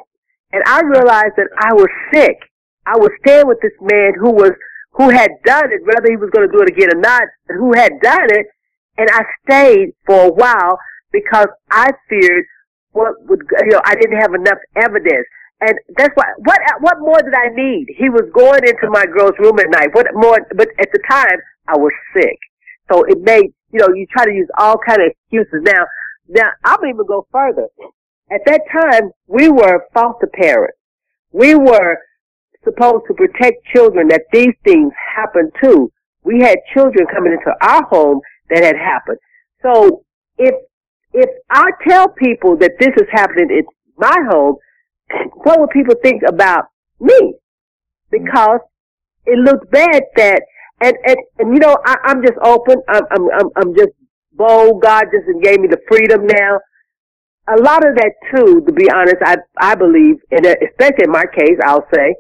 And 0.52 0.64
I 0.66 0.82
realized 0.82 1.38
that 1.38 1.50
I 1.60 1.74
was 1.74 1.90
sick. 2.12 2.38
I 2.88 2.98
was 2.98 3.12
staying 3.22 3.48
with 3.48 3.60
this 3.62 3.78
man 3.82 4.14
who 4.20 4.32
was, 4.32 4.52
who 4.94 5.10
had 5.10 5.30
done 5.46 5.70
it, 5.72 5.86
whether 5.86 6.10
he 6.10 6.18
was 6.18 6.32
going 6.34 6.50
to 6.50 6.52
do 6.52 6.64
it 6.64 6.70
again 6.70 6.90
or 6.90 7.00
not, 7.00 7.22
who 7.50 7.74
had 7.78 8.02
done 8.02 8.34
it. 8.34 8.48
And 9.00 9.08
I 9.12 9.24
stayed 9.46 9.94
for 10.06 10.26
a 10.28 10.34
while 10.42 10.78
because 11.14 11.48
I 11.72 11.88
feared 12.10 12.46
what 12.92 13.14
would, 13.28 13.42
you 13.66 13.72
know, 13.72 13.82
I 13.86 13.96
didn't 13.96 14.20
have 14.20 14.34
enough 14.34 14.60
evidence. 14.76 15.28
and 15.62 15.76
that's 15.98 16.16
why. 16.16 16.26
What 16.40 16.60
what 16.82 17.00
more 17.00 17.22
did 17.22 17.34
I 17.34 17.48
need? 17.56 17.86
He 17.98 18.10
was 18.10 18.28
going 18.34 18.64
into 18.68 18.90
my 18.90 19.06
girl's 19.06 19.38
room 19.40 19.60
at 19.60 19.70
night. 19.70 19.90
What 19.94 20.08
more? 20.14 20.38
But 20.56 20.70
at 20.84 20.90
the 20.92 21.02
time, 21.10 21.40
I 21.68 21.78
was 21.78 21.94
sick, 22.16 22.38
so 22.92 23.04
it 23.04 23.20
made 23.22 23.54
you 23.72 23.80
know 23.80 23.90
you 23.94 24.06
try 24.12 24.26
to 24.26 24.34
use 24.34 24.50
all 24.58 24.78
kind 24.86 25.02
of 25.02 25.12
excuses. 25.12 25.62
Now, 25.64 25.84
now 26.28 26.50
I'll 26.66 26.86
even 26.86 27.06
go 27.06 27.28
further. 27.32 27.68
At 28.32 28.42
that 28.46 28.62
time, 28.72 29.12
we 29.28 29.50
were 29.50 29.86
foster 29.94 30.28
parents. 30.28 30.78
We 31.32 31.56
were 31.56 31.98
supposed 32.64 33.06
to 33.08 33.14
protect 33.14 33.66
children 33.74 34.08
that 34.10 34.24
these 34.34 34.56
things 34.64 34.92
happen 35.16 35.52
to. 35.64 35.92
We 36.24 36.42
had 36.42 36.58
children 36.74 37.08
coming 37.14 37.34
into 37.34 37.54
our 37.62 37.84
home 37.86 38.22
that 38.50 38.64
had 38.64 38.76
happened. 38.76 39.18
So 39.62 40.04
if 40.38 40.56
if 41.14 41.30
I 41.50 41.72
tell 41.88 42.10
people 42.10 42.58
that 42.58 42.74
this 42.80 42.94
is 42.98 43.08
happening 43.12 43.50
in 43.50 43.64
my 43.98 44.16
home, 44.30 44.56
what 45.44 45.60
would 45.60 45.70
people 45.72 45.96
think 46.04 46.24
about 46.28 46.66
me? 47.00 47.36
Because 48.12 48.60
it 49.26 49.38
looked 49.38 49.72
bad 49.72 50.04
that 50.16 50.42
and 50.82 50.96
and, 51.06 51.18
and 51.40 51.54
you 51.54 51.60
know 51.60 51.78
I, 51.86 51.96
I'm 52.06 52.22
just 52.22 52.38
open. 52.44 52.82
I'm 52.88 53.04
I'm 53.12 53.50
I'm, 53.56 53.76
just 53.76 53.92
bold. 54.34 54.82
God 54.82 55.06
just 55.12 55.28
gave 55.44 55.60
me 55.60 55.68
the 55.68 55.80
freedom 55.88 56.26
now 56.26 56.60
a 57.50 57.62
lot 57.62 57.86
of 57.88 57.96
that 57.96 58.14
too, 58.34 58.62
to 58.66 58.72
be 58.72 58.90
honest, 58.92 59.18
I 59.24 59.38
I 59.60 59.76
believe, 59.76 60.18
and 60.32 60.46
especially 60.46 61.06
in 61.06 61.12
my 61.12 61.26
case, 61.34 61.58
I'll 61.64 61.88
say, 61.94 62.16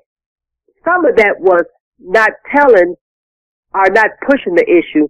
some 0.83 1.05
of 1.05 1.15
that 1.17 1.35
was 1.39 1.63
not 1.99 2.31
telling 2.55 2.95
or 3.73 3.85
not 3.91 4.11
pushing 4.27 4.55
the 4.55 4.65
issue 4.65 5.07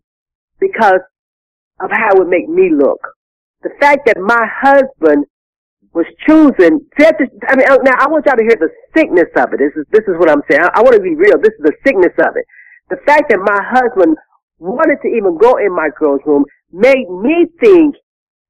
because 0.59 1.01
of 1.79 1.89
how 1.91 2.11
it 2.11 2.19
would 2.19 2.27
make 2.27 2.49
me 2.49 2.71
look. 2.73 2.99
The 3.61 3.71
fact 3.79 4.07
that 4.07 4.19
my 4.19 4.47
husband 4.61 5.25
was 5.93 6.05
choosing, 6.27 6.79
I 6.99 7.55
mean, 7.55 7.65
now 7.83 7.97
I 7.99 8.07
want 8.07 8.25
y'all 8.25 8.37
to 8.37 8.43
hear 8.43 8.59
the 8.59 8.69
sickness 8.95 9.27
of 9.35 9.53
it. 9.53 9.59
This 9.59 9.73
is, 9.75 9.85
this 9.91 10.03
is 10.07 10.15
what 10.19 10.29
I'm 10.29 10.43
saying. 10.49 10.61
I, 10.61 10.79
I 10.79 10.81
want 10.81 10.95
to 10.95 11.01
be 11.01 11.15
real. 11.15 11.37
This 11.41 11.53
is 11.57 11.63
the 11.63 11.73
sickness 11.85 12.13
of 12.19 12.35
it. 12.35 12.45
The 12.89 12.97
fact 13.05 13.29
that 13.29 13.39
my 13.39 13.59
husband 13.63 14.15
wanted 14.59 14.97
to 15.01 15.07
even 15.07 15.37
go 15.37 15.57
in 15.57 15.75
my 15.75 15.89
girl's 15.97 16.21
room 16.25 16.45
made 16.71 17.09
me 17.09 17.47
think 17.59 17.95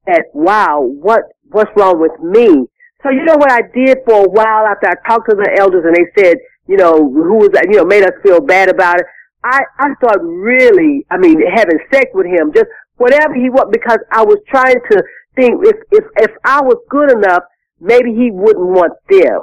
that, 0.06 0.26
wow, 0.34 0.82
what, 0.82 1.22
what's 1.50 1.72
wrong 1.76 2.00
with 2.00 2.18
me? 2.20 2.66
So 3.04 3.10
you 3.10 3.24
know 3.24 3.38
what 3.38 3.52
I 3.52 3.62
did 3.74 4.00
for 4.06 4.26
a 4.26 4.30
while 4.30 4.66
after 4.66 4.90
I 4.90 4.96
talked 5.08 5.30
to 5.30 5.36
the 5.36 5.56
elders 5.58 5.86
and 5.86 5.96
they 5.96 6.22
said, 6.22 6.38
you 6.68 6.78
know, 6.78 6.98
who 6.98 7.36
was, 7.36 7.50
you 7.70 7.78
know, 7.78 7.86
made 7.86 8.04
us 8.04 8.14
feel 8.22 8.42
bad 8.42 8.70
about 8.70 9.00
it. 9.00 9.06
I, 9.44 9.62
I 9.78 9.94
started 9.98 10.24
really, 10.24 11.06
I 11.10 11.18
mean, 11.18 11.42
having 11.56 11.80
sex 11.92 12.08
with 12.14 12.26
him, 12.26 12.52
just 12.54 12.68
whatever 12.98 13.34
he 13.34 13.50
want, 13.50 13.72
because 13.72 14.00
I 14.12 14.24
was 14.24 14.40
trying 14.50 14.80
to 14.92 15.04
think 15.36 15.62
if, 15.64 15.76
if, 15.92 16.04
if 16.18 16.32
I 16.44 16.62
was 16.62 16.78
good 16.90 17.12
enough, 17.12 17.44
maybe 17.80 18.14
he 18.14 18.32
wouldn't 18.32 18.68
want 18.68 18.94
them. 19.10 19.42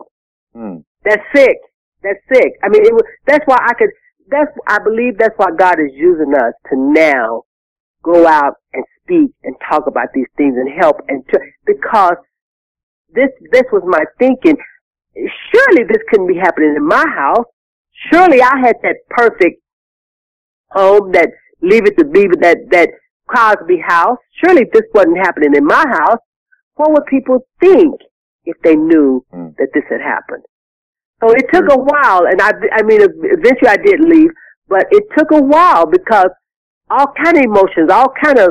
Mm. 0.55 0.85
That's 1.05 1.23
sick. 1.35 1.57
That's 2.03 2.21
sick. 2.33 2.53
I 2.63 2.69
mean, 2.69 2.85
it 2.85 2.93
was, 2.93 3.05
that's 3.27 3.45
why 3.47 3.59
I 3.61 3.75
could, 3.75 3.91
that's, 4.29 4.51
I 4.67 4.79
believe 4.83 5.19
that's 5.19 5.37
why 5.37 5.49
God 5.57 5.81
is 5.81 5.93
using 5.95 6.35
us 6.35 6.53
to 6.71 6.77
now 6.77 7.43
go 8.03 8.27
out 8.27 8.55
and 8.73 8.85
speak 9.03 9.33
and 9.43 9.57
talk 9.69 9.87
about 9.87 10.09
these 10.15 10.27
things 10.37 10.55
and 10.57 10.71
help 10.81 11.01
and 11.09 11.27
tr- 11.29 11.43
because 11.67 12.17
this 13.13 13.31
this 13.51 13.65
was 13.73 13.83
my 13.87 14.05
thinking. 14.19 14.57
Surely 15.15 15.85
this 15.89 16.03
couldn't 16.11 16.29
be 16.29 16.37
happening 16.37 16.75
in 16.77 16.87
my 16.87 17.05
house. 17.15 17.47
Surely 18.13 18.41
I 18.43 18.59
had 18.59 18.77
that 18.83 18.97
perfect 19.11 19.63
home 20.77 21.12
that 21.12 21.31
leave 21.62 21.87
it 21.91 21.97
to 21.99 22.05
be 22.05 22.22
that 22.45 22.59
that 22.74 22.91
Cosby 23.35 23.79
house. 23.95 24.18
Surely 24.41 24.64
this 24.72 24.87
wasn't 24.95 25.18
happening 25.27 25.55
in 25.57 25.64
my 25.64 25.85
house. 26.01 26.22
What 26.74 26.93
would 26.93 27.07
people 27.07 27.39
think 27.61 27.95
if 28.45 28.57
they 28.62 28.77
knew 28.77 29.24
Mm. 29.35 29.57
that 29.59 29.68
this 29.74 29.85
had 29.91 30.03
happened? 30.14 30.45
So 31.20 31.31
it 31.33 31.47
took 31.53 31.66
a 31.72 31.81
while, 31.91 32.22
and 32.31 32.39
I 32.49 32.51
I 32.79 32.83
mean 32.83 33.01
eventually 33.03 33.70
I 33.77 33.81
did 33.89 33.99
leave, 34.14 34.31
but 34.68 34.85
it 34.91 35.05
took 35.16 35.31
a 35.33 35.43
while 35.43 35.87
because 35.87 36.31
all 36.91 37.09
kind 37.24 37.37
of 37.39 37.43
emotions, 37.45 37.91
all 37.91 38.12
kind 38.22 38.39
of 38.39 38.51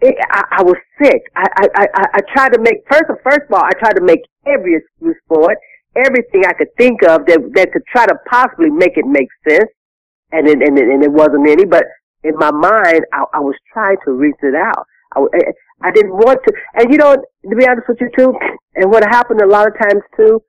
it, 0.00 0.16
I, 0.30 0.42
I 0.58 0.62
was 0.62 0.76
sick. 1.02 1.22
I, 1.36 1.46
I, 1.62 1.86
I, 1.94 2.04
I 2.14 2.20
tried 2.34 2.52
to 2.54 2.60
make, 2.60 2.78
first, 2.90 3.04
first 3.24 3.42
of 3.48 3.52
all, 3.52 3.64
I 3.64 3.72
tried 3.82 3.96
to 3.96 4.02
make 4.02 4.20
every 4.46 4.76
excuse 4.76 5.16
for 5.26 5.50
it, 5.52 5.58
everything 5.96 6.44
I 6.46 6.52
could 6.52 6.72
think 6.76 7.02
of 7.02 7.26
that, 7.26 7.40
that 7.56 7.72
could 7.72 7.82
try 7.90 8.06
to 8.06 8.14
possibly 8.30 8.70
make 8.70 8.96
it 8.96 9.06
make 9.06 9.28
sense. 9.48 9.68
And 10.30 10.48
it, 10.48 10.60
and 10.60 10.78
it, 10.78 10.88
and 10.88 11.02
it 11.02 11.12
wasn't 11.12 11.48
any, 11.48 11.64
but 11.64 11.84
in 12.22 12.34
my 12.36 12.50
mind, 12.50 13.00
I, 13.12 13.24
I 13.32 13.40
was 13.40 13.54
trying 13.72 13.96
to 14.04 14.12
reason 14.12 14.52
it 14.52 14.54
out. 14.54 14.86
I, 15.16 15.20
eh, 15.20 15.38
eh, 15.48 15.52
I 15.80 15.90
didn't 15.90 16.12
want 16.12 16.40
to, 16.46 16.52
and 16.74 16.92
you 16.92 16.98
know, 16.98 17.16
to 17.16 17.56
be 17.56 17.66
honest 17.66 17.88
with 17.88 17.98
you 18.00 18.10
too, 18.16 18.34
and 18.74 18.90
what 18.90 19.04
happened 19.04 19.40
a 19.40 19.46
lot 19.46 19.66
of 19.66 19.74
times 19.78 20.02
too, 20.16 20.42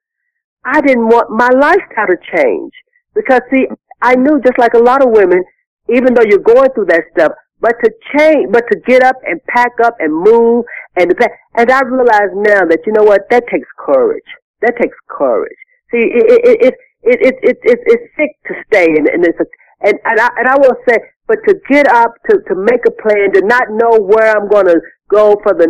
I 0.65 0.81
didn't 0.81 1.07
want 1.07 1.29
my 1.29 1.49
lifestyle 1.49 2.07
to 2.07 2.17
change. 2.35 2.73
Because 3.15 3.41
see, 3.51 3.67
I 4.01 4.15
knew 4.15 4.41
just 4.45 4.57
like 4.57 4.73
a 4.73 4.79
lot 4.79 5.01
of 5.01 5.11
women, 5.11 5.43
even 5.89 6.13
though 6.13 6.23
you're 6.27 6.39
going 6.39 6.69
through 6.71 6.85
that 6.85 7.03
stuff, 7.15 7.31
but 7.61 7.75
to 7.83 7.91
change, 8.17 8.51
but 8.51 8.63
to 8.71 8.79
get 8.87 9.03
up 9.03 9.15
and 9.25 9.43
pack 9.45 9.71
up 9.83 9.95
and 9.99 10.13
move 10.13 10.65
and 10.95 11.13
and 11.55 11.71
I 11.71 11.81
realize 11.81 12.31
now 12.33 12.65
that 12.65 12.79
you 12.85 12.93
know 12.93 13.03
what 13.03 13.29
that 13.29 13.43
takes 13.51 13.67
courage. 13.77 14.23
That 14.61 14.75
takes 14.79 14.95
courage. 15.07 15.57
See, 15.91 16.09
it 16.11 16.25
it 16.27 16.61
it 16.61 16.73
it 17.01 17.19
it, 17.21 17.35
it, 17.43 17.57
it 17.63 17.79
it's 17.85 18.15
sick 18.15 18.31
to 18.47 18.53
stay 18.67 18.85
and 18.85 19.07
and 19.07 19.25
it's 19.25 19.39
a, 19.39 19.45
and 19.81 19.93
and 20.03 20.19
I 20.19 20.29
and 20.37 20.47
I 20.47 20.57
will 20.57 20.75
say, 20.87 20.97
but 21.27 21.37
to 21.47 21.55
get 21.69 21.87
up 21.87 22.13
to 22.29 22.39
to 22.47 22.55
make 22.55 22.85
a 22.87 22.91
plan 22.91 23.33
to 23.33 23.41
not 23.45 23.71
know 23.71 23.97
where 23.99 24.35
I'm 24.35 24.49
going 24.49 24.67
to 24.67 24.79
go 25.09 25.35
for 25.43 25.53
the 25.53 25.67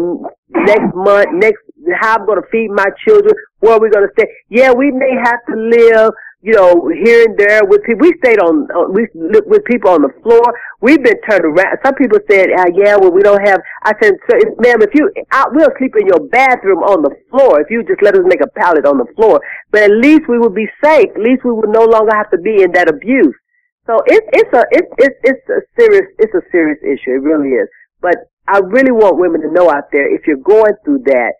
next 0.49 0.95
month, 0.95 1.29
next 1.33 1.61
how 2.01 2.17
I'm 2.17 2.25
going 2.25 2.41
to 2.41 2.47
feed 2.51 2.69
my 2.71 2.87
children, 3.07 3.33
where 3.59 3.79
we're 3.79 3.89
going 3.89 4.07
to 4.07 4.13
stay. 4.17 4.27
Yeah, 4.49 4.73
we 4.73 4.91
may 4.91 5.15
have 5.23 5.39
to 5.47 5.55
live 5.55 6.11
you 6.41 6.53
know, 6.53 6.87
here 6.87 7.25
and 7.27 7.37
there 7.37 7.65
with 7.65 7.83
people. 7.83 8.07
We 8.07 8.15
stayed 8.23 8.39
on, 8.39 8.67
uh, 8.71 8.87
we 8.89 9.07
lived 9.13 9.47
with 9.47 9.65
people 9.65 9.91
on 9.91 10.01
the 10.01 10.13
floor. 10.23 10.41
We've 10.79 11.03
been 11.03 11.19
turned 11.29 11.43
around. 11.43 11.77
Some 11.83 11.95
people 11.95 12.19
said, 12.31 12.47
uh, 12.57 12.71
yeah, 12.73 12.95
well, 12.95 13.11
we 13.11 13.21
don't 13.21 13.45
have, 13.45 13.59
I 13.83 13.91
said, 14.01 14.13
so, 14.29 14.37
if, 14.37 14.57
ma'am, 14.57 14.81
if 14.81 14.91
you, 14.93 15.11
I, 15.31 15.45
we'll 15.51 15.69
sleep 15.77 15.95
in 15.99 16.07
your 16.07 16.27
bathroom 16.29 16.79
on 16.79 17.03
the 17.03 17.11
floor 17.29 17.59
if 17.59 17.69
you 17.69 17.83
just 17.83 18.01
let 18.01 18.15
us 18.15 18.21
make 18.23 18.41
a 18.41 18.47
pallet 18.47 18.85
on 18.85 18.97
the 18.97 19.05
floor. 19.15 19.41
But 19.71 19.83
at 19.83 19.91
least 19.91 20.29
we 20.29 20.39
would 20.39 20.55
be 20.55 20.67
safe. 20.83 21.09
At 21.13 21.21
least 21.21 21.43
we 21.43 21.51
would 21.51 21.69
no 21.69 21.83
longer 21.83 22.15
have 22.15 22.31
to 22.31 22.37
be 22.37 22.63
in 22.63 22.71
that 22.71 22.87
abuse. 22.87 23.35
So 23.89 23.97
it's, 24.05 24.27
it's 24.33 24.53
a, 24.53 24.63
it's, 24.69 24.91
it's, 24.99 25.15
it's 25.23 25.49
a 25.49 25.61
serious, 25.79 26.05
it's 26.19 26.35
a 26.35 26.45
serious 26.51 26.77
issue. 26.83 27.17
It 27.17 27.23
really 27.25 27.49
is. 27.49 27.67
But 28.01 28.29
I 28.47 28.59
really 28.59 28.91
want 28.91 29.17
women 29.17 29.41
to 29.41 29.51
know 29.51 29.71
out 29.71 29.85
there, 29.91 30.13
if 30.13 30.27
you're 30.27 30.37
going 30.37 30.73
through 30.85 30.99
that, 31.05 31.33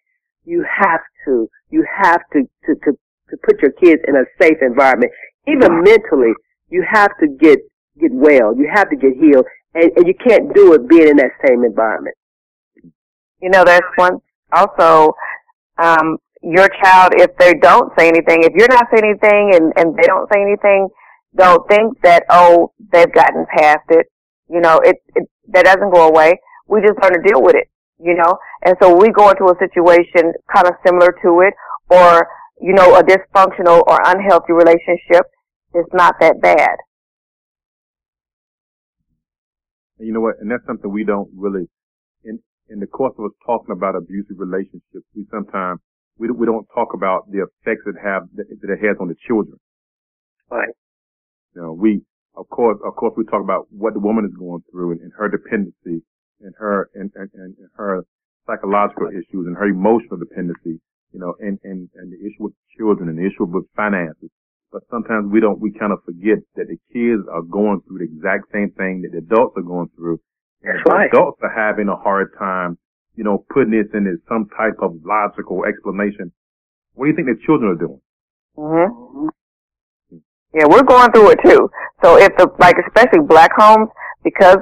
you 0.46 0.66
have 0.66 1.02
to, 1.26 1.48
you 1.70 1.86
have 2.02 2.22
to, 2.34 2.50
to, 2.66 2.76
to 2.86 2.98
to 3.30 3.38
put 3.38 3.62
your 3.62 3.72
kids 3.72 4.02
in 4.08 4.16
a 4.16 4.24
safe 4.42 4.58
environment. 4.62 5.12
Even 5.48 5.84
mentally, 5.84 6.34
you 6.70 6.84
have 6.90 7.12
to 7.20 7.28
get 7.40 7.60
get 8.00 8.12
well. 8.14 8.56
You 8.56 8.70
have 8.74 8.90
to 8.90 8.96
get 8.96 9.14
healed, 9.14 9.46
and, 9.74 9.92
and 9.96 10.08
you 10.08 10.14
can't 10.16 10.54
do 10.54 10.74
it 10.74 10.88
being 10.88 11.08
in 11.08 11.18
that 11.18 11.32
same 11.46 11.64
environment. 11.64 12.16
You 13.42 13.50
know, 13.50 13.64
that's 13.64 13.86
one 13.96 14.20
also. 14.52 15.14
Um, 15.78 16.18
your 16.42 16.70
child, 16.82 17.12
if 17.18 17.36
they 17.38 17.54
don't 17.54 17.92
say 17.98 18.08
anything, 18.08 18.44
if 18.44 18.54
you're 18.56 18.70
not 18.70 18.88
saying 18.94 19.04
anything 19.04 19.56
and, 19.56 19.74
and 19.76 19.96
they 19.98 20.04
don't 20.04 20.28
say 20.34 20.42
anything, 20.42 20.88
don't 21.36 21.68
think 21.70 22.02
that, 22.04 22.24
oh, 22.30 22.74
they've 22.92 23.14
gotten 23.14 23.46
past 23.58 23.86
it. 23.90 24.08
You 24.50 24.62
know, 24.62 24.80
it, 24.84 24.98
it, 25.16 25.30
that 25.50 25.66
doesn't 25.66 25.94
go 25.94 26.08
away. 26.08 26.40
We 26.68 26.82
just 26.82 27.00
learn 27.02 27.14
to 27.14 27.22
deal 27.28 27.42
with 27.42 27.56
it, 27.56 27.70
you 28.00 28.16
know? 28.16 28.38
And 28.66 28.76
so 28.82 28.96
we 28.96 29.12
go 29.12 29.30
into 29.30 29.46
a 29.46 29.56
situation 29.60 30.34
kind 30.54 30.68
of 30.68 30.74
similar 30.86 31.16
to 31.24 31.42
it 31.42 31.54
or 31.90 32.28
you 32.60 32.74
know, 32.74 32.96
a 32.96 33.04
dysfunctional 33.04 33.84
or 33.88 33.98
unhealthy 34.06 34.54
relationship 34.54 35.26
It's 35.74 35.90
not 35.94 36.16
that 36.20 36.42
bad. 36.42 36.78
You 39.98 40.14
know 40.14 40.22
what? 40.22 40.36
And 40.40 40.50
that's 40.50 40.66
something 40.66 40.92
we 40.92 41.04
don't 41.04 41.30
really, 41.36 41.68
in, 42.24 42.40
in 42.70 42.80
the 42.80 42.88
course 42.88 43.14
of 43.18 43.26
us 43.26 43.32
talking 43.46 43.72
about 43.72 43.96
abusive 43.96 44.38
relationships, 44.38 45.06
we 45.16 45.26
sometimes, 45.32 45.80
we, 46.18 46.30
we 46.32 46.46
don't 46.46 46.68
talk 46.74 46.94
about 46.94 47.30
the 47.32 47.40
effects 47.40 47.84
it 47.86 47.96
have, 48.04 48.24
that 48.36 48.48
it 48.50 48.86
has 48.86 48.98
on 49.00 49.08
the 49.08 49.16
children. 49.28 49.60
Right. 50.50 50.70
You 51.56 51.62
know, 51.62 51.74
we, 51.74 52.02
of 52.36 52.48
course, 52.50 52.78
of 52.86 52.96
course, 52.96 53.14
we 53.18 53.26
talk 53.26 53.42
about 53.42 53.68
what 53.72 53.94
the 53.94 54.00
woman 54.00 54.26
is 54.26 54.38
going 54.38 54.64
through 54.72 54.92
and, 54.92 55.02
and 55.02 55.12
her 55.18 55.30
dependency 55.30 56.04
and 56.42 56.54
her, 56.58 56.90
and, 56.96 57.12
and, 57.16 57.30
and 57.34 57.56
her 57.76 58.06
psychological 58.48 59.10
issues 59.10 59.46
and 59.48 59.58
her 59.58 59.68
emotional 59.68 60.18
dependency 60.18 60.80
you 61.14 61.20
know, 61.20 61.36
and, 61.40 61.60
and, 61.64 61.90
and 61.96 62.12
the 62.12 62.18
issue 62.18 62.44
with 62.44 62.54
children 62.78 63.10
and 63.10 63.18
the 63.18 63.26
issue 63.26 63.46
with 63.46 63.66
finances. 63.76 64.30
But 64.72 64.84
sometimes 64.92 65.32
we 65.32 65.40
don't, 65.40 65.60
we 65.60 65.72
kind 65.72 65.92
of 65.92 66.04
forget 66.06 66.38
that 66.56 66.68
the 66.70 66.78
kids 66.94 67.26
are 67.32 67.42
going 67.42 67.82
through 67.88 68.00
the 68.00 68.06
exact 68.06 68.52
same 68.54 68.72
thing 68.78 69.02
that 69.02 69.12
the 69.12 69.26
adults 69.26 69.58
are 69.58 69.66
going 69.66 69.90
through. 69.96 70.20
That's 70.62 70.78
the 70.86 70.92
right. 70.92 71.10
Adults 71.10 71.40
are 71.42 71.54
having 71.54 71.90
a 71.90 71.96
hard 71.96 72.34
time, 72.38 72.78
you 73.16 73.24
know, 73.24 73.46
putting 73.50 73.72
this 73.72 73.90
into 73.94 74.18
some 74.30 74.48
type 74.56 74.78
of 74.82 75.02
logical 75.04 75.66
explanation. 75.66 76.32
What 76.94 77.06
do 77.06 77.10
you 77.10 77.16
think 77.16 77.28
the 77.28 77.46
children 77.46 77.72
are 77.72 77.82
doing? 77.82 78.02
hmm 78.56 79.30
Yeah, 80.54 80.66
we're 80.66 80.84
going 80.84 81.12
through 81.12 81.32
it 81.32 81.40
too. 81.46 81.70
So 82.04 82.18
if 82.18 82.30
the, 82.38 82.50
like 82.60 82.76
especially 82.88 83.22
black 83.28 83.52
homes, 83.58 83.90
because 84.24 84.58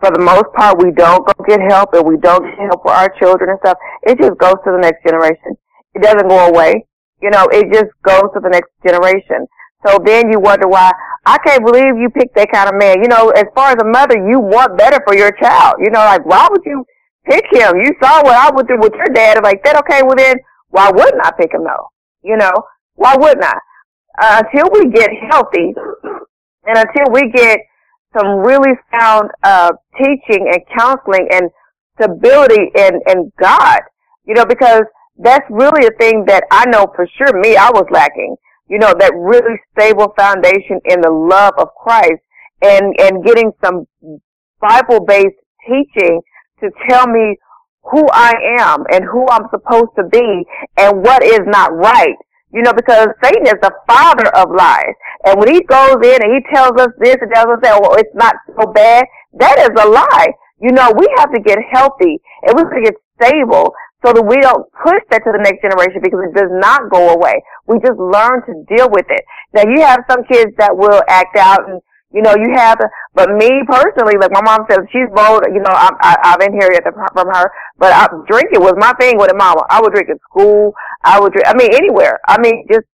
for 0.00 0.10
the 0.10 0.18
most 0.18 0.50
part 0.56 0.82
we 0.82 0.90
don't 0.90 1.24
go 1.24 1.32
get 1.46 1.60
help 1.70 1.94
and 1.94 2.04
we 2.04 2.16
don't 2.18 2.42
get 2.42 2.58
help 2.58 2.82
for 2.82 2.92
our 2.92 3.08
children 3.20 3.50
and 3.50 3.58
stuff, 3.60 3.78
it 4.02 4.18
just 4.18 4.36
goes 4.38 4.58
to 4.64 4.72
the 4.72 4.82
next 4.82 5.04
generation. 5.06 5.54
It 5.94 6.02
doesn't 6.02 6.28
go 6.28 6.48
away. 6.48 6.86
You 7.22 7.30
know, 7.30 7.46
it 7.52 7.72
just 7.72 7.94
goes 8.02 8.34
to 8.34 8.40
the 8.42 8.50
next 8.50 8.70
generation. 8.84 9.46
So 9.86 9.98
then 10.04 10.30
you 10.30 10.40
wonder 10.40 10.66
why, 10.66 10.90
I 11.26 11.38
can't 11.38 11.64
believe 11.64 11.98
you 11.98 12.10
picked 12.10 12.34
that 12.34 12.50
kind 12.52 12.68
of 12.68 12.74
man. 12.74 13.02
You 13.02 13.08
know, 13.08 13.30
as 13.30 13.44
far 13.54 13.70
as 13.70 13.78
a 13.80 13.86
mother, 13.86 14.16
you 14.16 14.40
want 14.40 14.78
better 14.78 14.98
for 15.06 15.14
your 15.14 15.32
child. 15.32 15.76
You 15.78 15.90
know, 15.90 16.00
like, 16.00 16.26
why 16.26 16.48
would 16.50 16.62
you 16.64 16.84
pick 17.26 17.44
him? 17.52 17.76
You 17.76 17.90
saw 18.02 18.22
what 18.22 18.34
I 18.34 18.50
went 18.54 18.68
through 18.68 18.80
with 18.80 18.94
your 18.94 19.10
dad. 19.14 19.36
I'm 19.36 19.42
like, 19.42 19.62
that 19.64 19.78
okay, 19.78 20.02
well 20.02 20.16
then, 20.16 20.36
why 20.70 20.90
wouldn't 20.90 21.24
I 21.24 21.30
pick 21.38 21.52
him 21.52 21.64
though? 21.64 21.90
You 22.22 22.36
know, 22.36 22.52
why 22.94 23.16
wouldn't 23.16 23.44
I? 23.44 23.58
Uh, 24.20 24.42
until 24.44 24.70
we 24.72 24.90
get 24.90 25.10
healthy 25.30 25.74
and 26.64 26.76
until 26.78 27.12
we 27.12 27.30
get 27.30 27.58
some 28.16 28.36
really 28.38 28.72
sound, 28.90 29.30
uh, 29.42 29.72
teaching 29.96 30.50
and 30.52 30.60
counseling 30.78 31.26
and 31.32 31.50
stability 31.98 32.70
in, 32.76 33.00
in 33.08 33.32
God, 33.40 33.80
you 34.24 34.34
know, 34.34 34.44
because 34.44 34.82
that's 35.18 35.44
really 35.50 35.86
a 35.86 35.96
thing 35.98 36.24
that 36.26 36.44
I 36.50 36.66
know 36.66 36.86
for 36.94 37.06
sure 37.16 37.38
me, 37.40 37.56
I 37.56 37.70
was 37.70 37.86
lacking. 37.90 38.36
You 38.68 38.78
know, 38.78 38.94
that 38.98 39.12
really 39.14 39.56
stable 39.72 40.14
foundation 40.16 40.80
in 40.86 41.00
the 41.00 41.10
love 41.10 41.54
of 41.58 41.68
Christ 41.82 42.22
and, 42.62 42.94
and 43.00 43.24
getting 43.24 43.52
some 43.62 43.86
Bible-based 44.60 45.36
teaching 45.68 46.20
to 46.60 46.70
tell 46.88 47.06
me 47.06 47.36
who 47.90 48.06
I 48.12 48.32
am 48.60 48.84
and 48.92 49.04
who 49.04 49.26
I'm 49.28 49.48
supposed 49.50 49.90
to 49.96 50.04
be 50.04 50.44
and 50.78 51.02
what 51.02 51.22
is 51.22 51.40
not 51.46 51.74
right. 51.74 52.16
You 52.52 52.62
know, 52.62 52.72
because 52.72 53.08
Satan 53.22 53.46
is 53.46 53.60
the 53.62 53.72
father 53.88 54.28
of 54.36 54.52
lies. 54.52 54.94
And 55.24 55.40
when 55.40 55.52
he 55.52 55.62
goes 55.62 55.96
in 56.04 56.18
and 56.20 56.30
he 56.36 56.40
tells 56.52 56.76
us 56.76 56.92
this 56.98 57.16
and 57.20 57.32
tells 57.32 57.48
us 57.48 57.60
that, 57.62 57.80
well, 57.80 57.96
it's 57.96 58.14
not 58.14 58.36
so 58.60 58.70
bad, 58.72 59.04
that 59.40 59.58
is 59.58 59.72
a 59.72 59.88
lie. 59.88 60.28
You 60.60 60.72
know, 60.72 60.92
we 60.96 61.08
have 61.18 61.32
to 61.32 61.40
get 61.40 61.58
healthy 61.72 62.20
and 62.42 62.54
we 62.54 62.62
have 62.62 62.70
to 62.70 62.82
get 62.84 62.94
stable 63.20 63.72
so 64.04 64.12
that 64.12 64.22
we 64.22 64.36
don't 64.42 64.66
push 64.82 65.02
that 65.10 65.22
to 65.24 65.30
the 65.32 65.42
next 65.42 65.62
generation 65.62 66.02
because 66.02 66.20
it 66.26 66.34
does 66.34 66.50
not 66.58 66.90
go 66.90 67.14
away. 67.14 67.42
We 67.66 67.78
just 67.78 67.98
learn 67.98 68.42
to 68.46 68.52
deal 68.68 68.90
with 68.90 69.06
it. 69.08 69.24
Now 69.54 69.62
you 69.62 69.80
have 69.82 70.04
some 70.10 70.24
kids 70.24 70.52
that 70.58 70.76
will 70.76 71.02
act 71.08 71.36
out 71.36 71.70
and 71.70 71.80
you 72.12 72.22
know, 72.22 72.34
you 72.36 72.52
have 72.54 72.78
to, 72.78 72.88
but 73.14 73.30
me 73.30 73.48
personally, 73.66 74.14
like 74.20 74.32
my 74.32 74.42
mom 74.42 74.66
says, 74.68 74.80
she's 74.92 75.08
bold, 75.14 75.42
you 75.48 75.60
know, 75.60 75.72
I, 75.72 75.90
I, 76.00 76.16
I've 76.32 76.44
inherited 76.44 76.84
from 76.84 77.26
her, 77.28 77.50
but 77.78 77.92
I, 77.92 78.06
drinking 78.28 78.60
was 78.60 78.74
my 78.76 78.92
thing 79.00 79.18
with 79.18 79.32
a 79.32 79.36
mama. 79.36 79.64
I 79.70 79.80
would 79.80 79.92
drink 79.92 80.08
at 80.10 80.20
school. 80.28 80.74
I 81.04 81.20
would 81.20 81.32
drink, 81.32 81.48
I 81.48 81.54
mean, 81.54 81.72
anywhere. 81.74 82.20
I 82.28 82.40
mean, 82.40 82.66
just 82.70 82.86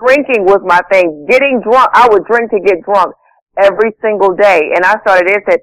drinking 0.00 0.44
was 0.44 0.60
my 0.64 0.80
thing. 0.90 1.26
Getting 1.28 1.60
drunk, 1.62 1.90
I 1.92 2.08
would 2.10 2.24
drink 2.24 2.50
to 2.50 2.60
get 2.60 2.82
drunk 2.84 3.14
every 3.58 3.92
single 4.00 4.34
day. 4.34 4.72
And 4.74 4.84
I 4.84 4.96
started 5.00 5.28
this 5.28 5.44
at 5.48 5.60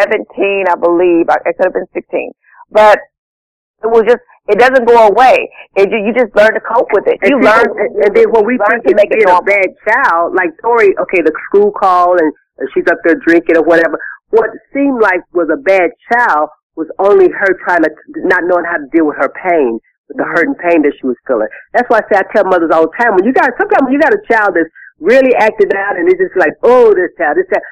17, 0.00 0.64
I 0.70 0.74
believe. 0.76 1.26
I, 1.28 1.36
it 1.46 1.56
could 1.58 1.66
have 1.66 1.74
been 1.74 1.90
16. 1.94 2.32
But 2.70 2.98
it 3.82 3.88
was 3.88 4.04
just, 4.06 4.22
it 4.48 4.58
doesn't 4.58 4.88
go 4.88 5.08
away. 5.08 5.52
It, 5.76 5.92
you 5.92 6.12
just 6.16 6.34
learn 6.34 6.56
to 6.56 6.64
cope 6.64 6.88
with 6.96 7.04
it. 7.06 7.20
And 7.20 7.30
you 7.30 7.38
see, 7.38 7.48
learn, 7.48 7.68
and, 7.76 7.92
and 8.08 8.12
then 8.16 8.32
when 8.32 8.48
we 8.48 8.56
think 8.56 8.80
it's 8.88 8.96
make 8.96 9.12
it 9.12 9.28
a 9.28 9.44
bad 9.44 9.68
child, 9.84 10.32
like 10.32 10.56
Tori, 10.64 10.96
okay, 10.96 11.20
the 11.20 11.32
school 11.48 11.70
call 11.70 12.16
and, 12.16 12.32
and 12.56 12.68
she's 12.72 12.88
up 12.88 12.96
there 13.04 13.20
drinking 13.20 13.60
or 13.60 13.62
whatever. 13.62 14.00
What 14.32 14.50
seemed 14.72 15.00
like 15.00 15.20
was 15.36 15.52
a 15.52 15.60
bad 15.60 15.92
child 16.08 16.48
was 16.76 16.88
only 16.98 17.28
her 17.28 17.52
trying 17.64 17.84
to 17.84 17.90
not 18.24 18.48
knowing 18.48 18.64
how 18.64 18.80
to 18.80 18.88
deal 18.88 19.04
with 19.04 19.20
her 19.20 19.28
pain, 19.28 19.80
with 20.08 20.16
the 20.16 20.24
hurt 20.24 20.48
and 20.48 20.56
pain 20.56 20.80
that 20.86 20.96
she 20.96 21.04
was 21.04 21.16
feeling. 21.28 21.48
That's 21.76 21.88
why 21.92 22.00
I 22.00 22.04
say 22.08 22.16
I 22.16 22.24
tell 22.32 22.48
mothers 22.48 22.72
all 22.72 22.88
the 22.88 22.96
time 22.96 23.20
when 23.20 23.28
you 23.28 23.36
got 23.36 23.52
sometimes 23.60 23.84
when 23.84 23.92
you 23.92 24.00
got 24.00 24.16
a 24.16 24.22
child 24.30 24.56
that's 24.56 24.70
really 24.96 25.34
acting 25.36 25.70
out 25.76 25.98
and 25.98 26.08
it's 26.08 26.18
just 26.18 26.34
like 26.38 26.54
oh 26.62 26.94
this 26.94 27.12
child 27.20 27.36
this 27.36 27.46
child, 27.52 27.66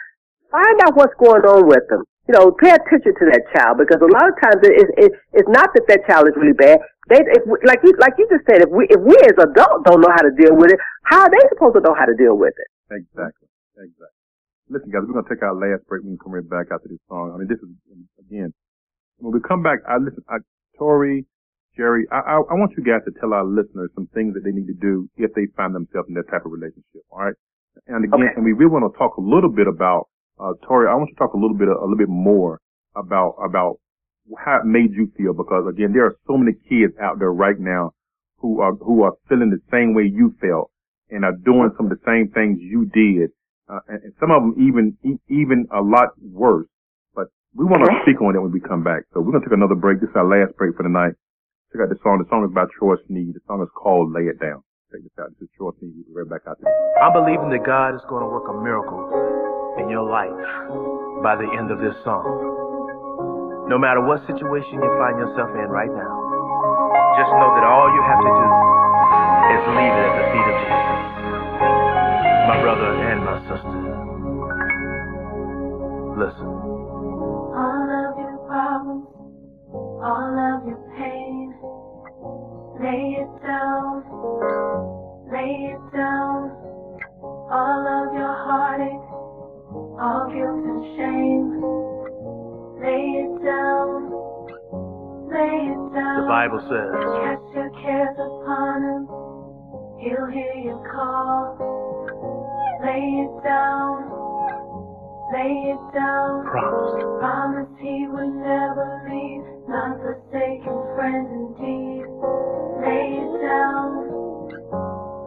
find 0.57 0.77
out 0.89 0.97
what's 0.97 1.13
going 1.21 1.45
on 1.45 1.69
with 1.69 1.85
them. 1.93 2.03
You 2.27 2.35
know, 2.35 2.51
pay 2.57 2.73
attention 2.75 3.13
to 3.13 3.25
that 3.31 3.45
child 3.55 3.79
because 3.79 4.01
a 4.03 4.09
lot 4.11 4.27
of 4.27 4.35
times 4.43 4.59
it, 4.65 4.75
it, 4.75 4.89
it, 4.99 5.11
it's 5.37 5.51
not 5.53 5.71
that 5.77 5.85
that 5.87 6.03
child 6.09 6.27
is 6.27 6.35
really 6.35 6.57
bad. 6.57 6.81
They, 7.07 7.23
if 7.23 7.45
we, 7.47 7.55
like 7.63 7.79
you, 7.87 7.95
like 8.03 8.19
you 8.19 8.27
just 8.27 8.43
said, 8.51 8.67
if 8.67 8.71
we, 8.75 8.89
if 8.91 8.99
we 8.99 9.15
as 9.31 9.37
adults 9.39 9.87
don't 9.87 10.03
know 10.03 10.11
how 10.11 10.27
to 10.27 10.35
deal 10.35 10.57
with 10.59 10.75
it, 10.75 10.81
how 11.07 11.23
are 11.23 11.31
they 11.31 11.39
supposed 11.55 11.79
to 11.79 11.83
know 11.87 11.95
how 11.95 12.03
to 12.09 12.17
deal 12.19 12.35
with 12.35 12.51
it? 12.59 12.69
Exactly. 12.91 13.47
Exactly. 13.79 14.17
Listen, 14.67 14.91
guys, 14.91 15.07
we're 15.07 15.15
gonna 15.15 15.31
take 15.31 15.47
our 15.47 15.55
last 15.55 15.87
break. 15.87 16.03
We 16.03 16.17
can 16.17 16.19
come 16.19 16.35
right 16.35 16.43
back 16.43 16.75
after 16.75 16.91
this 16.91 16.99
song. 17.07 17.31
I 17.31 17.39
mean, 17.39 17.47
this 17.47 17.63
is 17.63 17.71
again. 18.19 18.51
When 19.23 19.31
we 19.31 19.39
come 19.39 19.63
back, 19.63 19.87
I 19.87 20.03
listen. 20.03 20.27
I, 20.27 20.43
Tori, 20.75 21.23
Jerry, 21.79 22.11
I, 22.11 22.19
I, 22.19 22.35
I 22.43 22.55
want 22.59 22.75
you 22.77 22.83
guys 22.83 23.07
to 23.07 23.15
tell 23.21 23.33
our 23.39 23.47
listeners 23.47 23.95
some 23.95 24.11
things 24.11 24.35
that 24.35 24.43
they 24.43 24.51
need 24.51 24.67
to 24.67 24.75
do 24.75 25.07
if 25.17 25.31
they 25.39 25.47
find 25.55 25.71
themselves 25.79 26.09
in 26.11 26.15
that 26.19 26.27
type 26.27 26.43
of 26.45 26.51
relationship. 26.51 27.07
All 27.15 27.23
right. 27.23 27.39
And 27.87 28.03
again, 28.03 28.19
Okay. 28.19 28.35
and 28.35 28.43
we 28.45 28.51
really 28.53 28.73
want 28.75 28.83
to 28.91 28.99
talk 28.99 29.15
a 29.17 29.23
little 29.23 29.49
bit 29.53 29.69
about 29.71 30.09
uh, 30.39 30.53
Tori. 30.67 30.89
I 30.89 30.95
want 30.95 31.09
you 31.11 31.15
to 31.15 31.19
talk 31.19 31.35
a 31.35 31.39
little 31.39 31.57
bit, 31.57 31.69
a 31.69 31.81
little 31.81 31.97
bit 31.97 32.09
more 32.09 32.61
about 32.95 33.37
about 33.43 33.79
how 34.39 34.61
it 34.61 34.67
made 34.67 34.93
you 34.93 35.11
feel 35.17 35.33
because 35.33 35.67
again, 35.69 35.93
there 35.93 36.05
are 36.07 36.17
so 36.27 36.37
many 36.37 36.53
kids 36.69 36.95
out 37.01 37.19
there 37.19 37.33
right 37.33 37.59
now 37.59 37.93
who 38.39 38.61
are 38.61 38.75
who 38.75 39.03
are 39.03 39.13
feeling 39.29 39.51
the 39.51 39.63
same 39.71 39.95
way 39.95 40.05
you 40.05 40.35
felt 40.41 40.71
and 41.11 41.25
are 41.25 41.37
doing 41.45 41.71
some 41.77 41.87
of 41.87 41.93
the 41.95 42.03
same 42.05 42.29
things 42.35 42.59
you 42.61 42.87
did, 42.93 43.31
uh, 43.69 43.81
and, 43.89 44.03
and 44.03 44.13
some 44.19 44.31
of 44.31 44.43
them 44.43 44.55
even 44.59 44.97
e- 45.05 45.23
even 45.33 45.67
a 45.73 45.81
lot 45.81 46.11
worse. 46.21 46.67
But 47.15 47.29
we 47.55 47.65
want 47.65 47.85
to 47.85 47.91
speak 48.03 48.21
on 48.21 48.35
that 48.35 48.43
when 48.43 48.53
we 48.53 48.61
come 48.61 48.83
back. 48.83 49.05
So 49.15 49.21
we're 49.21 49.33
gonna 49.33 49.45
take 49.45 49.55
another 49.55 49.79
break. 49.79 50.01
This 50.01 50.11
is 50.11 50.17
our 50.17 50.27
last 50.27 50.57
break 50.57 50.77
for 50.77 50.83
the 50.83 50.91
night. 50.93 51.15
Check 51.73 51.83
out 51.83 51.89
the 51.89 51.99
song. 52.03 52.19
The 52.19 52.29
song 52.29 52.45
is 52.45 52.55
by 52.55 52.65
Troy 52.79 52.97
Sneed. 53.07 53.35
The 53.35 53.45
song 53.47 53.63
is 53.63 53.71
called 53.75 54.13
"Lay 54.13 54.27
It 54.27 54.41
Down." 54.41 54.63
Check 54.91 55.03
this 55.03 55.15
out. 55.19 55.31
This 55.39 55.49
is 55.49 55.55
Troy 55.57 55.71
Sneed. 55.79 55.95
We'll 55.95 56.25
be 56.25 56.31
right 56.31 56.39
back 56.39 56.51
out 56.51 56.59
there. 56.61 56.71
I'm 57.03 57.13
believing 57.13 57.51
that 57.51 57.67
God 57.67 57.95
is 57.95 58.03
going 58.09 58.23
to 58.23 58.31
work 58.31 58.49
a 58.49 58.55
miracle 58.55 59.46
in 59.79 59.89
your 59.89 60.05
life 60.09 60.33
by 61.23 61.37
the 61.37 61.49
end 61.59 61.71
of 61.71 61.79
this 61.79 61.95
song. 62.05 62.25
No 63.69 63.79
matter 63.79 64.01
what 64.01 64.23
situation 64.27 64.79
you 64.79 64.91
find 64.99 65.19
yourself 65.19 65.51
in 65.59 65.69
right 65.69 65.91
now, 65.91 66.13
just 67.19 67.33
know 67.35 67.51
that 67.57 67.65
all 67.67 67.89
you 67.91 68.03
have 68.07 68.21
to 68.23 68.31
do 68.31 68.49
is 69.53 69.63
leave 69.75 69.95
it 69.95 70.05
at 70.07 70.15
the 70.17 70.27
feet 70.31 70.47
of 70.47 70.57
Jesus. 70.61 71.01
My 72.47 72.59
brother 72.63 72.91
and 72.95 73.19
my 73.27 73.39
sister. 73.51 73.79
Listen. 76.17 76.47
All 77.57 77.89
of 77.91 78.13
your 78.23 78.39
problems, 78.47 79.07
all 80.01 80.35
of 80.37 80.67
your 80.69 80.81
pain, 80.97 81.53
lay 82.81 83.19
it 83.19 83.33
down, 83.43 84.05
lay 85.33 85.75
it 85.75 85.83
down. 85.93 86.55
All 87.49 87.87
of 87.87 88.15
your 88.15 88.35
heartache, 88.47 89.06
all 89.99 90.29
guilt 90.29 90.61
and 90.61 90.83
shame, 90.97 91.45
lay 92.81 93.25
it 93.25 93.33
down, 93.45 94.13
lay 95.33 95.73
it 95.73 95.85
down. 95.97 96.21
The 96.21 96.29
Bible 96.29 96.61
says, 96.69 96.93
Cast 97.25 97.47
your 97.57 97.71
cares 97.81 98.17
upon 98.21 98.83
him, 98.85 99.03
he'll 100.01 100.29
hear 100.29 100.53
you 100.61 100.77
call. 100.93 101.57
Lay 102.85 103.25
it 103.25 103.35
down, 103.43 104.05
lay 105.33 105.73
it 105.73 105.85
down. 105.97 106.45
promised. 106.45 107.01
Promise 107.19 107.73
he 107.81 108.07
would 108.07 108.35
never 108.37 109.01
leave, 109.09 109.45
not 109.67 109.97
forsaken 109.97 110.77
friend 110.95 111.27
indeed. 111.33 112.05
Lay 112.85 113.17
it 113.17 113.33
down, 113.41 114.13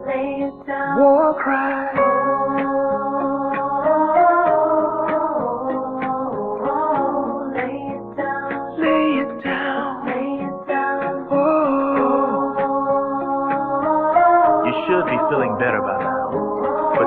lay 0.06 0.46
it 0.46 0.66
down. 0.66 1.00
War 1.00 1.34
cry. 1.42 2.09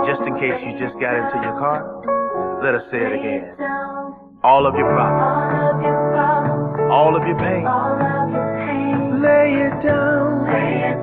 Just 0.07 0.21
in 0.27 0.33
case 0.39 0.57
you 0.63 0.71
just 0.79 0.95
got 0.99 1.15
into 1.15 1.37
your 1.43 1.55
car, 1.59 1.79
let 2.63 2.75
us 2.75 2.83
say 2.91 2.99
it 2.99 3.13
again. 3.15 3.55
All 4.43 4.67
of 4.67 4.75
your 4.75 4.87
problems, 4.91 5.23
all 5.23 5.71
of 5.71 5.79
your 5.83 5.99
problems, 6.11 6.91
all 6.91 7.15
of 7.15 7.23
your 7.27 7.39
pain, 7.39 7.63
all 7.65 7.95
of 7.95 8.27
your 8.31 8.47
pain. 8.59 9.21
lay 9.23 9.55
it 9.63 9.75
down. 9.83 10.43
Lay 10.51 10.91
it 10.91 10.95
down. 10.95 11.02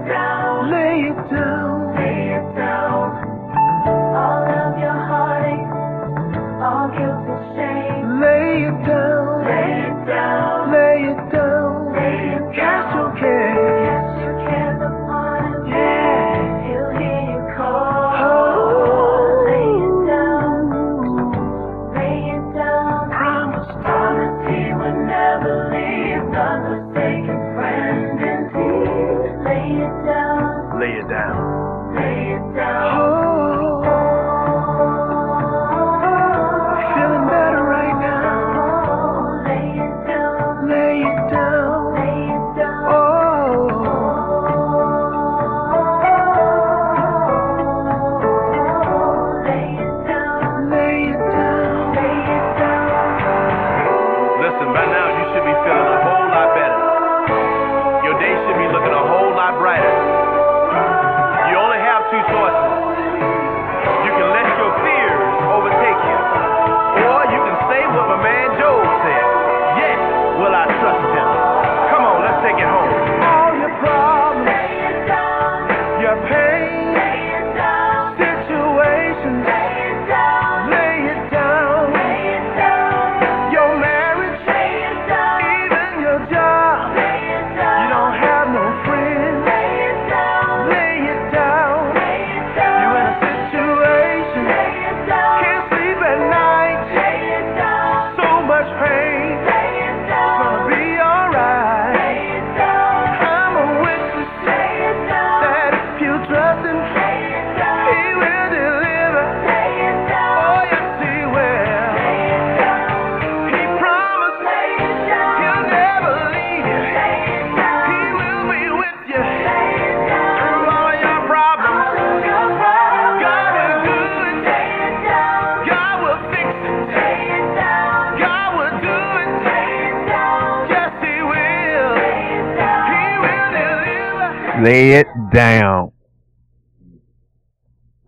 Lay 134.71 134.93
it 134.93 135.09
down. 135.35 135.91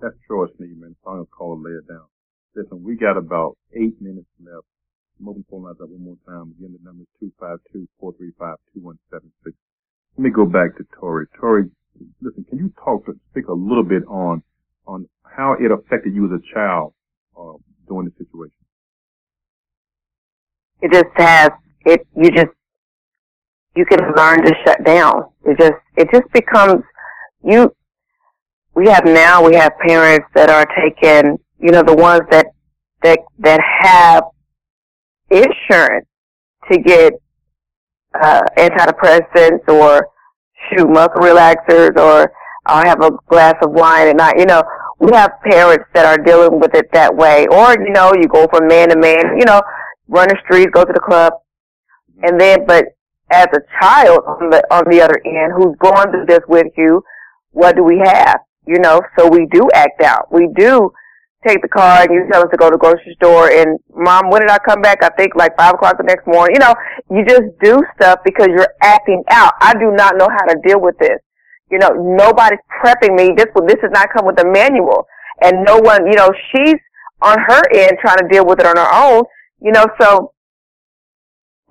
That's 0.00 0.14
Troy 0.28 0.46
Sneed, 0.56 0.80
man. 0.80 0.90
The 0.90 0.96
song 1.02 1.22
is 1.22 1.26
called 1.36 1.60
Lay 1.60 1.72
It 1.72 1.88
Down. 1.88 2.06
Listen, 2.54 2.84
we 2.84 2.94
got 2.94 3.16
about 3.16 3.56
eight 3.74 4.00
minutes 4.00 4.28
left. 4.38 4.64
I'm 5.18 5.28
open 5.28 5.44
phone 5.50 5.64
lines 5.64 5.78
up 5.82 5.88
one 5.88 6.04
more 6.04 6.16
time. 6.24 6.54
Again, 6.56 6.78
the 6.78 6.84
number 6.86 7.02
is 7.20 7.32
252-435-2176. 8.00 8.94
Let 9.44 9.54
me 10.16 10.30
go 10.30 10.44
back 10.44 10.76
to 10.76 10.84
Tori. 11.00 11.26
Tori, 11.36 11.64
listen, 12.20 12.44
can 12.48 12.58
you 12.58 12.72
talk 12.78 13.06
to, 13.06 13.18
speak 13.32 13.48
a 13.48 13.52
little 13.52 13.82
bit 13.82 14.04
on, 14.06 14.44
on 14.86 15.08
how 15.24 15.56
it 15.58 15.72
affected 15.72 16.14
you 16.14 16.26
as 16.26 16.38
a 16.38 16.54
child, 16.54 16.94
uh, 17.36 17.58
during 17.88 18.06
the 18.06 18.12
situation? 18.24 18.54
It 20.80 20.92
just 20.92 21.10
has, 21.16 21.50
it, 21.86 22.06
you 22.16 22.30
just, 22.30 22.54
you 23.74 23.84
can 23.84 23.98
learn 24.14 24.44
to 24.44 24.54
shut 24.64 24.84
down. 24.84 25.24
It 25.44 25.58
just, 25.58 25.81
it 25.96 26.08
just 26.12 26.30
becomes, 26.32 26.82
you, 27.44 27.74
we 28.74 28.88
have 28.88 29.04
now, 29.04 29.44
we 29.46 29.54
have 29.54 29.72
parents 29.86 30.26
that 30.34 30.50
are 30.50 30.66
taking, 30.76 31.38
you 31.60 31.70
know, 31.70 31.82
the 31.82 31.94
ones 31.94 32.22
that, 32.30 32.46
that, 33.02 33.18
that 33.38 33.60
have 33.80 34.24
insurance 35.30 36.06
to 36.70 36.78
get, 36.78 37.12
uh, 38.20 38.42
antidepressants 38.58 39.66
or 39.68 40.08
shoot 40.70 40.88
muscle 40.88 41.22
relaxers 41.22 41.96
or 41.96 42.30
I'll 42.66 42.84
have 42.84 43.02
a 43.02 43.10
glass 43.28 43.54
of 43.62 43.72
wine 43.72 44.08
at 44.08 44.16
night. 44.16 44.38
You 44.38 44.46
know, 44.46 44.62
we 45.00 45.10
have 45.12 45.32
parents 45.42 45.84
that 45.94 46.06
are 46.06 46.22
dealing 46.22 46.60
with 46.60 46.74
it 46.74 46.86
that 46.92 47.14
way. 47.14 47.46
Or, 47.50 47.72
you 47.72 47.90
know, 47.90 48.12
you 48.14 48.28
go 48.28 48.46
from 48.52 48.68
man 48.68 48.90
to 48.90 48.96
man, 48.96 49.36
you 49.38 49.44
know, 49.44 49.60
run 50.08 50.28
the 50.28 50.36
streets, 50.44 50.70
go 50.72 50.84
to 50.84 50.92
the 50.92 51.00
club. 51.00 51.32
And 52.22 52.40
then, 52.40 52.64
but 52.66 52.86
as 53.32 53.46
a 53.54 53.60
child 53.80 54.20
on 54.26 54.50
the, 54.50 54.62
on 54.70 54.84
the 54.90 55.00
other 55.00 55.20
end 55.24 55.52
who's 55.56 55.76
going 55.78 56.10
through 56.10 56.26
this 56.26 56.44
with 56.48 56.66
you, 56.76 57.02
what 57.50 57.76
do 57.76 57.82
we 57.82 57.98
have? 58.04 58.40
You 58.66 58.78
know, 58.78 59.00
so 59.18 59.28
we 59.28 59.46
do 59.50 59.68
act 59.74 60.02
out. 60.02 60.32
We 60.32 60.48
do 60.56 60.92
take 61.46 61.60
the 61.62 61.68
car 61.68 62.02
and 62.02 62.10
you 62.12 62.26
tell 62.30 62.42
us 62.42 62.50
to 62.50 62.56
go 62.56 62.70
to 62.70 62.74
the 62.74 62.78
grocery 62.78 63.14
store 63.16 63.50
and 63.50 63.78
mom, 63.94 64.30
when 64.30 64.42
did 64.42 64.50
I 64.50 64.58
come 64.58 64.80
back? 64.80 65.02
I 65.02 65.10
think 65.10 65.34
like 65.34 65.56
five 65.56 65.74
o'clock 65.74 65.98
the 65.98 66.04
next 66.04 66.26
morning. 66.26 66.54
You 66.54 66.60
know, 66.60 66.74
you 67.10 67.24
just 67.26 67.50
do 67.60 67.82
stuff 67.96 68.20
because 68.24 68.48
you're 68.48 68.72
acting 68.82 69.22
out. 69.30 69.54
I 69.60 69.74
do 69.74 69.90
not 69.90 70.16
know 70.16 70.28
how 70.30 70.46
to 70.46 70.56
deal 70.64 70.80
with 70.80 70.96
this. 70.98 71.18
You 71.70 71.78
know, 71.78 71.90
nobody's 71.90 72.60
prepping 72.82 73.16
me. 73.16 73.34
This 73.36 73.46
this 73.66 73.80
has 73.82 73.90
not 73.92 74.08
come 74.14 74.26
with 74.26 74.40
a 74.40 74.46
manual. 74.46 75.06
And 75.42 75.64
no 75.64 75.78
one, 75.78 76.06
you 76.06 76.14
know, 76.14 76.30
she's 76.52 76.78
on 77.22 77.38
her 77.38 77.62
end 77.74 77.98
trying 78.00 78.18
to 78.18 78.28
deal 78.30 78.46
with 78.46 78.60
it 78.60 78.66
on 78.66 78.76
her 78.76 78.92
own. 78.92 79.24
You 79.60 79.72
know, 79.72 79.86
so 80.00 80.31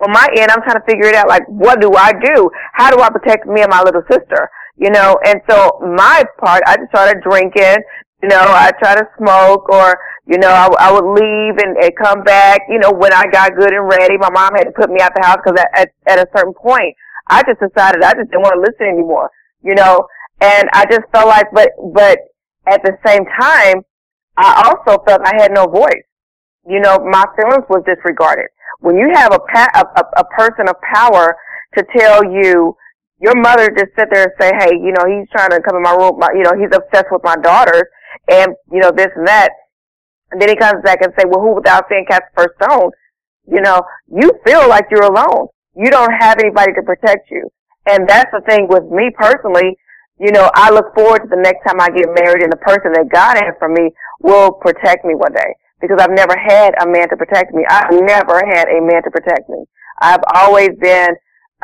on 0.02 0.12
my 0.12 0.26
end, 0.36 0.50
I'm 0.50 0.62
trying 0.62 0.80
to 0.80 0.86
figure 0.86 1.06
it 1.06 1.14
out. 1.14 1.28
Like, 1.28 1.46
what 1.46 1.80
do 1.80 1.92
I 1.94 2.12
do? 2.12 2.50
How 2.72 2.90
do 2.90 3.00
I 3.00 3.10
protect 3.10 3.46
me 3.46 3.62
and 3.62 3.70
my 3.70 3.82
little 3.82 4.02
sister? 4.10 4.50
You 4.76 4.90
know, 4.90 5.18
and 5.24 5.40
so 5.48 5.78
my 5.80 6.24
part, 6.38 6.62
I 6.66 6.76
just 6.76 6.90
started 6.90 7.22
drinking, 7.22 7.82
you 8.22 8.28
know, 8.28 8.40
I 8.40 8.70
try 8.78 8.94
to 8.94 9.06
smoke 9.18 9.68
or, 9.68 9.98
you 10.26 10.38
know, 10.38 10.48
I, 10.48 10.68
I 10.78 10.92
would 10.92 11.04
leave 11.04 11.58
and, 11.58 11.76
and 11.76 11.92
come 12.02 12.22
back, 12.22 12.62
you 12.68 12.78
know, 12.78 12.90
when 12.90 13.12
I 13.12 13.26
got 13.30 13.54
good 13.54 13.72
and 13.72 13.86
ready. 13.86 14.16
My 14.18 14.30
mom 14.30 14.54
had 14.54 14.64
to 14.64 14.72
put 14.72 14.90
me 14.90 15.00
out 15.00 15.12
the 15.14 15.26
house 15.26 15.38
because 15.44 15.60
at, 15.60 15.70
at, 15.78 15.88
at 16.06 16.18
a 16.18 16.30
certain 16.36 16.54
point, 16.54 16.94
I 17.28 17.42
just 17.42 17.60
decided 17.60 18.02
I 18.02 18.14
just 18.14 18.30
didn't 18.30 18.42
want 18.42 18.54
to 18.54 18.60
listen 18.60 18.86
anymore, 18.86 19.30
you 19.62 19.74
know, 19.74 20.06
and 20.40 20.68
I 20.72 20.86
just 20.86 21.02
felt 21.12 21.28
like, 21.28 21.46
but, 21.52 21.70
but 21.92 22.18
at 22.66 22.82
the 22.82 22.96
same 23.06 23.24
time, 23.38 23.82
I 24.36 24.70
also 24.70 25.02
felt 25.04 25.20
I 25.24 25.34
had 25.40 25.52
no 25.52 25.66
voice. 25.66 26.06
You 26.66 26.80
know, 26.80 26.98
my 27.04 27.24
feelings 27.36 27.64
was 27.68 27.82
disregarded. 27.86 28.48
When 28.82 28.96
you 28.96 29.10
have 29.14 29.32
a, 29.32 29.38
pa- 29.38 29.72
a, 29.74 29.84
a, 30.00 30.04
a 30.22 30.24
person 30.36 30.68
of 30.68 30.74
power 30.92 31.36
to 31.78 31.84
tell 31.96 32.24
you, 32.24 32.76
your 33.20 33.36
mother 33.36 33.70
just 33.70 33.94
sit 33.96 34.08
there 34.10 34.24
and 34.24 34.32
say, 34.40 34.50
hey, 34.58 34.74
you 34.74 34.90
know, 34.90 35.06
he's 35.06 35.30
trying 35.30 35.50
to 35.50 35.62
come 35.62 35.76
in 35.76 35.82
my 35.82 35.94
room, 35.94 36.18
my, 36.18 36.28
you 36.34 36.42
know, 36.42 36.52
he's 36.58 36.74
obsessed 36.74 37.06
with 37.10 37.22
my 37.22 37.36
daughters 37.36 37.84
and, 38.28 38.54
you 38.70 38.80
know, 38.80 38.90
this 38.90 39.14
and 39.14 39.26
that. 39.26 39.50
And 40.32 40.42
then 40.42 40.48
he 40.48 40.56
comes 40.56 40.82
back 40.82 40.98
and 41.02 41.12
say, 41.16 41.24
well, 41.28 41.40
who 41.40 41.54
without 41.54 41.84
saying 41.88 42.06
cast 42.10 42.22
the 42.34 42.42
first 42.42 42.54
stone? 42.60 42.90
You 43.46 43.60
know, 43.60 43.82
you 44.10 44.32
feel 44.44 44.68
like 44.68 44.86
you're 44.90 45.04
alone. 45.04 45.46
You 45.76 45.90
don't 45.90 46.12
have 46.18 46.38
anybody 46.38 46.72
to 46.74 46.82
protect 46.82 47.30
you. 47.30 47.48
And 47.86 48.08
that's 48.08 48.30
the 48.32 48.40
thing 48.48 48.66
with 48.68 48.84
me 48.90 49.10
personally. 49.16 49.76
You 50.18 50.32
know, 50.32 50.50
I 50.54 50.70
look 50.70 50.94
forward 50.94 51.22
to 51.22 51.28
the 51.28 51.40
next 51.40 51.66
time 51.66 51.80
I 51.80 51.90
get 51.90 52.08
married 52.14 52.42
and 52.42 52.52
the 52.52 52.62
person 52.62 52.92
that 52.92 53.08
God 53.12 53.36
has 53.38 53.54
for 53.58 53.68
me 53.68 53.90
will 54.20 54.52
protect 54.52 55.04
me 55.04 55.14
one 55.14 55.32
day. 55.32 55.54
Because 55.82 55.98
I've 56.00 56.14
never 56.14 56.36
had 56.38 56.74
a 56.82 56.86
man 56.88 57.10
to 57.10 57.16
protect 57.18 57.52
me. 57.52 57.64
I've 57.68 57.90
never 57.92 58.40
had 58.46 58.68
a 58.68 58.80
man 58.80 59.02
to 59.04 59.10
protect 59.10 59.50
me. 59.50 59.64
I've 60.00 60.22
always 60.36 60.70
been, 60.80 61.10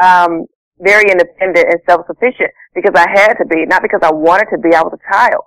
um, 0.03 0.47
very 0.81 1.11
independent 1.11 1.67
and 1.69 1.81
self-sufficient 1.89 2.51
because 2.75 2.93
I 2.95 3.07
had 3.11 3.35
to 3.35 3.47
be, 3.47 3.67
not 3.67 3.83
because 3.83 4.01
I 4.03 4.13
wanted 4.13 4.47
to 4.53 4.59
be. 4.59 4.75
I 4.75 4.83
was 4.83 4.95
a 4.95 5.13
child. 5.13 5.45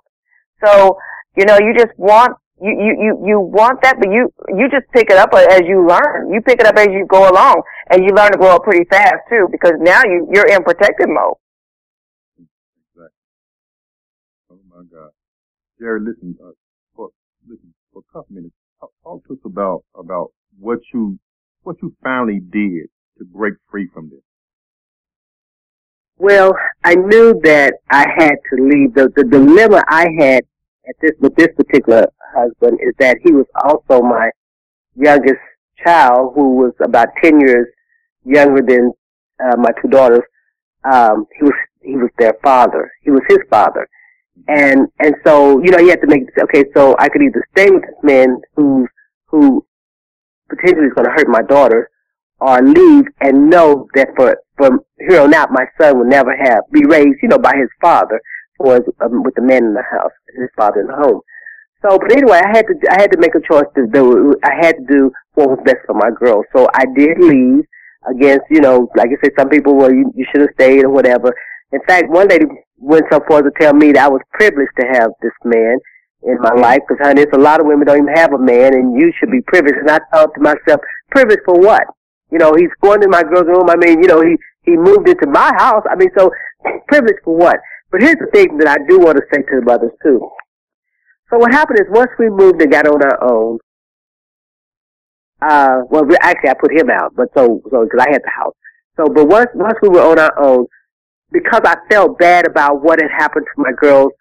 So, 0.64 0.98
you 1.36 1.46
know, 1.46 1.58
you 1.58 1.74
just 1.76 1.96
want, 1.98 2.36
you, 2.60 2.70
you, 2.70 2.92
you, 3.00 3.26
you 3.28 3.40
want 3.40 3.82
that, 3.82 3.98
but 3.98 4.10
you, 4.12 4.32
you 4.48 4.68
just 4.70 4.86
pick 4.92 5.10
it 5.10 5.18
up 5.18 5.34
as 5.34 5.62
you 5.66 5.86
learn. 5.88 6.32
You 6.32 6.40
pick 6.42 6.60
it 6.60 6.66
up 6.66 6.76
as 6.76 6.88
you 6.88 7.06
go 7.08 7.28
along 7.30 7.62
and 7.90 8.04
you 8.04 8.14
learn 8.14 8.32
to 8.32 8.38
grow 8.38 8.56
up 8.56 8.64
pretty 8.64 8.84
fast 8.90 9.16
too 9.30 9.48
because 9.50 9.72
now 9.80 10.02
you, 10.04 10.28
you're 10.32 10.46
in 10.46 10.62
protective 10.62 11.08
mode. 11.08 11.34
Exactly. 12.94 13.08
Oh 14.50 14.60
my 14.68 14.84
God. 14.84 15.10
Jerry, 15.80 16.00
listen, 16.00 16.36
uh, 16.44 16.52
for, 16.94 17.10
listen, 17.48 17.74
for 17.92 18.00
a 18.00 18.12
couple 18.12 18.36
minutes, 18.36 18.54
talk, 19.02 19.26
to 19.26 19.34
us 19.34 19.40
about, 19.44 19.84
about 19.96 20.32
what 20.58 20.80
you, 20.92 21.18
what 21.62 21.76
you 21.82 21.94
finally 22.02 22.40
did 22.40 22.88
to 23.18 23.24
break 23.24 23.54
free 23.70 23.88
from 23.92 24.10
this. 24.10 24.20
Well, 26.18 26.54
I 26.84 26.94
knew 26.94 27.40
that 27.42 27.74
I 27.90 28.06
had 28.16 28.34
to 28.50 28.62
leave. 28.62 28.94
The, 28.94 29.12
the 29.16 29.24
dilemma 29.24 29.82
I 29.88 30.06
had 30.18 30.44
at 30.88 30.94
this 31.00 31.12
with 31.20 31.34
this 31.36 31.48
particular 31.56 32.06
husband 32.34 32.78
is 32.80 32.94
that 32.98 33.18
he 33.24 33.32
was 33.32 33.46
also 33.64 34.02
my 34.02 34.30
youngest 34.94 35.40
child, 35.84 36.32
who 36.34 36.56
was 36.56 36.72
about 36.80 37.08
ten 37.22 37.40
years 37.40 37.66
younger 38.24 38.62
than 38.62 38.92
uh, 39.42 39.56
my 39.56 39.70
two 39.80 39.88
daughters. 39.88 40.22
Um, 40.84 41.26
he 41.36 41.44
was 41.44 41.54
he 41.82 41.96
was 41.96 42.10
their 42.18 42.34
father. 42.42 42.90
He 43.02 43.10
was 43.10 43.22
his 43.28 43.38
father, 43.50 43.88
and 44.48 44.88
and 45.00 45.14
so 45.24 45.62
you 45.62 45.70
know 45.70 45.78
you 45.78 45.90
have 45.90 46.00
to 46.02 46.06
make 46.06 46.24
okay. 46.40 46.64
So 46.74 46.94
I 46.98 47.08
could 47.08 47.22
either 47.22 47.44
stay 47.56 47.70
with 47.70 47.82
this 47.82 48.02
man 48.02 48.40
who 48.54 48.86
who 49.32 49.66
potentially 50.48 50.86
is 50.86 50.92
going 50.94 51.06
to 51.06 51.12
hurt 51.12 51.26
my 51.26 51.42
daughter 51.42 51.90
or 52.40 52.60
leave 52.62 53.06
and 53.20 53.50
know 53.50 53.88
that 53.94 54.08
for 54.14 54.36
from 54.56 54.80
here 55.08 55.20
on 55.20 55.34
out 55.34 55.50
my 55.50 55.64
son 55.80 55.98
will 55.98 56.06
never 56.06 56.36
have 56.36 56.62
be 56.70 56.84
raised, 56.84 57.18
you 57.22 57.28
know, 57.28 57.38
by 57.38 57.56
his 57.56 57.68
father 57.80 58.20
or 58.58 58.76
um, 59.00 59.22
with 59.24 59.34
the 59.34 59.42
man 59.42 59.64
in 59.64 59.74
the 59.74 59.82
house, 59.82 60.12
his 60.36 60.50
father 60.56 60.80
in 60.80 60.86
the 60.86 60.94
home. 60.94 61.20
So, 61.84 61.98
but 61.98 62.12
anyway, 62.12 62.40
I 62.44 62.48
had 62.48 62.66
to 62.66 62.74
I 62.90 63.00
had 63.00 63.10
to 63.12 63.18
make 63.18 63.34
a 63.34 63.40
choice 63.40 63.66
to 63.74 63.86
do. 63.92 64.36
I 64.44 64.54
had 64.60 64.76
to 64.76 64.84
do 64.86 65.10
what 65.34 65.48
was 65.48 65.58
best 65.64 65.78
for 65.86 65.94
my 65.94 66.10
girl. 66.10 66.44
So 66.54 66.68
I 66.74 66.84
did 66.94 67.18
leave 67.18 67.64
against, 68.08 68.44
you 68.50 68.60
know, 68.60 68.88
like 68.94 69.08
I 69.08 69.18
said, 69.22 69.32
some 69.38 69.48
people 69.48 69.74
well, 69.74 69.92
you, 69.92 70.12
you 70.14 70.26
should 70.30 70.42
have 70.42 70.54
stayed 70.54 70.84
or 70.84 70.90
whatever. 70.90 71.34
In 71.72 71.80
fact, 71.86 72.10
one 72.10 72.28
lady 72.28 72.46
went 72.78 73.06
so 73.10 73.20
far 73.26 73.42
to 73.42 73.50
tell 73.60 73.72
me 73.72 73.92
that 73.92 74.04
I 74.04 74.08
was 74.08 74.20
privileged 74.32 74.72
to 74.78 74.86
have 74.86 75.10
this 75.22 75.32
man 75.44 75.78
in 76.24 76.38
my 76.40 76.54
life 76.54 76.80
because, 76.86 77.04
honey, 77.04 77.22
it's 77.22 77.36
a 77.36 77.40
lot 77.40 77.60
of 77.60 77.66
women 77.66 77.86
don't 77.86 77.98
even 78.02 78.14
have 78.14 78.32
a 78.32 78.38
man, 78.38 78.74
and 78.74 78.98
you 78.98 79.12
should 79.18 79.30
be 79.30 79.40
privileged. 79.42 79.78
And 79.78 79.90
I 79.90 80.00
thought 80.12 80.34
to 80.34 80.40
myself, 80.40 80.80
privileged 81.10 81.42
for 81.44 81.58
what? 81.58 81.82
You 82.30 82.38
know, 82.38 82.54
he's 82.54 82.70
going 82.80 83.00
to 83.00 83.08
my 83.08 83.22
girl's 83.22 83.46
room. 83.46 83.68
I 83.68 83.76
mean, 83.76 84.02
you 84.02 84.08
know, 84.08 84.22
he, 84.22 84.36
he 84.64 84.76
moved 84.76 85.08
into 85.08 85.26
my 85.26 85.52
house. 85.56 85.82
I 85.90 85.96
mean, 85.96 86.10
so 86.16 86.30
privileged 86.88 87.20
for 87.24 87.36
what? 87.36 87.58
But 87.90 88.02
here's 88.02 88.16
the 88.16 88.30
thing 88.32 88.56
that 88.58 88.68
I 88.68 88.78
do 88.88 88.98
want 88.98 89.18
to 89.18 89.24
say 89.32 89.42
to 89.42 89.60
the 89.60 89.62
mothers 89.62 89.92
too. 90.02 90.30
So 91.28 91.38
what 91.38 91.52
happened 91.52 91.80
is 91.80 91.86
once 91.90 92.10
we 92.18 92.30
moved 92.30 92.60
and 92.62 92.70
got 92.70 92.86
on 92.86 93.02
our 93.02 93.22
own, 93.22 93.58
uh, 95.42 95.82
well, 95.90 96.04
actually 96.20 96.50
I 96.50 96.54
put 96.54 96.72
him 96.72 96.88
out, 96.88 97.14
but 97.16 97.28
so, 97.36 97.60
so, 97.70 97.86
cause 97.86 98.00
I 98.00 98.10
had 98.10 98.22
the 98.22 98.30
house. 98.30 98.54
So, 98.96 99.06
but 99.06 99.26
once, 99.26 99.48
once 99.54 99.78
we 99.82 99.88
were 99.88 100.02
on 100.02 100.18
our 100.18 100.38
own, 100.38 100.66
because 101.32 101.62
I 101.64 101.76
felt 101.90 102.18
bad 102.18 102.46
about 102.46 102.82
what 102.82 103.00
had 103.00 103.10
happened 103.10 103.46
to 103.46 103.62
my 103.62 103.72
girls, 103.72 104.12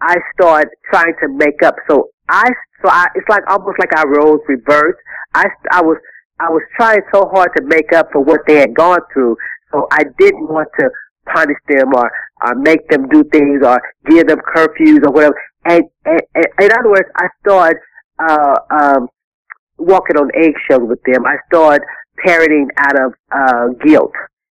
I 0.00 0.16
started 0.34 0.70
trying 0.90 1.14
to 1.22 1.28
make 1.28 1.62
up. 1.62 1.76
So 1.88 2.10
I, 2.28 2.44
so 2.82 2.90
I, 2.90 3.06
it's 3.14 3.28
like 3.28 3.42
almost 3.48 3.78
like 3.78 3.96
I 3.96 4.04
rose 4.04 4.40
reversed. 4.48 4.98
I, 5.34 5.46
I 5.72 5.82
was, 5.82 5.96
I 6.38 6.50
was 6.50 6.62
trying 6.76 7.00
so 7.12 7.28
hard 7.32 7.50
to 7.56 7.62
make 7.64 7.92
up 7.92 8.08
for 8.12 8.22
what 8.22 8.40
they 8.46 8.56
had 8.56 8.74
gone 8.74 9.00
through, 9.12 9.36
so 9.72 9.86
I 9.90 10.04
didn't 10.18 10.48
want 10.48 10.68
to 10.78 10.90
punish 11.32 11.56
them 11.68 11.94
or, 11.94 12.10
or 12.44 12.54
make 12.54 12.88
them 12.88 13.08
do 13.08 13.24
things 13.24 13.62
or 13.64 13.80
give 14.06 14.26
them 14.26 14.40
curfews 14.54 15.04
or 15.06 15.12
whatever. 15.12 15.40
And, 15.64 15.84
and, 16.04 16.20
and 16.34 16.46
in 16.60 16.70
other 16.72 16.90
words, 16.90 17.08
I 17.16 17.26
started 17.40 17.78
uh, 18.18 18.56
um, 18.70 19.08
walking 19.78 20.16
on 20.16 20.30
eggshells 20.34 20.88
with 20.88 21.02
them. 21.04 21.24
I 21.26 21.36
started 21.48 21.84
parroting 22.24 22.68
out 22.78 23.00
of 23.00 23.14
uh, 23.32 23.68
guilt. 23.84 24.12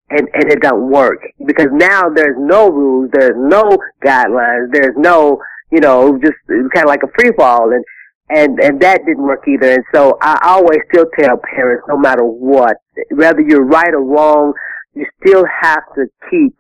And, 0.09 0.29
and 0.35 0.53
it 0.53 0.63
don't 0.63 0.89
work 0.89 1.19
because 1.47 1.67
now 1.73 2.09
there's 2.09 2.37
no 2.39 2.71
rules, 2.71 3.11
there's 3.13 3.35
no 3.37 3.77
guidelines, 4.05 4.73
there's 4.73 4.95
no, 4.97 5.43
you 5.73 5.81
know, 5.81 6.17
just 6.23 6.37
kind 6.47 6.85
of 6.85 6.87
like 6.87 7.03
a 7.03 7.11
free 7.19 7.33
fall. 7.37 7.73
And 7.73 7.85
and 8.29 8.59
and 8.61 8.81
that 8.81 9.05
didn't 9.05 9.23
work 9.23 9.43
either. 9.49 9.73
And 9.73 9.85
so 9.95 10.19
I 10.21 10.39
always 10.45 10.79
still 10.93 11.07
tell 11.19 11.37
parents, 11.39 11.85
no 11.89 11.97
matter 11.99 12.25
what, 12.25 12.77
whether 13.11 13.41
you're 13.41 13.65
right 13.65 13.93
or 13.93 14.05
wrong, 14.05 14.53
you 14.95 15.07
still 15.21 15.45
have 15.61 15.83
to 15.97 16.07
keep 16.31 16.55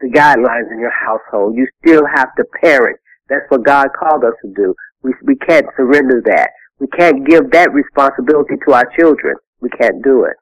the 0.00 0.08
guidelines 0.08 0.70
in 0.72 0.78
your 0.78 0.92
household. 0.92 1.56
You 1.56 1.66
still 1.84 2.04
have 2.14 2.34
to 2.36 2.44
parent. 2.60 2.98
That's 3.28 3.44
what 3.48 3.64
God 3.64 3.88
called 3.98 4.24
us 4.24 4.34
to 4.42 4.52
do. 4.54 4.74
We, 5.02 5.12
we 5.24 5.36
can't 5.36 5.66
surrender 5.76 6.22
that. 6.26 6.50
We 6.80 6.88
can't 6.88 7.26
give 7.26 7.50
that 7.52 7.72
responsibility 7.72 8.54
to 8.66 8.74
our 8.74 8.90
children. 8.98 9.36
We 9.60 9.70
can't 9.70 10.02
do 10.02 10.24
it. 10.24 10.36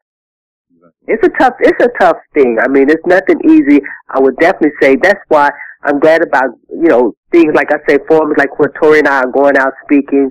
It's 1.10 1.26
a 1.26 1.30
tough, 1.38 1.54
it's 1.58 1.82
a 1.82 1.90
tough 1.98 2.18
thing. 2.34 2.58
I 2.62 2.68
mean, 2.68 2.88
it's 2.88 3.04
nothing 3.04 3.40
easy. 3.48 3.80
I 4.08 4.20
would 4.20 4.36
definitely 4.36 4.76
say 4.80 4.96
that's 5.02 5.18
why 5.28 5.50
I'm 5.82 5.98
glad 5.98 6.22
about, 6.22 6.50
you 6.70 6.88
know, 6.88 7.14
things 7.32 7.52
like 7.54 7.72
I 7.72 7.78
say, 7.88 7.98
forums 8.06 8.34
like 8.38 8.56
where 8.58 8.72
Tori 8.80 9.00
and 9.00 9.08
I 9.08 9.22
are 9.22 9.32
going 9.32 9.56
out 9.56 9.72
speaking, 9.84 10.30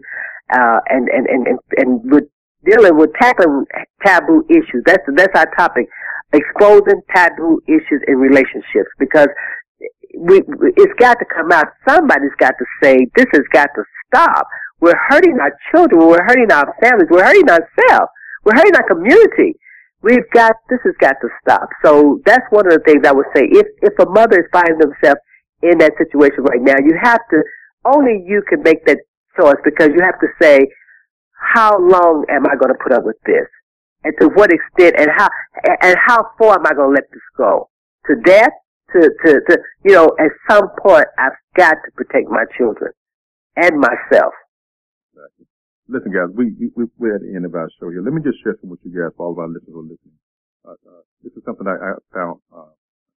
uh, 0.53 0.79
and, 0.87 1.09
and, 1.09 1.27
and, 1.27 1.47
and, 1.47 1.59
and 1.77 2.11
we're 2.11 2.27
dealing 2.63 2.97
with 2.97 3.11
tackling 3.19 3.65
taboo 4.05 4.45
issues. 4.49 4.83
That's, 4.85 5.03
that's 5.15 5.35
our 5.35 5.49
topic. 5.57 5.87
Exposing 6.31 7.01
taboo 7.13 7.59
issues 7.67 8.01
in 8.07 8.15
relationships 8.15 8.91
because 8.99 9.27
we, 10.17 10.41
it's 10.77 10.93
got 10.99 11.15
to 11.19 11.25
come 11.25 11.51
out. 11.51 11.67
Somebody's 11.87 12.35
got 12.39 12.53
to 12.57 12.65
say, 12.81 13.07
this 13.15 13.25
has 13.33 13.43
got 13.51 13.69
to 13.75 13.83
stop. 14.07 14.47
We're 14.79 14.99
hurting 15.09 15.37
our 15.41 15.51
children. 15.71 16.07
We're 16.07 16.23
hurting 16.23 16.51
our 16.51 16.73
families. 16.81 17.09
We're 17.09 17.25
hurting 17.25 17.49
ourselves. 17.49 18.11
We're 18.45 18.55
hurting 18.55 18.75
our 18.75 18.87
community. 18.87 19.59
We've 20.01 20.29
got, 20.33 20.55
this 20.69 20.79
has 20.85 20.95
got 20.99 21.15
to 21.21 21.27
stop. 21.41 21.69
So 21.83 22.21
that's 22.25 22.45
one 22.51 22.67
of 22.67 22.73
the 22.73 22.83
things 22.85 23.05
I 23.05 23.11
would 23.11 23.25
say. 23.35 23.43
If, 23.51 23.67
if 23.81 23.93
a 23.99 24.09
mother 24.09 24.39
is 24.39 24.47
finding 24.51 24.79
themselves 24.79 25.19
in 25.61 25.77
that 25.79 25.93
situation 25.97 26.43
right 26.43 26.61
now, 26.61 26.75
you 26.79 26.97
have 27.01 27.19
to, 27.31 27.43
only 27.85 28.23
you 28.25 28.41
can 28.47 28.63
make 28.63 28.85
that 28.85 28.99
choice 29.39 29.59
because 29.63 29.89
you 29.93 30.01
have 30.01 30.19
to 30.21 30.27
say, 30.41 30.67
how 31.33 31.77
long 31.79 32.25
am 32.29 32.45
I 32.45 32.55
going 32.55 32.73
to 32.73 32.79
put 32.81 32.93
up 32.93 33.03
with 33.03 33.17
this? 33.25 33.47
And 34.03 34.13
to 34.21 34.27
what 34.29 34.51
extent 34.51 34.95
and 34.97 35.09
how, 35.15 35.29
and 35.81 35.97
how 36.07 36.31
far 36.37 36.55
am 36.55 36.65
I 36.65 36.73
going 36.73 36.95
to 36.95 36.95
let 36.95 37.09
this 37.11 37.21
go? 37.37 37.69
To 38.07 38.15
death? 38.23 38.51
To, 38.93 39.01
to, 39.01 39.41
to, 39.47 39.57
you 39.85 39.93
know, 39.93 40.09
at 40.19 40.31
some 40.49 40.67
point 40.81 41.05
I've 41.19 41.37
got 41.55 41.73
to 41.73 41.91
protect 41.95 42.27
my 42.27 42.45
children 42.57 42.91
and 43.55 43.79
myself. 43.79 44.33
Listen, 45.89 46.13
guys, 46.13 46.29
we, 46.37 46.53
we, 46.77 46.85
we're 47.01 47.17
at 47.17 47.25
the 47.25 47.33
end 47.33 47.49
of 47.49 47.57
our 47.57 47.65
show 47.81 47.89
here. 47.89 48.05
Let 48.05 48.13
me 48.13 48.21
just 48.21 48.37
share 48.45 48.53
some 48.61 48.69
with 48.69 48.77
you 48.85 48.93
guys 48.93 49.09
all 49.17 49.33
of 49.33 49.41
our 49.41 49.49
listeners 49.49 49.73
are 49.73 49.89
listening. 49.89 50.21
Uh, 50.61 50.77
uh, 50.85 51.01
this 51.25 51.33
is 51.33 51.41
something 51.49 51.65
I, 51.65 51.81
I 51.81 51.97
found, 52.13 52.37
uh, 52.53 52.69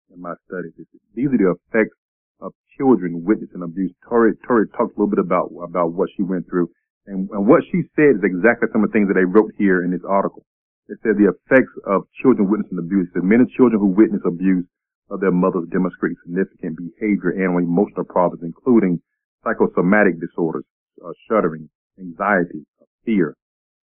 in 0.08 0.16
my 0.16 0.32
studies. 0.48 0.72
These 1.12 1.28
are 1.28 1.36
the 1.36 1.52
effects 1.52 1.92
of 2.40 2.56
children 2.80 3.28
witnessing 3.28 3.60
abuse. 3.60 3.92
Tori, 4.08 4.32
Tori 4.48 4.72
talked 4.72 4.96
a 4.96 4.98
little 4.98 5.12
bit 5.12 5.20
about, 5.20 5.52
about 5.60 5.92
what 5.92 6.08
she 6.16 6.24
went 6.24 6.48
through. 6.48 6.72
And, 7.04 7.28
and 7.36 7.44
what 7.44 7.60
she 7.68 7.84
said 7.92 8.16
is 8.16 8.24
exactly 8.24 8.72
some 8.72 8.80
of 8.80 8.88
the 8.88 8.96
things 8.96 9.12
that 9.12 9.20
they 9.20 9.28
wrote 9.28 9.52
here 9.60 9.84
in 9.84 9.92
this 9.92 10.08
article. 10.08 10.40
It 10.88 10.96
said 11.04 11.20
the 11.20 11.28
effects 11.28 11.76
of 11.84 12.08
children 12.24 12.48
witnessing 12.48 12.80
abuse. 12.80 13.12
Said 13.12 13.28
many 13.28 13.44
children 13.52 13.84
who 13.84 13.92
witness 13.92 14.24
abuse 14.24 14.64
of 15.12 15.20
their 15.20 15.34
mothers 15.34 15.68
demonstrate 15.68 16.16
significant 16.24 16.80
behavior 16.80 17.36
and 17.36 17.52
emotional 17.52 18.08
problems, 18.08 18.40
including 18.40 18.96
psychosomatic 19.44 20.16
disorders, 20.24 20.64
uh, 21.04 21.12
shuddering, 21.28 21.68
anxiety, 21.98 22.64
fear, 23.04 23.34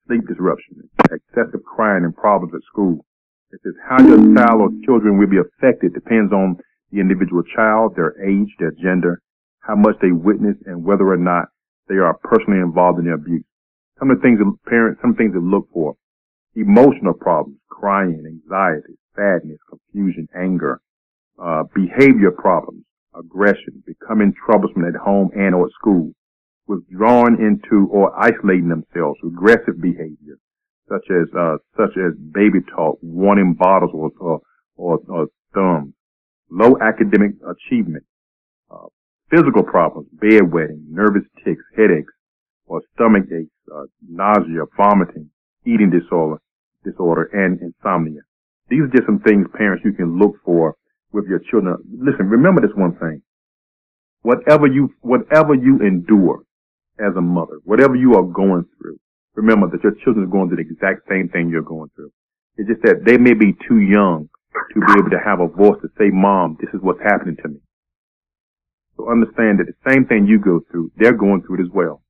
sleep 0.08 0.28
disruption, 0.28 0.90
excessive 1.12 1.64
crying, 1.64 2.04
and 2.04 2.16
problems 2.16 2.54
at 2.54 2.62
school. 2.72 3.06
It 3.52 3.62
says 3.64 3.74
how 3.88 4.02
your 4.02 4.18
child 4.36 4.62
or 4.62 4.70
children 4.86 5.18
will 5.18 5.28
be 5.28 5.38
affected 5.38 5.94
depends 5.94 6.32
on 6.32 6.58
the 6.92 7.00
individual 7.00 7.44
child, 7.56 7.96
their 7.96 8.14
age, 8.22 8.50
their 8.60 8.72
gender, 8.72 9.22
how 9.60 9.76
much 9.76 9.96
they 10.02 10.12
witness, 10.12 10.56
and 10.66 10.84
whether 10.84 11.08
or 11.08 11.18
not 11.18 11.50
they 11.88 11.96
are 11.96 12.18
personally 12.24 12.60
involved 12.60 13.00
in 13.00 13.06
the 13.06 13.14
abuse. 13.14 13.46
Some 13.98 14.12
of 14.12 14.18
the 14.18 14.24
things 14.24 14.40
that 14.40 14.70
parents, 14.70 15.02
some 15.02 15.16
things 15.16 15.34
to 15.34 15.40
look 15.40 15.68
for. 15.74 15.96
Emotional 16.56 17.14
problems, 17.14 17.60
crying, 17.70 18.24
anxiety, 18.26 18.98
sadness, 19.16 19.60
confusion, 19.70 20.28
anger, 20.36 20.82
uh, 21.42 21.64
behavior 21.74 22.32
problems, 22.32 22.84
aggression, 23.16 23.84
becoming 23.86 24.34
troublesome 24.46 24.86
at 24.86 24.96
home 24.96 25.30
and 25.36 25.54
or 25.54 25.66
at 25.66 25.72
school, 25.74 26.12
withdrawing 26.70 27.36
into 27.42 27.90
or 27.92 28.14
isolating 28.18 28.70
themselves, 28.70 29.20
aggressive 29.26 29.82
behavior, 29.82 30.38
such 30.88 31.04
as 31.10 31.28
uh, 31.36 31.58
such 31.76 31.98
as 31.98 32.14
baby 32.32 32.60
talk, 32.76 32.98
wanting 33.02 33.56
bottles 33.56 33.92
or 33.94 34.12
or, 34.20 34.40
or, 34.78 35.00
or 35.10 35.28
thumbs, 35.54 35.94
low 36.52 36.78
academic 36.80 37.32
achievement, 37.42 38.06
uh, 38.70 38.86
physical 39.32 39.64
problems, 39.64 40.08
bedwetting, 40.16 40.86
nervous 40.88 41.24
tics, 41.44 41.64
headaches, 41.76 42.14
or 42.68 42.82
stomach 42.94 43.26
aches, 43.34 43.52
uh, 43.76 43.86
nausea, 44.08 44.62
vomiting, 44.78 45.30
eating 45.66 45.90
disorder, 45.90 46.40
disorder, 46.86 47.30
and 47.34 47.60
insomnia. 47.62 48.22
These 48.70 48.82
are 48.82 48.94
just 48.94 49.08
some 49.08 49.20
things, 49.20 49.48
parents, 49.58 49.84
you 49.84 49.94
can 49.94 50.20
look 50.20 50.36
for 50.46 50.76
with 51.12 51.26
your 51.26 51.40
children. 51.50 51.76
Listen, 51.98 52.30
remember 52.30 52.62
this 52.62 52.76
one 52.76 52.96
thing. 53.00 53.24
Whatever 54.22 54.68
you, 54.68 54.94
whatever 55.02 55.56
you 55.56 55.80
endure 55.80 56.44
as 57.00 57.16
a 57.16 57.22
mother, 57.22 57.60
whatever 57.64 57.96
you 57.96 58.16
are 58.16 58.24
going 58.24 58.66
through, 58.78 59.00
remember 59.36 59.70
that 59.70 59.84
your 59.84 59.96
children 60.04 60.26
are 60.26 60.32
going 60.32 60.50
through 60.50 60.64
the 60.64 60.70
exact 60.70 61.08
same 61.10 61.30
thing 61.30 61.50
you're 61.50 61.62
going 61.62 61.90
through. 61.96 62.12
It's 62.58 62.68
just 62.68 62.82
that 62.84 63.06
they 63.06 63.18
may 63.18 63.34
be 63.34 63.56
too 63.68 63.80
young 63.80 64.30
to 64.74 64.80
be 64.80 64.92
able 65.00 65.10
to 65.10 65.20
have 65.24 65.40
a 65.40 65.48
voice 65.48 65.80
to 65.82 65.90
say, 65.98 66.10
mom, 66.12 66.58
this 66.60 66.70
is 66.74 66.82
what's 66.82 67.02
happening 67.02 67.38
to 67.44 67.50
me. 67.50 67.60
So 68.98 69.10
understand 69.10 69.60
that 69.60 69.68
the 69.68 69.90
same 69.90 70.06
thing 70.06 70.28
you 70.28 70.40
go 70.40 70.60
through, 70.70 70.92
they're 70.98 71.16
going 71.16 71.42
through 71.42 71.60
it 71.60 71.64
as 71.64 71.72
well. 71.74 72.04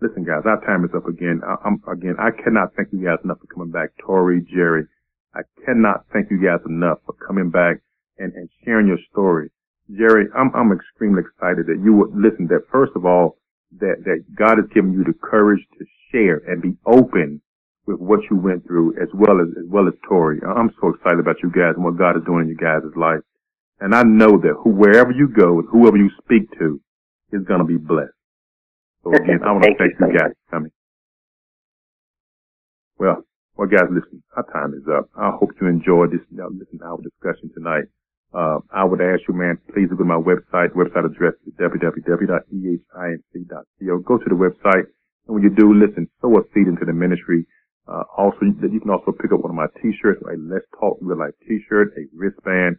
Listen 0.00 0.24
guys, 0.24 0.42
our 0.46 0.58
time 0.64 0.84
is 0.84 0.90
up 0.96 1.06
again. 1.06 1.42
I, 1.46 1.56
I'm, 1.64 1.82
again, 1.86 2.16
I 2.18 2.30
cannot 2.32 2.74
thank 2.74 2.88
you 2.90 3.04
guys 3.04 3.18
enough 3.22 3.38
for 3.38 3.46
coming 3.46 3.70
back. 3.70 3.90
Tori, 4.00 4.40
Jerry, 4.50 4.86
I 5.34 5.40
cannot 5.64 6.06
thank 6.12 6.30
you 6.30 6.42
guys 6.42 6.60
enough 6.66 6.98
for 7.04 7.14
coming 7.26 7.50
back 7.50 7.76
and, 8.18 8.32
and 8.34 8.48
sharing 8.64 8.86
your 8.86 8.98
story. 9.12 9.50
Jerry, 9.96 10.26
I'm, 10.34 10.50
I'm 10.54 10.72
extremely 10.72 11.22
excited 11.22 11.66
that 11.66 11.80
you 11.84 11.92
would 11.94 12.14
listen 12.14 12.48
that 12.48 12.66
first 12.72 12.92
of 12.96 13.04
all, 13.04 13.36
that, 13.78 14.02
that 14.04 14.24
God 14.34 14.58
has 14.58 14.66
given 14.74 14.92
you 14.92 15.04
the 15.04 15.14
courage 15.14 15.60
to 15.78 15.84
share 16.10 16.42
and 16.46 16.60
be 16.62 16.76
open 16.86 17.40
with 17.86 17.98
what 17.98 18.20
you 18.30 18.36
went 18.36 18.66
through 18.66 18.94
as 19.00 19.08
well 19.14 19.40
as, 19.40 19.48
as 19.56 19.64
well 19.68 19.88
as 19.88 19.94
Tori. 20.08 20.40
I'm 20.46 20.70
so 20.80 20.88
excited 20.88 21.18
about 21.18 21.36
you 21.42 21.50
guys 21.50 21.74
and 21.76 21.84
what 21.84 21.98
God 21.98 22.16
is 22.16 22.24
doing 22.24 22.42
in 22.42 22.48
you 22.48 22.56
guys' 22.56 22.82
life. 22.96 23.20
And 23.80 23.94
I 23.94 24.02
know 24.02 24.38
that 24.38 24.54
who, 24.62 24.70
wherever 24.70 25.10
you 25.10 25.28
go 25.28 25.58
and 25.58 25.68
whoever 25.70 25.96
you 25.96 26.10
speak 26.22 26.50
to 26.58 26.80
is 27.32 27.42
going 27.44 27.60
to 27.60 27.66
be 27.66 27.78
blessed. 27.78 28.12
So 29.04 29.10
again, 29.14 29.40
I 29.44 29.52
want 29.52 29.64
to 29.64 29.74
thank, 29.78 29.98
thank 29.98 30.12
you 30.12 30.18
guys 30.18 30.32
for 30.44 30.56
coming. 30.56 30.72
Well, 32.98 33.24
well, 33.56 33.68
guys, 33.68 33.88
listen, 33.90 34.22
our 34.36 34.44
time 34.52 34.74
is 34.74 34.84
up. 34.88 35.08
I 35.16 35.30
hope 35.30 35.50
you 35.60 35.66
enjoyed 35.66 36.12
this, 36.12 36.20
listen 36.30 36.78
to 36.78 36.84
our 36.84 36.98
discussion 36.98 37.50
tonight. 37.54 37.84
Uh, 38.32 38.58
I 38.70 38.84
would 38.84 39.00
ask 39.00 39.22
you, 39.26 39.34
man, 39.34 39.58
please 39.74 39.88
go 39.90 39.96
to 39.96 40.04
my 40.04 40.14
website. 40.14 40.70
Website 40.78 41.04
address 41.04 41.34
is 41.46 41.52
www.ehinc.co. 41.58 42.38
Go 43.98 44.18
to 44.18 44.28
the 44.28 44.38
website, 44.38 44.86
and 45.26 45.34
when 45.34 45.42
you 45.42 45.50
do, 45.50 45.74
listen, 45.74 46.08
sow 46.20 46.38
a 46.38 46.42
seed 46.54 46.68
into 46.68 46.84
the 46.84 46.92
ministry. 46.92 47.46
Uh, 47.88 48.04
also, 48.16 48.38
you, 48.42 48.54
you 48.70 48.78
can 48.80 48.90
also 48.90 49.10
pick 49.10 49.32
up 49.32 49.40
one 49.40 49.50
of 49.50 49.56
my 49.56 49.66
t-shirts, 49.82 50.22
a 50.22 50.36
Let's 50.38 50.66
Talk 50.78 50.98
Real 51.00 51.18
Life 51.18 51.34
t-shirt, 51.48 51.92
a 51.98 52.06
wristband, 52.14 52.76